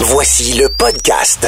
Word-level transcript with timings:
Voici 0.00 0.54
le 0.54 0.68
podcast. 0.68 1.46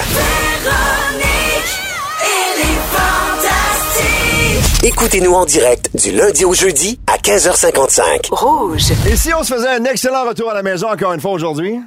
Écoutez-nous 4.84 5.32
en 5.32 5.44
direct 5.46 5.90
du 5.96 6.12
lundi 6.12 6.44
au 6.44 6.52
jeudi 6.52 6.98
à 7.06 7.16
15h55. 7.16 8.28
Rouge. 8.30 8.82
Et 9.10 9.16
si 9.16 9.32
on 9.34 9.42
se 9.42 9.54
faisait 9.54 9.68
un 9.76 9.84
excellent 9.84 10.24
retour 10.26 10.50
à 10.50 10.54
la 10.54 10.62
maison 10.62 10.88
encore 10.90 11.12
une 11.12 11.20
fois 11.20 11.32
aujourd'hui? 11.32 11.80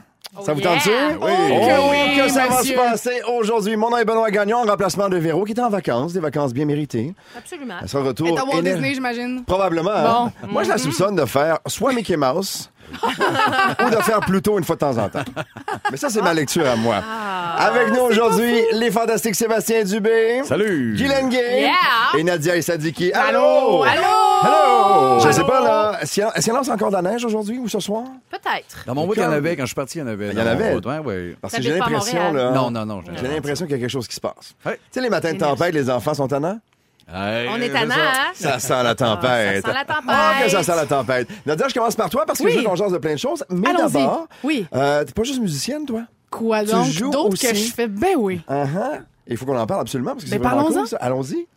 Ça 0.45 0.53
vous 0.53 0.59
tente-tu? 0.59 0.89
yeah. 0.89 1.11
Oui. 1.21 1.31
Oh, 1.31 1.65
que 1.65 1.91
oui, 1.91 2.17
que 2.17 2.27
ça 2.29 2.47
va 2.47 2.55
se 2.57 2.59
monsieur. 2.63 2.75
passer 2.75 3.21
aujourd'hui. 3.37 3.77
Mon 3.77 3.89
nom 3.89 3.97
est 3.97 4.03
Benoît 4.05 4.29
Gagnon, 4.31 4.57
en 4.57 4.63
remplacement 4.65 5.07
de 5.07 5.15
Véro, 5.15 5.45
qui 5.45 5.53
est 5.53 5.59
en 5.61 5.69
vacances, 5.69 6.11
des 6.11 6.19
vacances 6.19 6.53
bien 6.53 6.65
méritées. 6.65 7.13
Absolument. 7.37 7.75
Elle 7.81 7.87
sera 7.87 8.03
de 8.03 8.07
retour. 8.09 8.27
Et 8.27 8.31
à 8.37 8.43
Walt 8.43 8.59
éner- 8.59 8.73
Disney, 8.73 8.93
j'imagine. 8.95 9.43
Probablement. 9.47 9.91
hein? 9.91 10.31
Moi, 10.49 10.63
je 10.63 10.69
la 10.69 10.77
soupçonne 10.77 11.15
de 11.15 11.23
faire 11.25 11.59
soit 11.67 11.93
Mickey 11.93 12.17
Mouse 12.17 12.69
ou 13.85 13.89
de 13.89 13.95
faire 14.03 14.19
Pluto 14.21 14.57
une 14.57 14.63
fois 14.63 14.75
de 14.75 14.79
temps 14.81 14.97
en 14.97 15.09
temps. 15.09 15.23
Mais 15.91 15.97
ça, 15.97 16.09
c'est 16.09 16.21
ma 16.21 16.33
lecture 16.33 16.67
à 16.67 16.75
moi. 16.75 16.97
Avec 17.57 17.89
nous 17.93 18.01
aujourd'hui, 18.01 18.61
les 18.73 18.91
fantastiques 18.91 19.35
Sébastien 19.35 19.83
Dubé. 19.83 20.41
Salut! 20.43 20.95
Guylaine 20.97 21.29
Gay. 21.29 21.61
Yeah. 21.61 21.73
Et 22.17 22.23
Nadia 22.23 22.61
Sadiki. 22.61 23.11
Allô! 23.13 23.83
Allô? 23.83 24.01
Allô! 24.43 25.19
Je 25.25 25.31
sais 25.31 25.43
pas, 25.43 25.61
là. 25.63 25.97
Est-ce 26.01 26.13
qu'il 26.13 26.23
y 26.23 26.25
a- 26.25 26.31
est-ce 26.35 26.45
qu'il 26.45 26.53
lance 26.53 26.69
encore 26.69 26.89
de 26.89 26.93
la 26.95 27.01
neige 27.01 27.23
aujourd'hui 27.25 27.57
ou 27.57 27.67
ce 27.67 27.79
soir? 27.79 28.03
Peut-être. 28.29 28.83
Dans 28.85 28.93
mon 28.95 29.05
bout, 29.07 29.13
il 29.15 29.21
y 29.21 29.25
en 29.25 29.31
avait. 29.31 29.55
Quand 29.55 29.63
je 29.63 29.67
suis 29.67 29.75
parti, 29.75 29.97
il 29.97 30.01
y 30.01 30.03
en 30.03 30.07
avait. 30.07 30.29
Il 30.29 30.37
y 30.37 30.41
en 30.41 30.43
Dans 30.45 30.55
mon 30.55 30.61
avait? 30.61 30.75
bout, 30.75 30.87
Ouais, 30.89 30.99
ouais. 30.99 31.35
Parce 31.41 31.53
que 31.55 31.61
j'ai 31.61 31.71
l'impression, 31.77 32.21
Montréal? 32.23 32.35
là. 32.35 32.51
Non, 32.51 32.71
non, 32.71 32.85
non. 32.85 33.01
J'ai 33.15 33.27
l'impression 33.27 33.65
qu'il 33.65 33.75
y 33.75 33.79
a 33.79 33.81
quelque 33.81 33.89
chose 33.91 34.07
qui 34.07 34.15
se 34.15 34.21
passe. 34.21 34.53
Ouais. 34.65 34.73
Tu 34.75 34.79
sais, 34.91 35.01
les 35.01 35.09
matins 35.09 35.33
de 35.33 35.37
tempête, 35.39 35.73
les 35.73 35.89
enfants 35.89 36.13
sont 36.13 36.27
tannants? 36.27 36.59
On 37.07 37.61
est 37.61 37.69
tannant, 37.69 37.93
hein? 37.95 38.31
Ça 38.33 38.59
sent 38.59 38.83
la 38.83 38.95
tempête. 38.95 39.61
ça 39.63 39.69
sent 39.71 39.73
la 39.77 39.85
tempête. 39.85 40.05
Ah, 40.07 40.33
que 40.43 40.49
ça 40.49 40.63
sent 40.63 40.75
la 40.75 40.85
tempête. 40.85 41.27
Nadia, 41.45 41.67
je 41.67 41.73
commence 41.73 41.95
par 41.95 42.09
toi 42.09 42.23
parce 42.25 42.39
que 42.39 42.45
Oui. 42.45 42.51
je 42.53 42.57
veux 42.59 42.63
qu'on 42.63 42.75
jase 42.75 42.91
de 42.91 42.97
plein 42.97 43.13
de 43.13 43.19
choses. 43.19 43.43
Mais 43.49 43.69
Allons-y. 43.69 43.93
d'abord, 43.93 44.27
Oui. 44.43 44.65
euh, 44.75 45.03
t'es 45.03 45.11
pas 45.13 45.23
juste 45.23 45.39
musicienne, 45.39 45.85
toi? 45.85 46.01
Quoi 46.31 46.63
Tu 46.63 46.71
donc? 46.71 46.85
joues 46.87 47.09
D'autres 47.11 47.37
que 47.39 47.51
aussi? 47.51 47.67
je 47.67 47.73
fais? 47.73 47.87
Ben 47.87 48.15
oui. 48.17 48.41
Uh-huh. 48.49 49.01
Il 49.27 49.37
faut 49.37 49.45
qu'on 49.45 49.57
en 49.57 49.65
parle 49.67 49.81
absolument 49.81 50.11
parce 50.11 50.23
que 50.23 50.29
c'est 50.29 50.37
Ben, 50.39 50.47
vraiment 50.47 50.63
parlons-en. 50.63 50.79
cool, 50.81 50.87
ça. 50.87 50.97
Allons-y. 50.99 51.47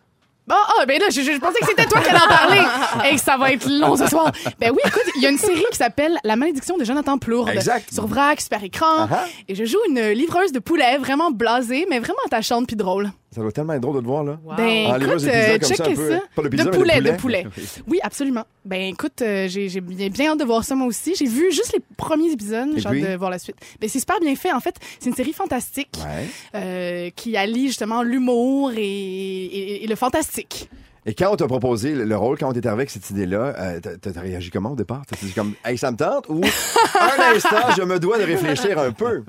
Bon, 0.47 0.55
ah, 0.79 0.87
ben 0.87 0.99
là, 0.99 1.07
je, 1.11 1.21
je- 1.21 1.33
je 1.33 1.39
pensais 1.39 1.61
que 1.61 1.67
c'était 1.67 1.85
toi 1.85 2.01
qui 2.01 2.09
allais 2.09 2.23
en 2.25 2.27
parler. 2.29 2.63
Et 3.11 3.17
que 3.17 3.21
ça 3.21 3.37
va 3.37 3.53
être 3.53 3.67
long 3.69 3.97
ce 3.97 4.07
soir. 4.07 4.33
Ben 4.59 4.71
oui, 4.71 4.79
écoute, 4.87 5.03
il 5.17 5.23
y 5.23 5.27
a 5.27 5.31
une 5.31 5.37
série 5.37 5.63
qui 5.71 5.77
s'appelle 5.77 6.17
La 6.25 6.37
malédiction 6.37 6.79
de 6.79 6.85
Jonathan 6.85 7.19
Plourde. 7.19 7.51
Exact. 7.51 7.93
Sur 7.93 8.07
Vrac, 8.07 8.41
super 8.41 8.63
écran. 8.65 9.05
Uh-huh. 9.07 9.17
Et 9.49 9.55
je 9.55 9.65
joue 9.67 9.79
une 9.91 10.01
livreuse 10.13 10.53
de 10.53 10.59
poulet, 10.59 10.97
vraiment 10.97 11.31
blasée, 11.31 11.87
mais 11.91 11.99
vraiment 11.99 12.19
attachante 12.27 12.67
puis 12.67 12.77
drôle. 12.77 13.11
Ça 13.35 13.43
doit 13.43 13.53
tellement 13.53 13.75
être 13.75 13.83
drôle 13.83 13.97
de 13.97 14.01
te 14.01 14.07
voir, 14.07 14.25
là. 14.25 14.39
Ben, 14.57 14.87
En 14.87 14.97
livreuse 14.97 15.27
écoute, 15.27 15.37
euh, 15.37 15.59
comme 15.59 15.75
ça, 15.77 15.85
un 15.85 15.95
peu. 15.95 16.11
ça. 16.13 16.21
Pas 16.35 16.43
de 16.43 16.49
pizza, 16.49 16.65
mais 16.65 16.71
de 16.71 16.77
poulet, 16.77 16.95
poulet. 16.97 17.13
de 17.13 17.17
poulet. 17.19 17.47
Oui, 17.87 17.99
absolument. 18.03 18.45
Ben, 18.65 18.81
écoute, 18.93 19.21
euh, 19.21 19.49
j'ai 19.49 19.69
j'ai 19.69 19.83
bien, 19.83 20.09
bien 20.09 20.31
hâte 20.33 20.39
de 20.41 20.45
voir 20.45 20.65
ça 20.65 20.75
moi 20.75 20.87
aussi. 20.87 21.15
J'ai 21.15 21.27
vu 21.27 21.53
juste 21.53 21.75
les 21.75 21.83
premiers 21.99 22.33
épisodes. 22.33 22.71
Et 22.75 22.81
J'ai 22.81 22.89
hâte 22.89 23.11
de 23.13 23.17
voir 23.19 23.31
la 23.31 23.39
suite. 23.39 23.57
Ben, 23.81 23.89
c'est 23.91 24.01
super 24.01 24.19
bien 24.21 24.35
fait. 24.35 24.51
En 24.53 24.61
fait, 24.61 24.77
c'est 24.99 25.11
une 25.11 25.15
série 25.15 25.35
fantastique 25.35 25.91
Ouais. 25.99 26.27
euh, 26.55 27.11
qui 27.15 27.37
allie 27.37 27.67
justement 27.67 28.03
l'humour 28.03 28.73
et, 28.75 28.81
et- 28.83 29.85
et 29.85 29.87
le 29.87 29.95
fantastique. 29.95 30.71
Et 31.05 31.15
quand 31.15 31.31
on 31.33 31.37
t'a 31.37 31.47
proposé 31.47 31.93
le- 31.95 32.05
le 32.05 32.17
rôle, 32.17 32.39
quand 32.39 32.49
on 32.49 32.53
t'est 32.55 32.67
arrivé 32.67 32.81
avec 32.83 32.91
cette 32.91 33.09
idée-là, 33.11 33.55
euh, 33.59 33.81
t'as 33.81 34.21
réagi 34.21 34.51
comment 34.51 34.73
au 34.73 34.77
départ? 34.77 35.03
T'as 35.07 35.17
dit 35.23 35.33
comme, 35.33 35.53
hey, 35.67 35.77
ça 35.77 35.91
me 35.91 35.97
tente? 35.99 36.27
Ou, 36.31 36.41
un 37.01 37.35
instant, 37.37 37.73
je 37.77 37.83
me 37.83 37.99
dois 37.99 38.19
de 38.19 38.25
réfléchir 38.25 38.79
un 38.79 38.93
peu. 38.93 39.23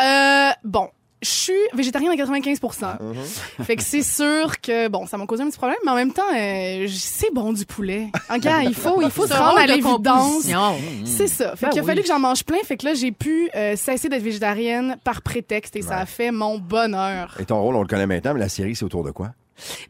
Euh, 0.00 0.50
bon. 0.64 0.88
Je 1.20 1.28
suis 1.28 1.52
végétarienne 1.74 2.12
à 2.12 2.16
95 2.16 2.60
Uh-huh. 2.60 3.64
Fait 3.64 3.76
que 3.76 3.82
c'est 3.82 4.02
sûr 4.02 4.60
que, 4.60 4.88
bon, 4.88 5.06
ça 5.06 5.16
m'a 5.16 5.26
causé 5.26 5.42
un 5.42 5.48
petit 5.48 5.58
problème, 5.58 5.78
mais 5.84 5.90
en 5.90 5.94
même 5.96 6.12
temps, 6.12 6.22
euh, 6.36 6.86
c'est 6.88 7.32
bon 7.34 7.52
du 7.52 7.64
poulet. 7.66 8.08
Regarde, 8.30 8.64
il 8.64 8.74
faut, 8.74 9.02
il 9.02 9.10
faut 9.10 9.26
se 9.26 9.32
rendre 9.34 9.58
à 9.58 9.66
l'évidence. 9.66 10.46
C'est 11.04 11.26
ça. 11.26 11.56
Fait 11.56 11.66
Ben 11.66 11.70
qu'il 11.70 11.80
a 11.80 11.82
oui. 11.82 11.86
fallu 11.88 12.02
que 12.02 12.08
j'en 12.08 12.20
mange 12.20 12.44
plein. 12.44 12.58
Fait 12.64 12.76
que 12.76 12.84
là, 12.86 12.94
j'ai 12.94 13.10
pu 13.12 13.50
euh, 13.56 13.74
cesser 13.76 14.08
d'être 14.08 14.22
végétarienne 14.22 14.96
par 15.02 15.22
prétexte 15.22 15.74
et 15.76 15.82
ça 15.82 15.98
a 15.98 16.06
fait 16.06 16.30
mon 16.30 16.58
bonheur. 16.58 17.36
Et 17.40 17.44
ton 17.44 17.60
rôle, 17.60 17.74
on 17.76 17.82
le 17.82 17.88
connaît 17.88 18.06
maintenant, 18.06 18.34
mais 18.34 18.40
la 18.40 18.48
série, 18.48 18.76
c'est 18.76 18.84
autour 18.84 19.02
de 19.04 19.10
quoi? 19.10 19.30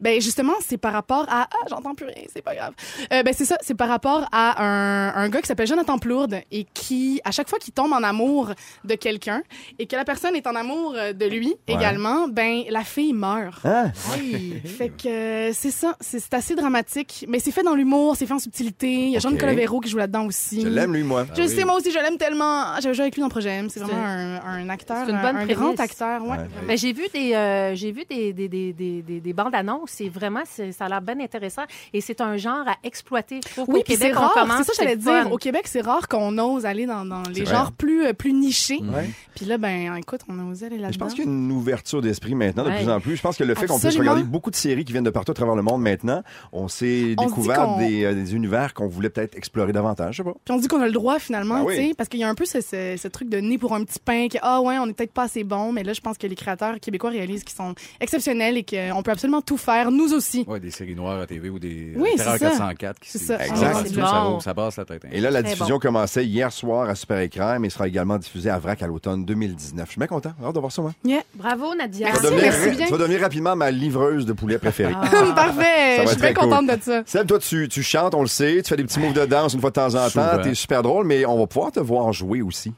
Ben 0.01 0.21
justement, 0.21 0.53
c'est 0.65 0.77
par 0.77 0.93
rapport 0.93 1.25
à 1.29 1.47
ah 1.51 1.65
j'entends 1.69 1.95
plus 1.95 2.05
rien, 2.07 2.23
c'est 2.33 2.41
pas 2.41 2.55
grave. 2.55 2.73
Euh, 3.13 3.23
ben 3.23 3.33
c'est 3.35 3.45
ça, 3.45 3.57
c'est 3.61 3.75
par 3.75 3.87
rapport 3.89 4.27
à 4.31 4.63
un, 4.63 5.15
un 5.15 5.29
gars 5.29 5.41
qui 5.41 5.47
s'appelle 5.47 5.67
Jonathan 5.67 5.97
Plourde 5.97 6.41
et 6.51 6.65
qui 6.73 7.21
à 7.23 7.31
chaque 7.31 7.49
fois 7.49 7.59
qu'il 7.59 7.73
tombe 7.73 7.91
en 7.93 8.03
amour 8.03 8.51
de 8.85 8.95
quelqu'un 8.95 9.41
et 9.77 9.85
que 9.87 9.95
la 9.95 10.05
personne 10.05 10.35
est 10.35 10.47
en 10.47 10.55
amour 10.55 10.93
de 10.93 11.25
lui 11.25 11.55
également, 11.67 12.27
ben 12.27 12.63
la 12.69 12.83
fille 12.83 13.13
meurt. 13.13 13.65
Hein? 13.65 13.91
Fait 14.65 14.89
que 14.89 15.07
euh, 15.07 15.51
c'est 15.53 15.71
ça, 15.71 15.95
c'est 15.99 16.19
c'est 16.19 16.33
assez 16.33 16.55
dramatique, 16.55 17.25
mais 17.27 17.39
c'est 17.39 17.51
fait 17.51 17.63
dans 17.63 17.75
l'humour, 17.75 18.15
c'est 18.15 18.25
fait 18.25 18.33
en 18.33 18.39
subtilité. 18.39 18.87
Il 18.91 19.09
y 19.11 19.17
a 19.17 19.19
Jean 19.19 19.29
Ok. 19.29 19.35
Nicolas 19.35 19.53
Véro 19.53 19.79
qui 19.79 19.89
joue 19.89 19.97
là-dedans 19.97 20.25
aussi. 20.25 20.61
Je 20.61 20.67
l'aime, 20.67 20.93
lui, 20.93 21.03
moi. 21.03 21.25
Je 21.35 21.41
Ah 21.41 21.47
sais, 21.47 21.57
oui. 21.57 21.63
moi 21.65 21.75
aussi, 21.75 21.91
je 21.91 21.99
l'aime 21.99 22.17
tellement. 22.17 22.75
J'ai 22.81 22.93
joué 22.93 23.03
avec 23.03 23.15
lui 23.15 23.21
dans 23.21 23.29
Projet 23.29 23.49
M. 23.51 23.69
C'est 23.69 23.79
vraiment 23.79 24.03
un, 24.03 24.39
un 24.43 24.69
acteur, 24.69 24.97
c'est 25.05 25.11
une 25.11 25.17
un, 25.17 25.21
bonne 25.21 25.35
un 25.37 25.45
prémisse. 25.45 25.55
grand 25.57 25.79
acteur. 25.79 26.23
Ouais. 26.23 26.29
Ouais. 26.37 26.47
Ben, 26.67 26.77
j'ai 26.77 26.91
vu 26.93 27.03
des 27.13 27.33
euh, 27.33 27.75
j'ai 27.75 27.91
vu 27.91 28.03
des, 28.09 28.33
des, 28.33 28.47
des, 28.47 28.73
des, 28.73 29.01
des, 29.01 29.19
des 29.19 29.33
bandes 29.33 29.53
annonces 29.59 29.91
c'est 29.91 30.09
vraiment 30.09 30.41
c'est- 30.45 30.71
ça 30.71 30.85
a 30.85 30.89
l'air 30.89 31.01
bien 31.01 31.19
intéressant 31.19 31.63
et 31.93 32.01
c'est 32.01 32.21
un 32.21 32.37
genre 32.37 32.67
à 32.67 32.75
exploiter 32.83 33.39
je 33.55 33.61
Oui, 33.67 33.81
puis 33.85 33.95
c'est 33.95 34.11
rare. 34.11 34.33
C'est 34.35 34.63
ça 34.63 34.71
que 34.71 34.77
j'allais 34.89 34.97
fun. 35.01 35.23
dire. 35.23 35.31
Au 35.31 35.37
Québec, 35.37 35.63
c'est 35.67 35.81
rare 35.81 36.07
qu'on 36.07 36.37
ose 36.37 36.65
aller 36.65 36.85
dans, 36.85 37.05
dans 37.05 37.23
les 37.23 37.43
vrai. 37.43 37.53
genres 37.55 37.71
plus, 37.71 38.05
euh, 38.05 38.13
plus 38.13 38.33
nichés. 38.33 38.79
Ouais. 38.81 39.09
Puis 39.35 39.45
là, 39.45 39.57
ben, 39.57 39.95
écoute, 39.95 40.21
on 40.29 40.39
a 40.39 40.43
osé 40.51 40.65
aller 40.67 40.77
Je 40.77 40.81
là-dedans. 40.81 41.05
pense 41.05 41.13
qu'il 41.13 41.25
y 41.25 41.27
a 41.27 41.31
une 41.31 41.51
ouverture 41.51 42.01
d'esprit 42.01 42.35
maintenant 42.35 42.63
de 42.63 42.69
Ouais. 42.69 42.77
plus 42.83 42.89
en 42.89 42.99
plus. 42.99 43.15
Je 43.17 43.21
pense 43.21 43.37
que 43.37 43.43
le 43.43 43.55
fait 43.55 43.67
qu'on 43.67 43.79
puisse 43.79 43.97
regarder 43.97 44.23
beaucoup 44.23 44.49
de 44.51 44.55
séries 44.55 44.85
qui 44.85 44.91
viennent 44.91 45.03
de 45.03 45.09
partout 45.09 45.31
à 45.31 45.35
travers 45.35 45.55
le 45.55 45.61
monde 45.61 45.81
maintenant, 45.81 46.23
on 46.51 46.67
s'est 46.67 47.15
découvert 47.15 47.77
des, 47.77 48.03
euh, 48.05 48.13
des 48.13 48.35
univers 48.35 48.73
qu'on 48.73 48.87
voulait 48.87 49.09
peut-être 49.09 49.35
explorer 49.35 49.71
davantage. 49.73 50.15
Je 50.15 50.23
sais 50.23 50.29
pas. 50.29 50.33
Puis 50.45 50.53
on 50.53 50.57
dit 50.57 50.67
qu'on 50.67 50.81
a 50.81 50.85
le 50.87 50.91
droit 50.91 51.19
finalement, 51.19 51.59
Ben 51.59 51.65
oui. 51.65 51.75
tu 51.75 51.87
sais, 51.89 51.93
parce 51.95 52.09
qu'il 52.09 52.19
y 52.19 52.23
a 52.23 52.29
un 52.29 52.35
peu 52.35 52.45
ce, 52.45 52.61
ce- 52.61 52.95
ce 52.97 53.07
truc 53.07 53.29
de 53.29 53.37
nez 53.39 53.57
pour 53.57 53.73
un 53.75 53.83
petit 53.83 53.99
pain, 53.99 54.27
que 54.27 54.37
ah 54.41 54.61
ouais, 54.61 54.77
on 54.79 54.87
est 54.87 54.93
peut-être 54.93 55.13
pas 55.13 55.23
assez 55.23 55.43
bon, 55.43 55.71
mais 55.71 55.83
là 55.83 55.93
je 55.93 56.01
pense 56.01 56.17
que 56.17 56.27
les 56.27 56.35
créateurs 56.35 56.79
québécois 56.79 57.09
réalisent 57.11 57.43
qu'ils 57.43 57.55
sont 57.55 57.75
exceptionnels 57.99 58.57
et 58.57 58.63
qu'on 58.63 59.01
peut 59.03 59.11
absolument 59.11 59.41
tout 59.49 59.57
faire, 59.57 59.89
nous 59.89 60.13
aussi. 60.13 60.45
Ouais, 60.47 60.59
des 60.59 60.69
séries 60.69 60.93
noires 60.93 61.19
à 61.19 61.25
TV 61.25 61.49
ou 61.49 61.57
des 61.57 61.91
Oui, 61.95 62.09
euh, 62.13 62.17
Terreur 62.17 62.33
ça. 62.37 62.49
404. 62.49 62.99
qui 62.99 63.09
C'est 63.09 63.17
se- 63.17 63.25
ça. 63.25 63.43
Exact. 63.45 63.87
Ça, 63.87 64.21
bon. 64.23 64.39
ça 64.39 64.53
passe 64.53 64.77
la 64.77 64.85
tête. 64.85 65.05
hein. 65.05 65.09
Et 65.11 65.19
là, 65.19 65.31
la 65.31 65.41
Très 65.41 65.53
diffusion 65.53 65.75
bon. 65.75 65.79
commençait 65.79 66.23
hier 66.25 66.51
soir 66.51 66.87
à 66.87 66.93
Super 66.93 67.19
Écran, 67.19 67.57
mais 67.59 67.69
sera 67.71 67.87
également 67.87 68.17
diffusée 68.19 68.51
à 68.51 68.59
VRAC 68.59 68.83
à 68.83 68.87
l'automne 68.87 69.25
2019. 69.25 69.85
Je 69.87 69.91
suis 69.91 69.99
bien 69.99 70.07
content. 70.07 70.33
Hâte 70.43 70.53
de 70.53 70.59
voir 70.59 70.71
ça, 70.71 70.81
moi. 70.83 70.93
Yeah. 71.03 71.21
bravo 71.33 71.73
Nadia 71.75 72.07
Tu 72.11 72.13
vas 72.13 72.19
Merci, 72.21 72.25
devenir, 72.35 72.51
merci 72.53 72.77
bien. 72.77 72.85
tu 72.85 72.91
vas 72.91 72.97
devenir 72.99 73.21
rapidement 73.21 73.55
ma 73.55 73.71
livreuse 73.71 74.25
de 74.27 74.33
poulet 74.33 74.59
préférée. 74.59 74.93
Ah. 74.95 75.09
Parfait, 75.35 76.01
je 76.03 76.07
suis 76.09 76.17
très 76.17 76.33
bien 76.33 76.43
contente 76.43 76.67
de 76.67 76.77
ça. 76.81 77.01
Seb, 77.07 77.25
toi, 77.27 77.39
tu, 77.39 77.67
tu 77.67 77.81
chantes, 77.81 78.13
on 78.13 78.21
le 78.21 78.27
sait, 78.27 78.61
tu 78.61 78.69
fais 78.69 78.77
des 78.77 78.83
petits 78.83 78.99
moves 78.99 79.13
de 79.13 79.25
danse 79.25 79.53
une 79.55 79.61
fois 79.61 79.71
de 79.71 79.75
temps 79.75 79.95
en 79.95 80.09
temps, 80.09 80.41
t'es 80.43 80.53
super 80.53 80.83
drôle, 80.83 81.05
mais 81.07 81.25
on 81.25 81.39
va 81.39 81.47
pouvoir 81.47 81.71
te 81.71 81.79
voir 81.79 82.13
jouer 82.13 82.41
aussi. 82.43 82.71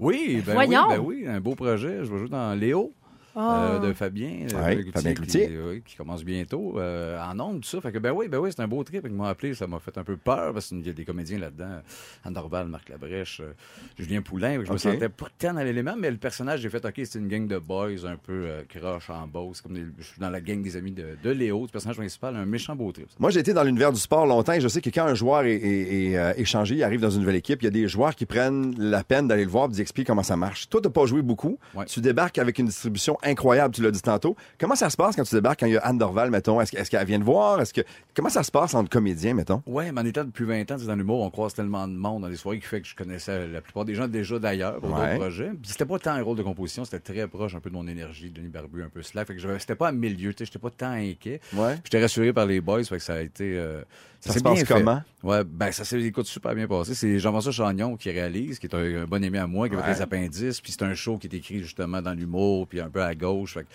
Oui, 0.00 0.42
ben 0.44 0.54
Voyons. 0.54 0.86
oui, 0.88 0.94
ben 0.96 1.02
oui, 1.04 1.26
un 1.28 1.40
beau 1.40 1.54
projet. 1.54 1.98
Je 2.02 2.10
vais 2.12 2.18
jouer 2.18 2.28
dans 2.28 2.52
Léo. 2.58 2.92
Ah. 3.36 3.72
euh, 3.74 3.78
de 3.80 3.92
Fabien, 3.92 4.46
euh, 4.52 4.64
Ouais, 4.64 4.74
Cloutier, 4.76 4.92
Fabien 4.92 5.14
Cloutier. 5.14 5.46
Qui, 5.48 5.56
oui, 5.56 5.82
qui 5.84 5.96
commence 5.96 6.24
bientôt 6.24 6.78
euh, 6.78 7.18
en 7.20 7.38
ondes, 7.40 7.60
tout 7.62 7.68
ça. 7.68 7.80
Fait 7.80 7.90
que 7.92 7.98
ben 7.98 8.12
oui, 8.12 8.28
ben 8.28 8.38
oui, 8.38 8.50
c'est 8.54 8.62
un 8.62 8.68
beau 8.68 8.82
trip. 8.84 9.02
Ils 9.04 9.12
m'ont 9.12 9.24
appelé, 9.24 9.54
ça 9.54 9.66
m'a 9.66 9.78
fait 9.80 9.96
un 9.98 10.04
peu 10.04 10.16
peur 10.16 10.52
parce 10.52 10.68
qu'il 10.68 10.86
y 10.86 10.90
a 10.90 10.92
des 10.92 11.04
comédiens 11.04 11.38
là-dedans. 11.38 11.80
Anne 12.24 12.32
Dorval, 12.32 12.68
Marc 12.68 12.88
Labrèche, 12.88 13.40
euh, 13.40 13.52
Julien 13.98 14.22
Poulain. 14.22 14.62
Je 14.64 14.70
me 14.72 14.78
sentais 14.78 15.08
pas 15.08 15.26
tant 15.38 15.54
dans 15.54 15.62
l'élément, 15.62 15.94
mais 15.98 16.10
le 16.10 16.16
personnage, 16.16 16.60
j'ai 16.60 16.70
fait, 16.70 16.84
OK, 16.84 16.94
c'est 17.04 17.18
une 17.18 17.28
gang 17.28 17.46
de 17.46 17.58
boys 17.58 18.06
un 18.06 18.16
peu 18.16 18.32
euh, 18.46 18.62
croche 18.68 19.10
en 19.10 19.26
boss. 19.26 19.60
Comme 19.60 19.74
des- 19.74 19.86
je 19.98 20.04
suis 20.04 20.20
dans 20.20 20.30
la 20.30 20.40
gang 20.40 20.62
des 20.62 20.76
amis 20.76 20.92
de, 20.92 21.16
de 21.22 21.30
Léo, 21.30 21.62
le 21.62 21.68
personnage 21.68 21.96
principal, 21.96 22.36
un 22.36 22.46
méchant 22.46 22.76
beau 22.76 22.92
trip. 22.92 23.08
Moi, 23.18 23.30
j'ai 23.30 23.40
été 23.40 23.52
dans 23.52 23.64
l'univers 23.64 23.92
du 23.92 24.00
sport 24.00 24.26
longtemps 24.26 24.52
et 24.52 24.60
je 24.60 24.68
sais 24.68 24.80
que 24.80 24.90
quand 24.90 25.04
un 25.06 25.14
joueur 25.14 25.42
est, 25.44 25.54
est- 25.56 26.10
est, 26.10 26.16
euh, 26.18 26.32
échangé, 26.36 26.76
il 26.76 26.82
arrive 26.84 27.00
dans 27.00 27.10
une 27.10 27.20
nouvelle 27.20 27.36
équipe, 27.36 27.62
il 27.62 27.64
y 27.64 27.68
a 27.68 27.72
des 27.72 27.88
joueurs 27.88 28.14
qui 28.14 28.26
prennent 28.26 28.74
la 28.78 29.02
peine 29.02 29.26
d'aller 29.28 29.44
le 29.44 29.50
voir 29.50 29.66
et 29.68 29.72
d'expliquer 29.74 30.06
comment 30.06 30.22
ça 30.22 30.36
marche. 30.36 30.68
Toi, 30.68 30.80
tu 30.80 30.90
pas 30.90 31.06
joué 31.06 31.22
beaucoup. 31.22 31.58
Ouais. 31.74 31.84
Tu 31.86 32.00
débarques 32.00 32.38
avec 32.38 32.58
une 32.58 32.66
distribution 32.66 33.18
incroyable, 33.24 33.74
tu 33.74 33.82
l'as 33.82 33.90
dit 33.90 34.02
tantôt. 34.02 34.36
Comment 34.58 34.74
ça 34.74 34.90
se 34.90 34.96
passe 34.96 35.16
quand 35.16 35.24
tu 35.24 35.34
débarques, 35.34 35.60
quand 35.60 35.66
il 35.66 35.72
y 35.72 35.76
a 35.76 35.80
Anne 35.80 35.98
Dorval, 35.98 36.30
mettons? 36.30 36.60
Est-ce 36.60 36.76
est-ce 36.76 36.90
qu'elle 36.90 37.06
vient 37.06 37.18
te 37.18 37.24
voir? 37.24 37.60
Est-ce 37.60 37.74
que... 37.74 37.82
Comment 38.16 38.28
ça 38.28 38.42
se 38.44 38.50
passe 38.52 38.74
entre 38.74 38.88
comédiens, 38.90 39.34
mettons? 39.34 39.62
Ouais, 39.66 39.90
mais 39.90 40.00
en 40.00 40.04
étant 40.06 40.24
depuis 40.24 40.44
20 40.44 40.70
ans 40.70 40.76
dans 40.86 40.94
l'humour, 40.94 41.20
on 41.22 41.30
croise 41.30 41.52
tellement 41.52 41.88
de 41.88 41.94
monde 41.94 42.22
dans 42.22 42.28
les 42.28 42.36
soirées 42.36 42.60
qui 42.60 42.66
fait 42.66 42.80
que 42.80 42.86
je 42.86 42.94
connaissais 42.94 43.48
la 43.48 43.60
plupart 43.60 43.84
des 43.84 43.94
gens 43.96 44.06
déjà 44.06 44.38
d'ailleurs 44.38 44.78
pour 44.80 44.90
Ouais. 44.92 45.00
d'autres 45.14 45.18
projets. 45.20 45.48
Puis 45.50 45.70
c'était 45.72 45.84
pas 45.84 45.98
tant 45.98 46.12
un 46.12 46.22
rôle 46.22 46.36
de 46.36 46.42
composition, 46.42 46.84
c'était 46.84 47.00
très 47.14 47.26
proche 47.26 47.54
un 47.56 47.60
peu 47.60 47.70
de 47.70 47.74
mon 47.74 47.86
énergie, 47.88 48.30
de 48.30 48.36
Denis 48.36 48.48
Barbu, 48.50 48.82
un 48.84 48.88
peu 48.88 49.02
slack. 49.02 49.26
Fait 49.26 49.34
que 49.34 49.40
j'avais- 49.40 49.58
c'était 49.58 49.74
pas 49.74 49.88
à 49.88 49.92
milieu, 49.92 50.32
tu 50.32 50.38
sais, 50.38 50.44
j'étais 50.46 50.58
pas 50.60 50.70
tant 50.70 50.92
inquiet. 50.92 51.40
Ouais. 51.54 51.76
J'étais 51.82 52.00
rassuré 52.00 52.32
par 52.32 52.46
les 52.46 52.60
boys, 52.60 52.84
fait 52.84 52.98
que 52.98 53.02
ça 53.02 53.14
a 53.14 53.20
été. 53.20 53.58
euh, 53.58 53.82
Ça 54.20 54.32
s'est 54.32 54.38
se 54.38 54.44
passe 54.44 54.54
bien 54.54 54.64
fait. 54.64 54.74
comment? 54.74 55.02
Ouais, 55.22 55.44
ben 55.44 55.70
ça 55.70 55.84
s'est 55.84 56.00
écoute 56.00 56.24
super 56.26 56.54
bien 56.54 56.66
passé. 56.66 56.94
C'est 56.94 57.18
Jean-François 57.18 57.52
Chagnon 57.52 57.96
qui 57.98 58.10
réalise, 58.10 58.58
qui 58.58 58.66
est 58.66 58.74
un, 58.74 59.02
un 59.02 59.04
bon 59.06 59.22
ami 59.22 59.36
à 59.36 59.46
moi, 59.46 59.68
qui 59.68 59.76
Ouais. 59.76 59.82
les 59.86 60.00
appendices, 60.00 60.62
puis 60.62 60.72
c'est 60.72 60.82
un 60.82 60.94
show 60.94 61.18
qui 61.18 61.26
est 61.26 61.34
écrit 61.36 61.58
justement 61.60 62.00
dans 62.00 62.14
l'humour, 62.14 62.66
puis 62.66 62.80
un 62.80 62.88
peu 62.88 63.02
à 63.02 63.14
gauche. 63.14 63.54
Fait 63.54 63.66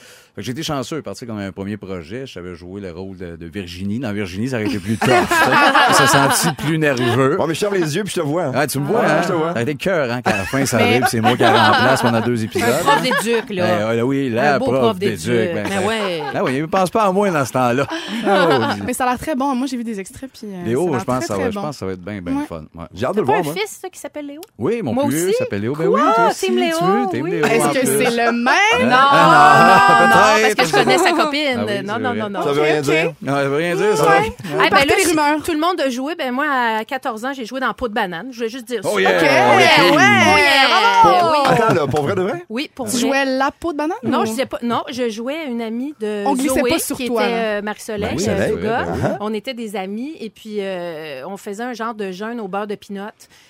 que, 0.41 0.49
été 0.49 0.63
chanceux, 0.63 1.03
parti 1.03 1.27
comme 1.27 1.37
un 1.37 1.51
premier 1.51 1.77
projet. 1.77 2.25
Je 2.25 2.33
savais 2.33 2.55
jouer 2.55 2.81
le 2.81 2.89
rôle 2.91 3.17
de, 3.17 3.35
de 3.35 3.45
Virginie 3.45 3.99
dans 3.99 4.11
Virginie, 4.11 4.28
ça 4.47 4.55
aurait 4.57 4.65
été 4.65 4.79
plus 4.79 4.97
tough. 4.97 5.09
ça 5.09 5.93
s'est 5.93 6.07
senti 6.07 6.51
plus 6.63 6.77
nerveux. 6.77 7.35
Bon, 7.37 7.47
mais 7.47 7.53
je 7.53 7.59
ferme 7.59 7.73
les 7.75 7.95
yeux 7.95 8.03
puis 8.03 8.13
je 8.15 8.21
te 8.21 8.25
vois. 8.25 8.51
Ah, 8.55 8.67
tu 8.67 8.79
me 8.79 8.85
vois, 8.87 9.01
hein? 9.05 9.21
je 9.23 9.27
te 9.29 9.33
vois. 9.33 9.53
Ça 9.53 9.59
a 9.59 9.61
été 9.61 9.75
cœur, 9.75 10.11
hein, 10.11 10.21
qu'à 10.21 10.37
la 10.37 10.43
fin, 10.43 10.65
ça 10.65 10.77
Mais- 10.77 10.83
arrive, 10.83 11.05
c'est 11.09 11.21
moi 11.21 11.31
qui 11.35 11.43
la 11.43 11.71
remplace 11.71 12.01
pendant 12.01 12.21
deux 12.21 12.43
épisodes. 12.43 12.69
Un 12.69 12.83
prof 12.83 13.01
d'éduc, 13.01 13.49
là. 13.49 13.93
Ben, 13.93 14.01
oui, 14.03 14.29
la 14.29 14.55
un 14.55 14.59
beau 14.59 14.65
prof, 14.65 14.79
prof 14.79 14.99
d'éduc. 14.99 15.27
ben, 15.27 15.67
Mais 15.69 15.75
ça- 15.81 15.87
ouais. 15.87 16.23
Ah 16.35 16.43
oui, 16.43 16.51
il 16.55 16.61
ne 16.61 16.65
pense 16.67 16.89
pas 16.89 17.03
à 17.03 17.11
moi 17.11 17.29
dans 17.31 17.45
ce 17.45 17.51
temps-là. 17.53 17.85
Ah. 18.27 18.75
Mais 18.85 18.93
ça 18.93 19.05
a 19.05 19.09
l'air 19.09 19.19
très 19.19 19.35
bon. 19.35 19.55
Moi, 19.55 19.67
j'ai 19.69 19.77
vu 19.77 19.83
des 19.83 19.99
extraits. 19.99 20.29
Puis, 20.31 20.47
euh, 20.51 20.65
Léo, 20.65 20.87
je 20.99 21.03
pense, 21.03 21.05
très, 21.05 21.19
que 21.19 21.25
ça 21.25 21.33
très 21.35 21.43
va, 21.45 21.49
je 21.51 21.55
bon. 21.55 21.61
pense 21.61 21.75
que 21.75 21.79
ça 21.79 21.85
va 21.85 21.91
être 21.93 22.01
bien, 22.01 22.21
bien 22.21 22.33
Ouais. 22.35 22.45
fun. 22.47 22.63
ouais. 22.75 22.85
J'ai 22.93 23.05
hâte 23.05 23.15
de 23.15 23.21
le 23.21 23.25
voir, 23.25 23.39
un 23.39 23.43
moi. 23.43 23.53
fils, 23.53 23.79
ça, 23.81 23.89
qui 23.89 23.99
s'appelle 23.99 24.27
Léo? 24.27 24.41
Oui, 24.57 24.81
mon 24.83 25.07
plus 25.07 25.33
s'appelle 25.33 25.61
Léo. 25.61 25.73
Ben 25.75 25.87
oui, 25.87 25.99
toi 26.15 26.27
aussi, 26.29 26.51
Léo? 26.51 26.77
tu 27.11 27.21
veux. 27.21 27.27
Léo, 27.29 27.45
Est-ce 27.45 27.67
que 27.79 27.85
c'est 27.85 28.09
le 28.11 28.31
même? 28.31 28.89
Non, 28.89 28.95
Ah, 28.99 30.07
non, 30.09 30.41
parce 30.41 30.55
que 30.55 30.65
je 30.65 30.71
connais 30.83 30.97
sa 30.97 31.11
copine. 31.11 31.65
Ah 31.67 31.81
non, 31.83 31.99
non, 31.99 32.13
non, 32.13 32.29
non. 32.29 32.43
Ça 32.43 32.51
veut 32.51 32.61
rien 32.61 32.81
dire. 32.81 33.13
Non, 33.21 33.33
ça 33.35 33.43
veut 33.49 33.55
rien 33.55 33.75
dire, 33.75 33.97
ça. 33.97 34.18
Ouais. 34.21 34.33
Ah, 34.59 34.69
ben 34.69 34.85
là, 34.85 34.93
si 34.99 35.43
tout 35.45 35.51
le 35.53 35.59
monde 35.59 35.79
a 35.81 35.89
joué. 35.89 36.15
Ben 36.15 36.31
moi, 36.31 36.45
à 36.79 36.85
14 36.85 37.25
ans, 37.25 37.33
j'ai 37.33 37.45
joué 37.45 37.59
dans 37.59 37.73
Peau 37.73 37.87
de 37.87 37.93
banane. 37.93 38.27
Je 38.31 38.37
voulais 38.37 38.49
juste 38.49 38.65
dire 38.65 38.83
ça. 38.83 38.89
Oh 38.93 38.99
yeah! 38.99 39.09
Ok, 39.17 39.23
Oh, 39.23 39.59
yeah. 39.59 39.95
ouais, 39.95 40.33
Oh 40.33 40.37
yeah! 40.37 41.49
Attends, 41.51 41.73
là, 41.73 41.87
pour 41.87 42.01
vrai 42.03 42.15
de 42.15 42.21
vrai? 42.21 42.43
Oui, 42.49 42.69
pour 42.73 42.85
Tu 42.87 42.91
vrai. 42.97 42.99
jouais 43.01 43.25
la 43.25 43.51
peau 43.51 43.71
de 43.73 43.77
banane? 43.77 43.97
Non, 44.03 44.21
ou- 44.21 44.25
je 44.25 44.31
disais 44.31 44.45
pas. 44.45 44.59
Non, 44.61 44.83
je 44.91 45.09
jouais 45.09 45.45
une 45.47 45.61
amie 45.61 45.93
de 45.99 46.23
On 46.25 46.33
glissait 46.33 46.59
Zoé, 46.59 46.69
pas 46.71 46.79
sur 46.79 46.97
qui 46.97 47.07
toi, 47.07 47.23
était 47.23 47.33
euh, 47.33 47.61
Marie-Soleil, 47.61 48.09
Ben 48.15 48.17
oui, 48.17 48.25
euh, 48.27 48.55
ben 48.55 48.85
oui. 48.93 49.09
On 49.21 49.33
était 49.33 49.53
des 49.53 49.75
amis 49.75 50.15
et 50.19 50.29
puis 50.29 50.57
euh, 50.59 51.23
on 51.27 51.37
faisait 51.37 51.63
un 51.63 51.73
genre 51.73 51.93
de 51.93 52.11
jeûne 52.11 52.39
au 52.39 52.47
beurre 52.47 52.67
de 52.67 52.75
pinot. 52.75 53.01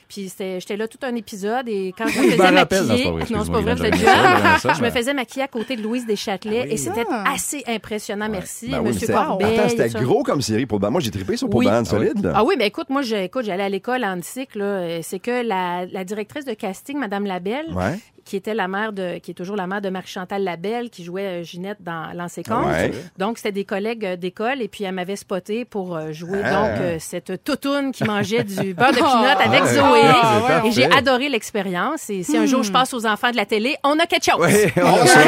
Puis 0.09 0.27
c'était- 0.29 0.59
j'étais 0.59 0.75
là 0.75 0.87
tout 0.87 0.97
un 1.03 1.13
épisode 1.15 1.69
et 1.69 1.93
quand 1.95 2.07
je 2.07 2.19
me 2.19 2.31
faisais 2.31 2.51
maquiller, 2.51 2.97
c'est 2.97 3.03
pas 3.03 3.11
vrai. 3.11 3.25
non 3.29 3.43
c'est 3.43 3.51
pas 3.51 3.61
vrai, 3.61 3.75
Je 4.75 4.81
me 4.83 4.89
faisais 4.89 5.13
maquiller 5.13 5.43
à 5.43 5.47
côté 5.47 5.75
de 5.75 5.83
Louise 5.83 6.05
Deschâtelet 6.07 6.67
et 6.71 6.77
c'était 6.77 7.05
Ah. 7.11 7.25
assez 7.35 7.63
impressionnant, 7.67 8.27
merci. 8.27 8.69
Ben 8.69 8.79
oui, 8.79 8.87
Monsieur 8.87 9.01
c'était- 9.01 9.13
Corbeil. 9.13 9.59
Attends, 9.59 9.69
c'était 9.69 9.89
gros 10.03 10.23
comme 10.23 10.41
série 10.41 10.65
pour. 10.65 10.79
Moi, 10.79 10.99
j'ai 10.99 11.11
trippé 11.11 11.37
sur 11.37 11.47
pour 11.49 11.59
Oui. 11.59 11.67
Ah 11.69 11.85
solide. 11.85 12.23
là. 12.23 12.33
Ah 12.35 12.43
oui, 12.43 12.55
mais 12.57 12.65
écoute, 12.67 12.89
moi, 12.89 13.03
j'allais 13.03 13.63
à 13.63 13.69
l'école 13.69 14.03
en 14.03 14.19
cycle. 14.23 14.99
C'est 15.03 15.19
que 15.19 15.45
la, 15.45 15.85
la 15.85 16.03
directrice 16.03 16.45
de 16.45 16.53
casting, 16.53 16.97
Madame 16.97 17.25
Labelle, 17.25 17.67
Ouais. 17.73 17.99
Qui 18.29 18.35
était 18.35 18.53
la 18.53 18.67
mère 18.67 18.93
de, 18.93 19.17
qui 19.17 19.31
est 19.31 19.33
toujours 19.33 19.55
la 19.55 19.65
mère 19.65 19.81
de 19.81 19.89
Marie-Chantal 19.89 20.43
Labelle, 20.43 20.91
qui 20.91 21.03
jouait 21.03 21.41
euh, 21.41 21.43
Ginette 21.43 21.81
dans 21.81 22.11
Compte. 22.47 22.65
Ouais. 22.67 22.91
Donc, 23.17 23.37
c'était 23.37 23.51
des 23.51 23.65
collègues 23.65 24.05
euh, 24.05 24.15
d'école 24.15 24.61
et 24.61 24.67
puis 24.67 24.83
elle 24.83 24.93
m'avait 24.93 25.15
spoté 25.15 25.65
pour 25.65 25.95
euh, 25.95 26.11
jouer 26.11 26.41
Ah. 26.43 26.51
donc 26.77 27.01
cette 27.01 27.43
toutoune 27.43 27.91
qui 27.91 28.03
mangeait 28.03 28.43
du 28.43 28.73
beurre 28.75 28.91
de 28.91 28.97
pinot 28.97 29.43
avec. 29.43 29.63
Zoé. 29.65 30.01
Ah, 30.03 30.61
et 30.63 30.71
j'ai 30.71 30.85
adoré 30.85 31.27
l'expérience. 31.27 32.07
Et 32.11 32.21
si 32.21 32.37
un 32.37 32.45
jour 32.45 32.61
je 32.61 32.71
passe 32.71 32.93
aux 32.93 33.07
enfants 33.07 33.31
de 33.31 33.35
la 33.35 33.47
télé, 33.47 33.75
on 33.83 33.97
a 33.97 34.05
quelque 34.05 34.25
chose. 34.25 34.35
Oui, 34.39 34.71
on 34.77 34.81
On 34.99 35.05
sort, 35.05 35.23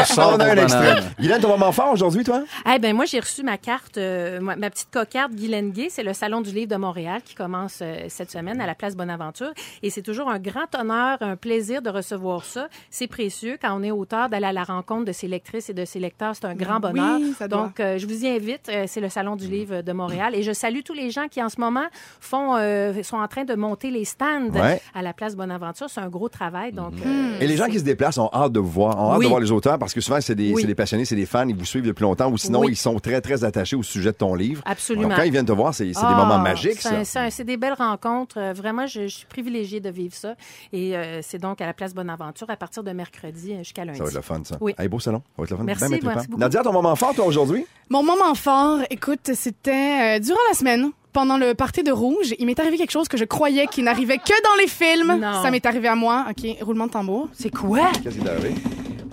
on 0.00 0.04
sort 0.04 0.34
on 0.36 0.40
a 0.40 0.44
un 0.44 0.54
pour 0.54 0.62
extrait. 0.62 0.96
Guylaine, 1.18 1.40
ton 1.40 1.48
moment 1.48 1.72
fort 1.72 1.90
aujourd'hui, 1.92 2.22
toi? 2.22 2.44
Eh 2.72 2.78
ben 2.78 2.94
moi 2.94 3.04
j'ai 3.04 3.18
reçu 3.18 3.42
ma 3.42 3.58
carte, 3.58 3.98
euh, 3.98 4.38
ma 4.40 4.54
ma 4.54 4.70
petite 4.70 4.90
cocarde 4.92 5.34
Guylaine 5.34 5.72
Gay. 5.72 5.88
C'est 5.90 6.04
le 6.04 6.12
salon 6.12 6.40
du 6.40 6.50
livre 6.50 6.70
de 6.70 6.76
Montréal 6.76 7.20
qui 7.24 7.34
commence 7.34 7.80
euh, 7.82 8.04
cette 8.08 8.30
semaine 8.30 8.60
à 8.60 8.66
la 8.66 8.76
place 8.76 8.94
Bonaventure. 8.94 9.50
Et 9.82 9.90
c'est 9.90 10.02
toujours 10.02 10.28
un 10.28 10.38
grand 10.38 10.72
honneur, 10.78 11.18
un 11.20 11.36
plaisir 11.36 11.82
de 11.82 11.90
recevoir 11.90 12.43
ça. 12.44 12.68
C'est 12.90 13.06
précieux 13.06 13.56
quand 13.60 13.78
on 13.78 13.82
est 13.82 13.90
auteur 13.90 14.28
d'aller 14.28 14.46
à 14.46 14.52
la 14.52 14.64
rencontre 14.64 15.04
de 15.04 15.12
ses 15.12 15.28
lectrices 15.28 15.70
et 15.70 15.74
de 15.74 15.84
ses 15.84 15.98
lecteurs. 16.00 16.34
C'est 16.34 16.44
un 16.46 16.54
grand 16.54 16.76
Oui, 16.76 16.92
bonheur. 16.92 17.20
ça 17.38 17.48
doit. 17.48 17.62
Donc 17.64 17.80
euh, 17.80 17.98
je 17.98 18.06
vous 18.06 18.24
y 18.24 18.28
invite. 18.28 18.68
Euh, 18.68 18.84
c'est 18.86 19.00
le 19.00 19.08
salon 19.08 19.36
du 19.36 19.46
livre 19.48 19.82
de 19.82 19.92
Montréal. 19.92 20.34
Et 20.34 20.42
je 20.42 20.52
salue 20.52 20.80
tous 20.84 20.94
les 20.94 21.10
gens 21.10 21.28
qui 21.28 21.42
en 21.42 21.48
ce 21.48 21.60
moment 21.60 21.86
font, 22.20 22.56
euh, 22.56 23.02
sont 23.02 23.16
en 23.16 23.28
train 23.28 23.44
de 23.44 23.54
monter 23.54 23.90
les 23.90 24.04
stands 24.04 24.50
Ouais. 24.52 24.80
à 24.94 25.02
la 25.02 25.12
place 25.12 25.36
Bonaventure. 25.36 25.88
C'est 25.90 26.00
un 26.00 26.08
gros 26.08 26.28
travail. 26.28 26.72
Donc 26.72 26.92
euh, 27.04 27.38
Et 27.40 27.46
les 27.46 27.56
gens 27.56 27.66
qui 27.66 27.78
se 27.78 27.84
déplacent 27.84 28.18
ont 28.18 28.30
hâte 28.32 28.52
de 28.52 28.60
vous 28.60 28.70
voir, 28.70 28.98
ont 29.00 29.12
hâte 29.12 29.18
Oui. 29.18 29.24
de 29.24 29.28
voir 29.30 29.40
les 29.40 29.50
auteurs 29.52 29.78
parce 29.78 29.94
que 29.94 30.00
souvent, 30.00 30.20
c'est 30.20 30.34
des, 30.34 30.52
Oui. 30.52 30.60
c'est 30.62 30.66
des 30.66 30.74
passionnés, 30.74 31.04
c'est 31.04 31.16
des 31.16 31.26
fans, 31.26 31.46
ils 31.48 31.56
vous 31.56 31.64
suivent 31.64 31.86
depuis 31.86 32.02
longtemps 32.02 32.30
ou 32.30 32.38
sinon, 32.38 32.60
Oui. 32.60 32.72
ils 32.72 32.76
sont 32.76 32.98
très, 32.98 33.20
très 33.20 33.44
attachés 33.44 33.76
au 33.76 33.82
sujet 33.82 34.12
de 34.12 34.16
ton 34.16 34.34
livre. 34.34 34.62
Absolument. 34.66 35.08
Donc, 35.08 35.16
quand 35.16 35.22
ils 35.22 35.32
viennent 35.32 35.44
te 35.46 35.52
voir, 35.52 35.74
c'est 35.74 35.84
des 35.86 35.92
Ah, 35.96 36.14
moments 36.14 36.38
magiques, 36.38 36.80
c'est 37.04 37.44
des 37.44 37.56
belles 37.56 37.72
rencontres. 37.74 38.40
Vraiment, 38.52 38.86
je, 38.86 39.02
je 39.02 39.16
suis 39.16 39.26
privilégiée 39.26 39.80
de 39.80 39.90
vivre 39.90 40.14
ça. 40.14 40.34
Et 40.72 40.96
euh, 40.96 41.20
c'est 41.22 41.38
donc 41.38 41.60
à 41.60 41.66
la 41.66 41.72
place 41.72 41.94
Bonaventure 41.94 42.33
à 42.48 42.56
partir 42.56 42.82
de 42.82 42.90
mercredi 42.92 43.52
euh, 43.52 43.58
jusqu'à 43.58 43.84
lundi. 43.84 43.98
Ça 43.98 44.04
va 44.04 44.10
être 44.10 44.16
le 44.16 44.22
fun, 44.22 44.40
ça. 44.44 44.56
Oui. 44.60 44.74
Hey, 44.78 44.88
beau 44.88 45.00
salon. 45.00 45.18
Ça 45.18 45.32
va 45.38 45.44
être 45.44 45.50
le 45.52 45.56
fun. 45.56 45.62
Merci, 45.64 45.80
Ben, 45.82 45.90
ben, 45.90 45.96
trippant. 45.98 46.14
merci 46.14 46.28
beaucoup. 46.28 46.40
Nadia, 46.40 46.62
ton 46.62 46.72
moment 46.72 46.96
fort, 46.96 47.14
toi, 47.14 47.24
aujourd'hui? 47.26 47.64
Mon 47.90 48.02
moment 48.02 48.34
fort, 48.34 48.80
écoute, 48.90 49.30
c'était 49.34 50.16
euh, 50.16 50.18
durant 50.18 50.38
la 50.50 50.54
semaine. 50.56 50.90
Pendant 51.12 51.38
le 51.38 51.54
party 51.54 51.84
de 51.84 51.92
rouge, 51.92 52.34
il 52.40 52.46
m'est 52.46 52.58
arrivé 52.58 52.76
quelque 52.76 52.90
chose 52.90 53.06
que 53.06 53.16
je 53.16 53.24
croyais 53.24 53.68
qui 53.68 53.84
n'arrivait 53.84 54.18
que 54.18 54.42
dans 54.42 54.60
les 54.60 54.66
films. 54.66 55.20
Non. 55.20 55.42
Ça 55.44 55.50
m'est 55.52 55.64
arrivé 55.64 55.86
à 55.86 55.94
moi. 55.94 56.26
OK, 56.28 56.44
roulement 56.60 56.86
de 56.88 56.90
tambour. 56.92 57.28
C'est 57.32 57.50
quoi? 57.54 57.92
Qu'est-ce 58.02 58.18
qui 58.18 58.24
est 58.26 58.28
arrivé? 58.28 58.54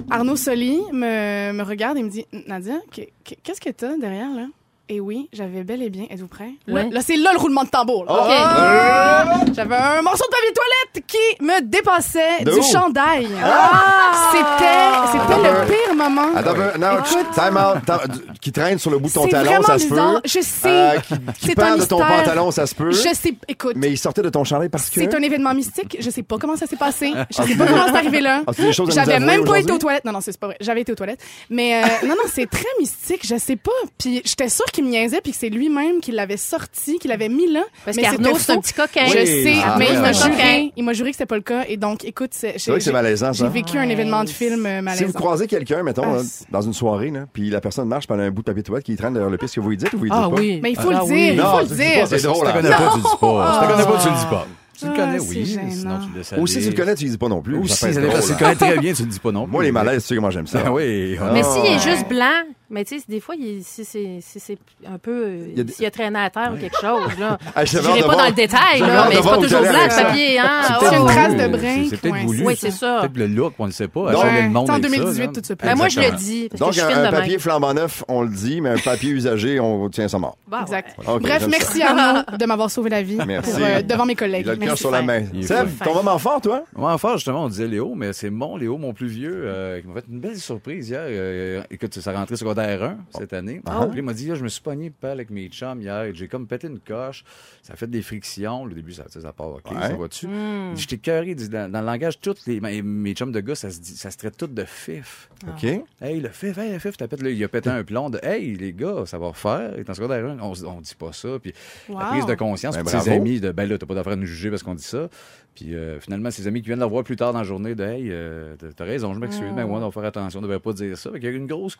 Arnaud 0.09 0.35
Soli 0.35 0.79
me, 0.91 1.51
me 1.53 1.61
regarde 1.63 1.97
et 1.99 2.03
me 2.03 2.09
dit 2.09 2.25
Nadia, 2.47 2.79
que- 2.91 3.01
que- 3.23 3.35
qu'est-ce 3.43 3.61
que 3.61 3.69
t'as 3.69 3.95
derrière 3.97 4.29
là? 4.33 4.47
Et 4.93 4.99
oui, 4.99 5.29
j'avais 5.31 5.63
bel 5.63 5.81
et 5.83 5.89
bien. 5.89 6.03
Êtes-vous 6.09 6.27
prêts? 6.27 6.51
Là, 6.67 6.73
Ouais. 6.73 6.89
là, 6.91 6.99
c'est 7.01 7.15
là 7.15 7.31
le 7.31 7.39
roulement 7.39 7.63
de 7.63 7.69
tambour. 7.69 8.03
là. 8.03 8.11
Oh! 8.13 9.41
OK. 9.47 9.53
J'avais 9.55 9.75
un 9.75 10.01
morceau 10.01 10.25
de 10.25 10.29
papier 10.29 10.53
toilette 10.53 11.05
qui 11.07 11.43
me 11.45 11.61
dépassait 11.61 12.43
De 12.43 12.51
du 12.51 12.59
où? 12.59 12.61
chandail. 12.61 13.29
Ah! 13.41 14.31
C'était, 14.33 15.17
c'était 15.23 15.37
le 15.49 15.65
pire 15.65 15.95
moment. 15.95 16.35
Attends, 16.35 16.55
non, 16.77 16.97
Écoute. 16.99 17.25
time 17.33 17.55
out. 17.57 17.85
Time- 17.85 18.21
Qui 18.41 18.51
traîne 18.51 18.79
sur 18.79 18.91
le 18.91 18.97
bout 18.99 19.07
de 19.07 19.13
ton 19.13 19.23
C'est 19.23 19.29
talon, 19.29 19.61
ça 19.63 19.79
se 19.79 19.87
peut. 19.87 19.95
Je 20.25 20.39
sais. 20.41 20.69
Euh, 20.69 20.99
qui 21.39 21.53
qui 21.53 21.61
un 21.61 21.77
de 21.77 21.85
ton 21.85 21.99
pantalon, 21.99 22.51
ça 22.51 22.65
se 22.67 22.75
peut. 22.75 22.91
Je 22.91 23.13
sais. 23.13 23.33
Écoute. 23.47 23.73
Mais 23.77 23.91
il 23.91 23.97
sortait 23.97 24.21
de 24.23 24.29
ton 24.29 24.43
chandail 24.43 24.67
parce 24.67 24.89
que. 24.89 24.99
C'est 24.99 25.15
un 25.15 25.21
événement 25.21 25.53
mystique. 25.53 25.95
Je 26.01 26.09
sais 26.09 26.23
pas 26.23 26.37
comment 26.37 26.57
ça 26.57 26.67
s'est 26.67 26.75
passé. 26.75 27.13
Je 27.29 27.43
sais 27.43 27.55
pas 27.55 27.65
comment 27.65 27.85
c'est 27.87 27.95
arrivé 27.97 28.19
là. 28.19 28.43
J'avais 28.89 29.19
même 29.19 29.45
pas 29.45 29.59
été 29.59 29.71
aux 29.71 29.77
toilettes. 29.77 30.03
Non, 30.03 30.11
non, 30.11 30.19
c'est 30.19 30.37
pas 30.37 30.47
vrai. 30.47 30.57
J'avais 30.59 30.81
été 30.81 30.91
aux 30.91 30.95
toilettes. 30.95 31.21
Mais 31.49 31.81
euh, 31.81 31.87
non, 32.07 32.15
non, 32.15 32.23
c'est 32.33 32.49
très 32.49 32.65
mystique. 32.79 33.25
Je 33.25 33.37
sais 33.37 33.55
pas. 33.55 33.71
Puis 33.97 34.21
j'étais 34.25 34.49
sûre 34.49 34.65
qu'il 34.65 34.80
me 34.81 34.89
niaisait 34.89 35.21
puis 35.21 35.31
que 35.31 35.37
c'est 35.37 35.49
lui-même 35.49 35.99
qui 36.01 36.11
l'avait 36.11 36.37
sorti, 36.37 36.97
qui 36.99 37.07
l'avait 37.07 37.29
mis 37.29 37.51
là. 37.51 37.61
Parce 37.85 37.97
Mais 37.97 38.03
qu'Arnaud, 38.03 38.37
c'est 38.37 38.51
un 38.51 38.55
faux. 38.55 38.61
petit 38.61 38.73
coquin. 38.73 39.05
Je 39.07 39.17
Oui. 39.17 39.25
sais, 39.43 39.55
Ah, 39.63 39.75
mais 39.79 39.85
il 39.89 39.95
ouais, 39.95 40.01
m'a 40.01 40.11
juré, 40.13 40.71
il 40.75 40.83
m'a 40.83 40.93
juré 40.93 41.09
que 41.11 41.15
c'était 41.15 41.25
pas 41.25 41.35
le 41.35 41.41
cas. 41.41 41.63
Et 41.67 41.77
donc, 41.77 42.03
écoute, 42.05 42.31
c'est 42.33 42.55
C'est 42.57 42.71
vrai 42.71 42.79
que 42.79 42.83
c'est 42.83 42.91
malaisant, 42.91 43.33
ça. 43.33 43.45
J'ai 43.45 43.49
vécu 43.51 43.77
un 43.77 43.87
événement 43.89 44.23
de 44.23 44.29
film 44.29 44.65
euh, 44.65 44.79
Si 44.79 44.83
malaisant. 44.83 45.05
vous 45.07 45.13
croisez 45.13 45.47
quelqu'un, 45.47 45.83
mettons, 45.83 46.03
Ah, 46.05 46.15
là, 46.17 46.23
c'est- 46.23 46.51
dans 46.51 46.61
une 46.61 46.73
soirée, 46.73 47.09
là, 47.11 47.25
puis 47.31 47.49
la 47.49 47.61
personne 47.61 47.87
marche 47.87 48.07
pendant 48.07 48.23
un 48.23 48.31
bout 48.31 48.41
de 48.41 48.45
papier 48.45 48.63
toilette 48.63 48.85
qui 48.85 48.95
traîne 48.95 49.13
derrière 49.13 49.29
le 49.31 49.37
piste, 49.37 49.55
que 49.55 49.59
vous 49.61 49.69
lui 49.69 49.77
dites 49.77 49.93
ou 49.93 49.97
vous 49.97 50.03
lui 50.05 50.11
dites 50.11 50.19
Ah 50.21 50.29
pas? 50.29 50.35
oui. 50.35 50.59
Mais 50.61 50.71
il 50.71 50.75
faut 50.79 50.89
Ah 50.89 50.99
le 51.01 51.05
dire, 51.05 51.13
oui. 51.15 51.29
il 51.33 51.39
faut 51.41 51.57
tu 51.57 51.61
le 51.61 51.63
dis 51.63 51.77
pas, 51.77 51.83
dire. 51.95 52.07
c'est 52.07 52.21
drôle, 52.23 52.35
Si 52.35 52.41
tu 52.41 52.47
hein. 52.47 52.53
connais 52.53 52.69
pas, 52.69 52.89
tu 52.91 52.97
le 52.97 53.03
dis 53.03 53.17
pas. 53.19 53.53
Si 53.53 53.59
tu 53.59 53.67
connais 53.71 53.83
pas, 53.85 54.01
tu 54.01 54.09
le 54.09 54.15
dis 54.15 54.25
pas. 54.29 54.47
Si 54.73 54.79
tu 54.79 54.85
le 54.87 54.91
Ah, 54.93 55.05
connais, 55.05 55.19
c'est 55.19 55.29
oui. 55.29 55.59
Sinon, 55.71 55.99
tu 55.99 56.11
le 56.11 56.17
laisses 56.17 56.33
Ou 56.39 56.47
si 56.47 56.59
tu 56.59 56.69
le 56.69 56.75
connais, 56.75 56.95
tu 56.95 57.03
lui 57.03 57.11
dis 57.11 57.17
pas 57.17 57.27
non 57.27 57.41
plus. 57.41 57.55
Ou 57.57 57.67
Ça 57.67 57.75
si 57.75 57.93
tu 57.93 57.99
hein. 57.99 58.01
le 58.01 58.35
connais 58.39 58.55
très 58.55 58.77
bien, 58.79 58.93
tu 58.93 59.03
le 59.03 59.09
dis 59.09 59.19
pas 59.19 59.31
non 59.31 59.43
plus. 59.43 59.51
Moi, 59.51 59.63
les 59.63 59.71
malaises, 59.71 60.01
tu 60.01 60.07
sais 60.09 60.15
comment 60.15 60.31
j'aime 60.31 60.47
ça. 60.47 60.63
Ah 60.65 60.71
oui. 60.73 61.17
Mais 61.33 61.41
Ah. 61.43 61.53
s'il 61.53 61.65
est 61.71 61.79
juste 61.95 62.07
blanc, 62.09 62.25
mais 62.71 62.83
tu 62.85 62.97
sais, 62.99 63.05
des 63.07 63.19
fois, 63.19 63.35
il, 63.35 63.63
si 63.63 63.85
c'est 63.85 64.19
si 64.21 64.39
c'est 64.39 64.57
un 64.87 64.97
peu. 64.97 65.11
euh, 65.25 65.45
Il 65.51 65.57
y 65.57 65.61
a 65.61 65.63
des- 65.63 65.73
S'il 65.73 65.85
a 65.85 65.91
traîné 65.91 66.19
à 66.19 66.29
terre 66.29 66.51
ou 66.55 66.57
quelque 66.59 66.79
chose, 66.79 67.19
là. 67.19 67.37
Ah, 67.55 67.65
Je 67.65 67.77
n'irai 67.79 67.99
pas 67.99 68.05
voir- 68.05 68.17
dans 68.17 68.25
le 68.27 68.31
détail, 68.33 68.79
là, 68.79 69.05
mais 69.09 69.15
c'est 69.15 69.21
pas 69.23 69.37
toujours 69.37 69.61
blanc, 69.61 69.71
le 69.85 69.89
ça. 69.89 70.03
papier, 70.05 70.39
hein. 70.39 70.61
C'est 70.67 70.73
peut-être 70.79 70.83
une 70.83 70.89
ouais, 70.91 70.97
voulu. 70.99 71.13
trace 71.13 71.33
de 71.33 71.39
C'est- 71.39 71.49
brin 71.49 71.85
C'est 71.89 71.97
peut-être 72.01 72.25
voulu. 72.25 72.43
Oui, 72.45 72.55
ça. 72.55 72.61
c'est 72.61 72.71
ça. 72.77 72.97
Peut-être 73.01 73.17
le 73.17 73.27
look, 73.27 73.53
on 73.59 73.63
ne 73.63 73.67
le 73.69 73.73
sait 73.73 73.87
pas. 73.87 74.11
Donc, 74.11 74.21
Changer 74.21 74.41
le 74.43 74.49
monde 74.49 74.69
en 74.69 74.73
avec 74.73 74.83
ça, 74.85 74.89
2018, 74.89 75.21
là. 75.25 75.27
tout 75.33 75.41
se 75.43 75.53
peut. 75.53 75.67
Ben, 75.67 75.75
moi, 75.75 75.87
je 75.89 75.99
le 75.99 76.11
dis, 76.17 76.47
parce 76.49 76.59
que 76.59 76.65
Donc, 76.65 76.73
je 76.73 76.81
un, 76.97 77.11
papier 77.11 77.39
flambant 77.39 77.73
neuf, 77.73 78.03
on 78.07 78.21
le 78.23 78.29
dit, 78.29 78.61
mais 78.61 78.69
un 78.69 78.77
papier 78.77 79.11
usagé, 79.11 79.59
on 79.59 79.89
tient 79.89 80.07
ça 80.07 80.17
mort. 80.17 80.37
Bah, 80.47 80.57
ouais. 80.57 80.63
Exact. 80.63 80.95
Bref, 81.21 81.47
merci 81.49 81.81
Arnaud 81.81 82.21
de 82.37 82.45
m'avoir 82.45 82.69
sauvé 82.71 82.89
la 82.89 83.01
vie 83.03 83.17
Merci. 83.27 83.51
pour, 83.51 83.59
euh, 83.63 83.81
devant 83.81 84.05
mes 84.05 84.15
collègues. 84.15 84.43
Il 84.45 84.49
a 84.49 84.53
le 84.53 84.57
cœur 84.59 84.67
Merci. 84.69 84.81
sur 84.81 84.91
la 84.91 85.01
main. 85.01 85.23
Seb, 85.41 85.67
ton 85.83 85.93
moment 85.93 86.17
fort, 86.17 86.41
toi? 86.41 86.63
Moi, 86.75 86.91
enfin, 86.93 87.13
justement, 87.15 87.43
on 87.45 87.49
disait 87.49 87.67
Léo, 87.67 87.93
mais 87.95 88.13
c'est 88.13 88.29
mon 88.29 88.55
Léo, 88.57 88.77
mon 88.77 88.93
plus 88.93 89.07
vieux, 89.07 89.43
euh, 89.45 89.81
qui 89.81 89.87
m'a 89.87 89.95
fait 89.95 90.05
une 90.11 90.19
belle 90.19 90.37
surprise 90.37 90.89
hier. 90.89 91.63
Écoute, 91.69 91.93
ça 91.99 92.11
rentrée 92.11 92.35
secondaire 92.35 92.60
1 92.61 92.97
cette 93.17 93.33
année. 93.33 93.61
Ah. 93.65 93.85
Puis 93.89 93.99
il 93.99 94.03
m'a 94.03 94.13
dit, 94.13 94.29
Ah, 94.31 94.35
je 94.35 94.43
me 94.43 94.47
suis 94.49 94.61
pogné 94.61 94.89
pas 94.89 95.11
avec 95.11 95.29
mes 95.29 95.47
chums 95.49 95.81
hier. 95.81 96.05
J'ai 96.13 96.27
comme 96.27 96.47
pété 96.47 96.67
une 96.67 96.79
coche. 96.79 97.23
Ça 97.61 97.73
a 97.73 97.75
fait 97.75 97.87
des 97.87 98.01
frictions. 98.01 98.65
Le 98.65 98.73
début, 98.75 98.93
ça, 98.93 99.05
ça 99.07 99.33
part, 99.33 99.49
OK, 99.49 99.71
Ouais. 99.71 99.79
ça 99.81 99.95
va 99.95 100.07
dessus. 100.07 100.27
Hmm. 100.27 100.75
J'étais 100.75 101.27
il 101.27 101.35
dit, 101.35 101.49
Dans, 101.49 101.71
dans 101.71 101.79
le 101.81 101.85
langage, 101.85 102.19
tous 102.19 102.45
les, 102.47 102.59
mes, 102.61 102.81
mes 102.81 103.13
chums 103.13 103.31
de 103.31 103.39
gars, 103.39 103.55
ça 103.55 103.69
se, 103.71 103.79
dit, 103.79 103.95
ça 103.95 104.11
se 104.11 104.17
traite 104.17 104.37
tout 104.37 104.47
de 104.47 104.63
fif. 104.63 105.29
OK. 105.47 105.63
Hey, 106.01 106.19
le 106.19 106.29
fif, 106.29 106.57
hey, 106.57 106.71
le 106.73 106.79
fif, 106.79 106.97
t'as 106.97 107.07
pété- 107.07 107.23
là, 107.23 107.29
il 107.29 107.43
a 107.43 107.47
pété 107.47 107.69
un 107.69 107.83
plomb 107.83 108.09
de 108.09 108.19
Hey, 108.23 108.55
les 108.55 108.73
gars, 108.73 109.03
ça 109.05 109.17
va 109.17 109.33
faire? 109.33 109.77
Et 109.77 109.83
dans 109.83 109.93
ce 109.93 109.97
secondaire 110.01 110.25
1, 110.25 110.39
on, 110.39 110.53
on 110.65 110.81
dit 110.81 110.95
pas 110.97 111.11
ça. 111.13 111.29
Puis 111.41 111.53
la 111.89 112.05
prise 112.05 112.25
de 112.25 112.35
conscience, 112.35 112.77
Ben, 112.77 112.85
ses 112.85 113.09
amis, 113.09 113.39
de 113.39 113.51
ben 113.51 113.67
là, 113.67 113.77
t'as 113.77 113.85
pas 113.85 113.95
d'affaire 113.95 114.13
à 114.13 114.15
nous 114.17 114.25
juger 114.25 114.49
parce 114.49 114.63
qu'on 114.63 114.75
dit 114.75 114.83
ça. 114.83 115.09
Puis 115.55 115.75
euh, 115.75 115.99
finalement, 115.99 116.31
ses 116.31 116.47
amis 116.47 116.61
qui 116.61 116.67
viennent 116.67 116.79
la 116.79 116.85
voir 116.85 117.03
plus 117.03 117.15
tard 117.17 117.33
dans 117.33 117.39
la 117.39 117.43
journée, 117.45 117.75
de 117.75 117.83
Hey, 117.83 118.07
euh, 118.09 118.55
t'as- 118.75 118.85
raison, 118.85 119.13
je 119.13 119.19
m'excuse, 119.19 119.51
Mm. 119.51 119.55
ben 119.55 119.65
ouais, 119.65 119.75
on 119.75 119.79
va 119.79 119.91
faire 119.91 120.05
attention, 120.05 120.39
on 120.39 120.41
devrait 120.43 120.59
pas 120.59 120.73
dire 120.73 120.97
ça. 120.97 121.11
Fait 121.11 121.19
qu'il 121.19 121.29
y 121.29 121.31
a 121.31 121.35
eu 121.35 121.37
une 121.37 121.47
grosse 121.47 121.77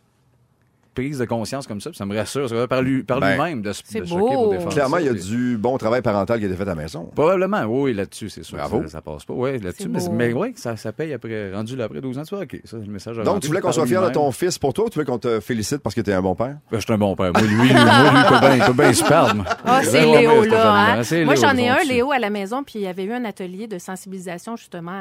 prise 0.93 1.19
de 1.19 1.25
conscience 1.25 1.67
comme 1.67 1.79
ça, 1.81 1.89
puis 1.89 1.97
ça 1.97 2.05
me 2.05 2.15
rassure. 2.17 2.49
Ça 2.49 2.55
va 2.55 2.67
par 2.67 2.81
Ben, 2.83 3.03
lui-même 3.03 3.61
de 3.61 3.71
se 3.73 3.81
c'est 3.85 4.01
de 4.01 4.05
choquer 4.05 4.19
pour 4.33 4.45
beau. 4.45 4.51
défendre 4.51 4.71
Clairement, 4.73 4.97
il 4.97 5.05
y 5.05 5.09
a 5.09 5.13
du 5.13 5.57
bon 5.57 5.77
travail 5.77 6.01
parental 6.01 6.39
qui 6.39 6.45
a 6.45 6.47
été 6.47 6.55
fait 6.57 6.63
à 6.63 6.65
la 6.65 6.75
maison. 6.75 7.09
Probablement, 7.15 7.63
oui, 7.63 7.93
là-dessus, 7.93 8.29
c'est 8.29 8.43
sûr. 8.43 8.57
Bravo. 8.57 8.81
Ça, 8.83 8.89
ça 8.89 9.01
passe 9.01 9.25
pas. 9.25 9.33
Oui, 9.33 9.59
là-dessus. 9.59 9.89
C'est 9.97 10.09
Mais, 10.09 10.27
mais 10.27 10.33
oui, 10.33 10.53
ça, 10.55 10.75
ça 10.77 10.91
paye 10.91 11.13
après, 11.13 11.53
rendu 11.53 11.75
là 11.75 11.85
après 11.85 12.01
12 12.01 12.17
ans. 12.19 12.23
Tu 12.23 12.35
vois, 12.35 12.43
OK, 12.43 12.59
ça, 12.65 12.77
le 12.77 12.85
message 12.91 13.17
Donc, 13.17 13.41
tu 13.41 13.47
voulais 13.47 13.61
qu'on 13.61 13.71
soit 13.71 13.85
fier 13.85 14.01
de 14.01 14.09
ton 14.09 14.31
fils 14.31 14.57
pour 14.59 14.73
toi 14.73 14.85
ou 14.85 14.89
tu 14.89 14.95
voulais 14.95 15.05
qu'on 15.05 15.19
te 15.19 15.39
félicite 15.39 15.77
parce 15.79 15.95
que 15.95 16.01
t'es 16.01 16.13
un 16.13 16.21
bon 16.21 16.35
père? 16.35 16.57
Ben, 16.71 16.79
je 16.79 16.83
suis 16.85 16.93
un 16.93 16.97
bon 16.97 17.15
père. 17.15 17.31
Moi, 17.33 17.41
lui, 17.41 17.49
lui, 17.49 17.73
moi, 17.73 18.11
lui, 18.11 18.19
il 18.19 18.25
peut 18.29 18.39
bien, 18.39 18.55
il 18.57 18.63
peut 18.63 18.73
bien 18.73 18.93
se 18.93 19.03
perdre. 19.03 19.35
moi. 19.35 19.45
Ah, 19.65 19.81
c'est 19.83 20.01
Léo, 20.05 20.43
là. 20.45 20.95
hein. 20.99 21.23
Moi, 21.25 21.35
j'en 21.35 21.55
ai 21.57 21.69
un. 21.69 21.83
Léo, 21.83 22.11
à 22.11 22.19
la 22.19 22.29
maison, 22.29 22.63
puis 22.63 22.73
il 22.79 22.81
y 22.81 22.87
avait 22.87 23.03
eu 23.03 23.13
un 23.13 23.25
atelier 23.25 23.67
de 23.67 23.77
sensibilisation, 23.79 24.55
justement, 24.55 24.91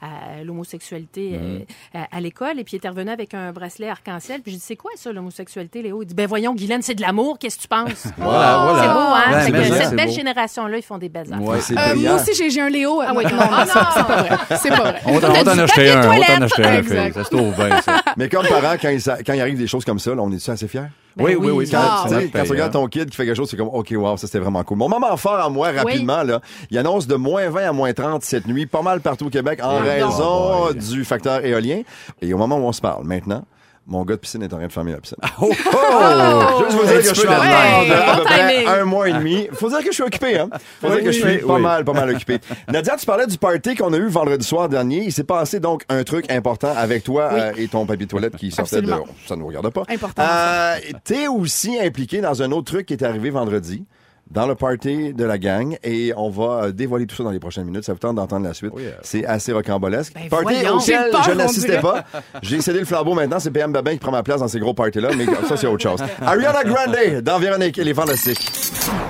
à, 0.00 0.06
à 0.06 0.44
l'homosexualité 0.44 1.32
euh, 1.34 1.58
Mm. 1.60 1.62
à, 1.94 2.16
à 2.16 2.20
l'école. 2.20 2.58
Et 2.58 2.64
puis, 2.64 2.74
il 2.74 2.76
était 2.76 2.88
revenu 2.88 3.10
avec 3.10 3.34
un 3.34 3.52
bracelet 3.52 3.88
arc-en-ciel. 3.88 4.40
Puis, 4.42 4.52
je 4.52 4.56
dis, 4.58 4.62
c'est 4.62 4.76
quoi 4.76 4.90
ça, 4.96 5.12
l'homosexualité, 5.20 5.82
Léo. 5.82 6.02
Il 6.02 6.06
dit, 6.06 6.14
ben 6.14 6.26
voyons, 6.26 6.54
Guylaine, 6.54 6.82
c'est 6.82 6.94
de 6.94 7.00
l'amour, 7.00 7.38
qu'est-ce 7.38 7.56
que 7.56 7.62
tu 7.62 7.68
penses? 7.68 8.06
Voilà, 8.18 8.58
voilà. 8.64 8.82
C'est 8.82 8.88
beau, 8.88 8.98
hein? 8.98 9.44
Ouais, 9.44 9.68
que 9.68 9.74
cette 9.84 9.96
belle 9.96 10.10
génération-là, 10.10 10.76
ils 10.76 10.82
font 10.82 10.98
des 10.98 11.08
belles 11.08 11.32
affaires. 11.32 11.46
Ouais. 11.46 11.58
Euh, 11.70 11.94
moi 11.96 12.14
aussi, 12.20 12.50
j'ai 12.50 12.60
un 12.60 12.68
Léo. 12.68 13.00
Ah 13.00 13.12
oui. 13.14 13.24
non, 13.24 13.30
non, 13.30 13.66
ça, 13.66 13.80
non. 13.80 13.86
c'est 13.94 14.06
pas 14.06 14.22
vrai. 14.22 14.38
C'est 14.60 14.68
pas 14.70 14.76
vrai. 14.76 15.00
On 15.06 15.20
t'en 15.20 15.28
acheter 15.32 15.66
papier 15.66 15.90
un. 15.90 15.94
On 15.94 15.96
va 15.96 16.02
t'en 16.02 16.08
toilette. 16.10 16.42
acheter 16.42 16.98
un. 16.98 17.12
Ça 17.12 17.24
se 17.24 17.30
trouve 17.30 17.54
bien, 17.54 17.80
ça. 17.82 18.00
Mais 18.16 18.28
comme 18.28 18.46
parent, 18.46 18.74
quand 18.80 18.88
il, 18.88 19.00
sa- 19.00 19.22
quand 19.22 19.32
il 19.34 19.40
arrive 19.40 19.58
des 19.58 19.66
choses 19.66 19.84
comme 19.84 19.98
ça, 19.98 20.14
là, 20.14 20.22
on 20.22 20.30
est-tu 20.32 20.50
assez 20.50 20.68
fiers? 20.68 20.82
Oui, 21.18 21.34
oui, 21.34 21.50
oui. 21.50 21.68
Quand, 21.70 21.78
Ah, 21.82 22.04
quand 22.32 22.42
tu 22.44 22.50
regardes 22.52 22.72
ton 22.72 22.86
kid 22.86 23.10
qui 23.10 23.16
fait 23.16 23.24
quelque 23.26 23.36
chose, 23.36 23.48
c'est 23.50 23.56
comme, 23.56 23.68
OK, 23.68 23.92
wow, 23.96 24.16
ça 24.16 24.26
c'était 24.26 24.38
vraiment 24.38 24.62
cool. 24.62 24.78
Mon 24.78 24.88
moment 24.88 25.16
fort 25.16 25.40
à 25.40 25.48
moi, 25.50 25.70
rapidement, 25.72 26.22
là, 26.22 26.40
il 26.70 26.78
annonce 26.78 27.06
de 27.06 27.16
moins 27.16 27.48
20 27.50 27.68
à 27.68 27.72
moins 27.72 27.92
30 27.92 28.22
cette 28.22 28.46
nuit, 28.46 28.66
pas 28.66 28.82
mal 28.82 29.00
partout 29.00 29.26
au 29.26 29.30
Québec, 29.30 29.58
en 29.62 29.78
raison 29.78 30.66
boy. 30.66 30.74
du 30.76 31.04
facteur 31.04 31.44
éolien. 31.44 31.82
Et 32.22 32.32
au 32.32 32.38
moment 32.38 32.56
où 32.58 32.62
on 32.62 32.72
se 32.72 32.80
parle, 32.80 33.04
maintenant, 33.04 33.42
mon 33.86 34.04
gars 34.04 34.14
de 34.14 34.20
piscine 34.20 34.42
est 34.42 34.52
en 34.52 34.58
train 34.58 34.66
de 34.66 34.72
fermer 34.72 34.92
la 34.92 34.98
piscine. 34.98 35.18
Oh, 35.40 35.50
Juste 35.50 36.76
vous 36.76 36.86
dire 36.86 37.02
que 37.02 37.08
je 37.08 37.14
suis 37.14 37.28
en 37.28 37.32
à 37.32 38.16
peu 38.16 38.24
près 38.24 38.66
un 38.66 38.84
mois 38.84 39.08
et 39.08 39.12
demi. 39.12 39.48
Faut 39.52 39.68
dire 39.68 39.78
que 39.78 39.86
je 39.86 39.92
suis 39.92 40.02
occupé, 40.02 40.38
hein. 40.38 40.48
Faut 40.80 40.88
dire 40.88 41.02
que 41.02 41.12
je 41.12 41.18
suis 41.18 41.24
oui, 41.24 41.38
pas 41.38 41.58
mal, 41.58 41.84
pas 41.84 41.92
mal 41.92 42.10
occupé. 42.10 42.38
Nadia, 42.68 42.96
tu 42.96 43.06
parlais 43.06 43.26
du 43.26 43.36
party 43.38 43.74
qu'on 43.74 43.92
a 43.92 43.96
eu 43.96 44.06
vendredi 44.08 44.46
soir 44.46 44.68
dernier. 44.68 45.04
Il 45.04 45.12
s'est 45.12 45.24
passé 45.24 45.60
donc 45.60 45.84
un 45.88 46.04
truc 46.04 46.30
important 46.30 46.72
avec 46.76 47.04
toi 47.04 47.30
euh, 47.32 47.52
et 47.56 47.68
ton 47.68 47.86
papier 47.86 48.06
de 48.06 48.10
toilette 48.10 48.36
qui 48.36 48.50
sortait 48.50 48.76
Absolument. 48.76 49.04
de... 49.04 49.28
Ça 49.28 49.34
ne 49.34 49.40
nous 49.40 49.46
regarde 49.48 49.70
pas. 49.70 49.82
Important. 49.88 50.22
Euh, 50.22 50.76
T'es 51.04 51.26
aussi 51.26 51.78
impliqué 51.80 52.20
dans 52.20 52.42
un 52.42 52.52
autre 52.52 52.72
truc 52.72 52.86
qui 52.86 52.94
est 52.94 53.02
arrivé 53.02 53.30
vendredi. 53.30 53.84
Dans 54.30 54.46
le 54.46 54.54
party 54.54 55.12
de 55.12 55.24
la 55.24 55.38
gang 55.38 55.76
et 55.82 56.12
on 56.16 56.30
va 56.30 56.64
euh, 56.64 56.72
dévoiler 56.72 57.06
tout 57.06 57.16
ça 57.16 57.24
dans 57.24 57.30
les 57.32 57.40
prochaines 57.40 57.64
minutes. 57.64 57.84
Ça 57.84 57.92
vous 57.92 57.98
tente 57.98 58.16
d'entendre 58.16 58.46
la 58.46 58.54
suite. 58.54 58.72
Oh 58.74 58.78
yeah. 58.78 58.92
C'est 59.02 59.24
assez 59.24 59.52
rocambolesque. 59.52 60.14
Ben 60.14 60.28
party 60.28 60.44
voyons. 60.44 60.76
auquel 60.76 61.00
J'ai 61.04 61.10
peur, 61.10 61.22
je 61.24 61.32
n'assistais 61.32 61.80
pas. 61.80 62.04
J'ai 62.42 62.60
cédé 62.60 62.78
le 62.80 62.84
flambeau 62.84 63.14
maintenant. 63.14 63.40
C'est 63.40 63.50
PM 63.50 63.72
Babin 63.72 63.92
qui 63.92 63.98
prend 63.98 64.12
ma 64.12 64.22
place 64.22 64.40
dans 64.40 64.48
ces 64.48 64.60
gros 64.60 64.74
parties-là, 64.74 65.10
mais 65.16 65.26
ça, 65.48 65.56
c'est 65.56 65.66
autre 65.66 65.82
chose. 65.82 66.00
Ariana 66.22 66.62
Grande 66.64 67.22
dans 67.22 67.38
Véronique 67.38 67.78
et 67.78 67.84
les 67.84 67.94
Fantastiques. 67.94 68.59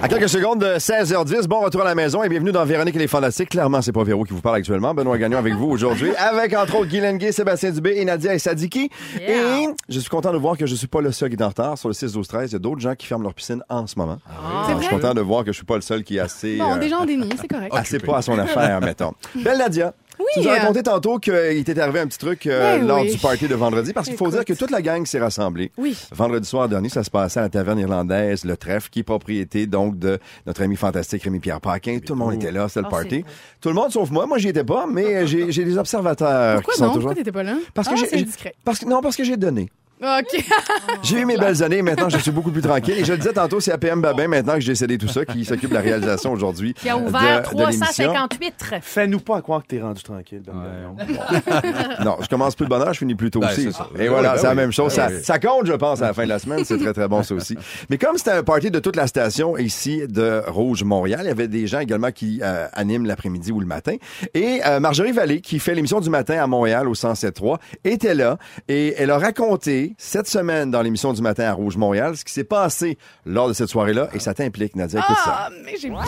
À 0.02 0.08
quelques 0.08 0.28
secondes 0.28 0.60
de 0.60 0.76
16h10, 0.76 1.46
bon 1.46 1.60
retour 1.60 1.82
à 1.82 1.84
la 1.84 1.94
maison 1.94 2.22
et 2.22 2.28
bienvenue 2.28 2.52
dans 2.52 2.64
Véronique 2.64 2.96
et 2.96 2.98
les 2.98 3.06
Fantastiques. 3.06 3.50
Clairement, 3.50 3.82
c'est 3.82 3.92
pas 3.92 4.02
Véro 4.02 4.24
qui 4.24 4.32
vous 4.32 4.40
parle 4.40 4.56
actuellement. 4.56 4.94
Benoît 4.94 5.18
Gagnon 5.18 5.38
avec 5.38 5.54
vous 5.54 5.66
aujourd'hui, 5.66 6.14
avec 6.18 6.54
entre 6.54 6.76
autres 6.76 6.90
Gay, 6.90 7.32
Sébastien 7.32 7.70
Dubé 7.70 7.94
et 7.96 8.04
Nadia 8.04 8.34
et 8.34 8.38
Sadiki. 8.38 8.90
Yeah. 9.18 9.60
Et 9.60 9.68
je 9.88 10.00
suis 10.00 10.08
content 10.08 10.32
de 10.32 10.38
voir 10.38 10.56
que 10.56 10.66
je 10.66 10.74
suis 10.74 10.86
pas 10.86 11.00
le 11.00 11.12
seul 11.12 11.28
qui 11.28 11.36
est 11.36 11.42
en 11.42 11.48
retard. 11.48 11.78
Sur 11.78 11.88
le 11.88 11.94
6 11.94 12.12
12 12.12 12.28
13 12.28 12.50
il 12.50 12.52
y 12.54 12.56
a 12.56 12.58
d'autres 12.58 12.80
gens 12.80 12.94
qui 12.94 13.06
ferment 13.06 13.24
leur 13.24 13.34
piscine 13.34 13.62
en 13.68 13.86
ce 13.86 13.98
moment. 13.98 14.18
C'est 14.66 14.76
Je 14.76 14.80
suis 14.80 14.88
content 14.88 15.14
de 15.14 15.20
voir 15.20 15.44
que 15.44 15.52
je 15.52 15.56
suis 15.56 15.66
pas 15.66 15.76
le 15.76 15.82
seul 15.82 16.02
qui 16.02 16.16
est 16.16 16.20
assez... 16.20 16.56
Bon, 16.56 16.74
euh, 16.74 16.78
déjà 16.78 16.98
en 16.98 17.04
déni, 17.04 17.28
c'est 17.40 17.48
correct. 17.48 17.74
assez 17.74 17.98
pas 17.98 18.18
à 18.18 18.22
son 18.22 18.38
affaire, 18.38 18.80
mettons. 18.82 19.12
Belle 19.34 19.58
Nadia. 19.58 19.92
Tu 20.34 20.40
nous 20.40 20.48
as 20.48 20.52
euh, 20.52 20.58
raconté 20.58 20.82
tantôt 20.82 21.18
qu'il 21.18 21.64
t'était 21.64 21.80
arrivé 21.80 22.00
un 22.00 22.06
petit 22.06 22.18
truc 22.18 22.46
euh, 22.46 22.78
Ben 22.78 22.86
lors 22.86 23.00
oui. 23.02 23.12
du 23.12 23.18
party 23.18 23.48
de 23.48 23.54
vendredi, 23.54 23.92
parce 23.92 24.08
qu'il 24.08 24.16
faut 24.16 24.28
dire 24.30 24.44
que 24.44 24.52
toute 24.52 24.70
la 24.70 24.80
gang 24.82 25.04
s'est 25.06 25.18
rassemblée. 25.18 25.72
Oui. 25.76 25.96
Vendredi 26.12 26.48
soir 26.48 26.68
dernier, 26.68 26.88
ça 26.88 27.02
se 27.02 27.10
passait 27.10 27.40
à 27.40 27.44
la 27.44 27.48
taverne 27.48 27.78
irlandaise, 27.78 28.44
le 28.44 28.56
trèfle, 28.56 28.90
qui 28.90 29.00
est 29.00 29.04
propriété 29.04 29.66
donc 29.66 29.98
de 29.98 30.18
notre 30.46 30.62
ami 30.62 30.76
fantastique 30.76 31.22
Rémi-Pierre 31.24 31.60
Paquin. 31.60 31.98
Tout 32.04 32.14
le 32.14 32.18
monde 32.18 32.34
était 32.34 32.52
là, 32.52 32.68
c'était 32.68 32.80
le 32.80 32.86
Oh, 32.86 32.90
party. 32.90 33.24
Tout 33.60 33.68
le 33.68 33.74
monde 33.74 33.90
sauf 33.90 34.10
moi. 34.10 34.26
Moi, 34.26 34.38
j'y 34.38 34.48
étais 34.48 34.64
pas, 34.64 34.86
mais 34.86 35.26
j'ai 35.26 35.64
des 35.64 35.78
observateurs 35.78 36.56
Pourquoi 36.56 36.74
qui 36.74 36.78
sont 36.78 36.86
non? 36.86 36.92
toujours... 36.92 37.08
Pourquoi 37.10 37.22
t'étais 37.24 37.32
pas 37.32 37.42
là? 37.42 37.56
Parce 37.74 37.88
que 37.88 37.94
ah, 37.94 38.06
j'ai-. 38.12 38.26
Parce 38.64 38.78
que, 38.78 38.86
non, 38.86 39.00
parce 39.00 39.16
que 39.16 39.24
j'ai 39.24 39.36
donné. 39.36 39.68
OK. 40.02 40.44
J'ai 41.02 41.20
eu 41.20 41.24
mes 41.24 41.36
belles 41.36 41.62
années, 41.62 41.82
maintenant 41.82 42.08
je 42.08 42.18
suis 42.18 42.30
beaucoup 42.30 42.50
plus 42.50 42.62
tranquille. 42.62 42.94
Et 42.98 43.04
je 43.04 43.12
le 43.12 43.18
disais 43.18 43.32
tantôt, 43.32 43.60
c'est 43.60 43.72
APM 43.72 44.00
Babin 44.00 44.28
maintenant 44.28 44.54
que 44.54 44.60
j'ai 44.60 44.74
cédé 44.74 44.96
tout 44.98 45.08
ça, 45.08 45.24
qui 45.24 45.44
s'occupe 45.44 45.68
de 45.70 45.74
la 45.74 45.80
réalisation 45.80 46.32
aujourd'hui. 46.32 46.72
Qui 46.74 46.88
a 46.88 46.96
ouvert 46.96 47.42
de- 47.50 47.54
de 47.56 47.60
l'émission. 47.60 48.12
358. 48.12 48.54
Fais-nous 48.82 49.20
pas 49.20 49.42
croire 49.42 49.62
que 49.62 49.66
t'es 49.68 49.80
rendu 49.80 50.02
tranquille. 50.02 50.42
Non, 52.04 52.16
je 52.20 52.28
commence 52.28 52.54
plus 52.54 52.64
de 52.64 52.70
bonne 52.70 52.82
heure, 52.82 52.92
je 52.94 52.98
finis 52.98 53.14
plus 53.14 53.30
tôt 53.30 53.40
Ben, 53.40 53.48
aussi. 53.48 53.64
c'est 53.64 53.72
ça. 53.72 53.88
Et 53.98 54.08
voilà, 54.08 54.32
ben 54.32 54.38
c'est 54.38 54.46
la 54.46 54.54
même 54.54 54.72
chose. 54.72 54.94
Ben 54.96 55.22
ça 55.22 55.38
compte, 55.38 55.66
je 55.66 55.72
pense, 55.74 56.00
à 56.02 56.06
la 56.06 56.14
fin 56.14 56.24
de 56.24 56.28
la 56.28 56.38
semaine. 56.38 56.64
C'est 56.64 56.78
très, 56.78 56.92
très 56.92 57.08
bon, 57.08 57.22
ça 57.22 57.34
aussi. 57.34 57.56
Mais 57.90 57.98
comme 57.98 58.16
c'était 58.16 58.30
un 58.32 58.42
party 58.42 58.70
de 58.70 58.78
toute 58.78 58.96
la 58.96 59.06
station 59.06 59.56
ici 59.58 60.02
de 60.08 60.42
Rouge 60.46 60.82
Montréal, 60.84 61.20
il 61.24 61.28
y 61.28 61.30
avait 61.30 61.48
des 61.48 61.66
gens 61.66 61.80
également 61.80 62.10
qui 62.10 62.40
euh, 62.42 62.66
animent 62.72 63.06
l'après-midi 63.06 63.52
ou 63.52 63.60
le 63.60 63.66
matin. 63.66 63.96
Et 64.34 64.60
euh, 64.66 64.80
Marjorie 64.80 65.12
Vallée, 65.12 65.40
qui 65.40 65.58
fait 65.58 65.74
l'émission 65.74 66.00
du 66.00 66.10
matin 66.10 66.42
à 66.42 66.46
Montréal 66.46 66.88
au 66.88 66.94
107.3, 66.94 67.58
était 67.84 68.14
là 68.14 68.38
et 68.68 68.94
elle 68.96 69.10
a 69.10 69.18
raconté 69.18 69.89
cette 69.98 70.26
semaine 70.26 70.70
dans 70.70 70.82
l'émission 70.82 71.12
du 71.12 71.22
matin 71.22 71.44
à 71.44 71.52
Rouge 71.52 71.76
Montréal 71.76 72.16
ce 72.16 72.24
qui 72.24 72.32
s'est 72.32 72.44
passé 72.44 72.98
lors 73.24 73.48
de 73.48 73.52
cette 73.52 73.68
soirée-là. 73.68 74.08
Et 74.12 74.18
ça 74.18 74.34
t'implique, 74.34 74.76
Nadia. 74.76 75.00
Écoute 75.00 75.16
ça. 75.24 75.46
Ah, 75.46 75.50
mais 75.64 75.76
j'ai 75.80 75.88
peur. 75.88 76.00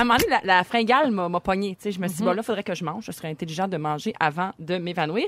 À 0.00 0.02
un 0.02 0.06
moment 0.06 0.16
donné, 0.18 0.30
la, 0.44 0.56
la 0.56 0.64
fringale 0.64 1.10
m'a 1.10 1.28
m'a 1.28 1.40
pogné. 1.40 1.76
Tu 1.76 1.82
sais, 1.82 1.92
je 1.92 2.00
me 2.00 2.08
suis 2.08 2.16
dit, 2.16 2.22
bon, 2.22 2.30
là, 2.30 2.38
il 2.38 2.42
faudrait 2.42 2.62
que 2.62 2.74
je 2.74 2.82
mange. 2.84 3.04
Je 3.04 3.12
serais 3.12 3.28
intelligent 3.28 3.68
de 3.68 3.76
manger 3.76 4.14
avant 4.18 4.52
de 4.58 4.78
m'évanouir. 4.78 5.26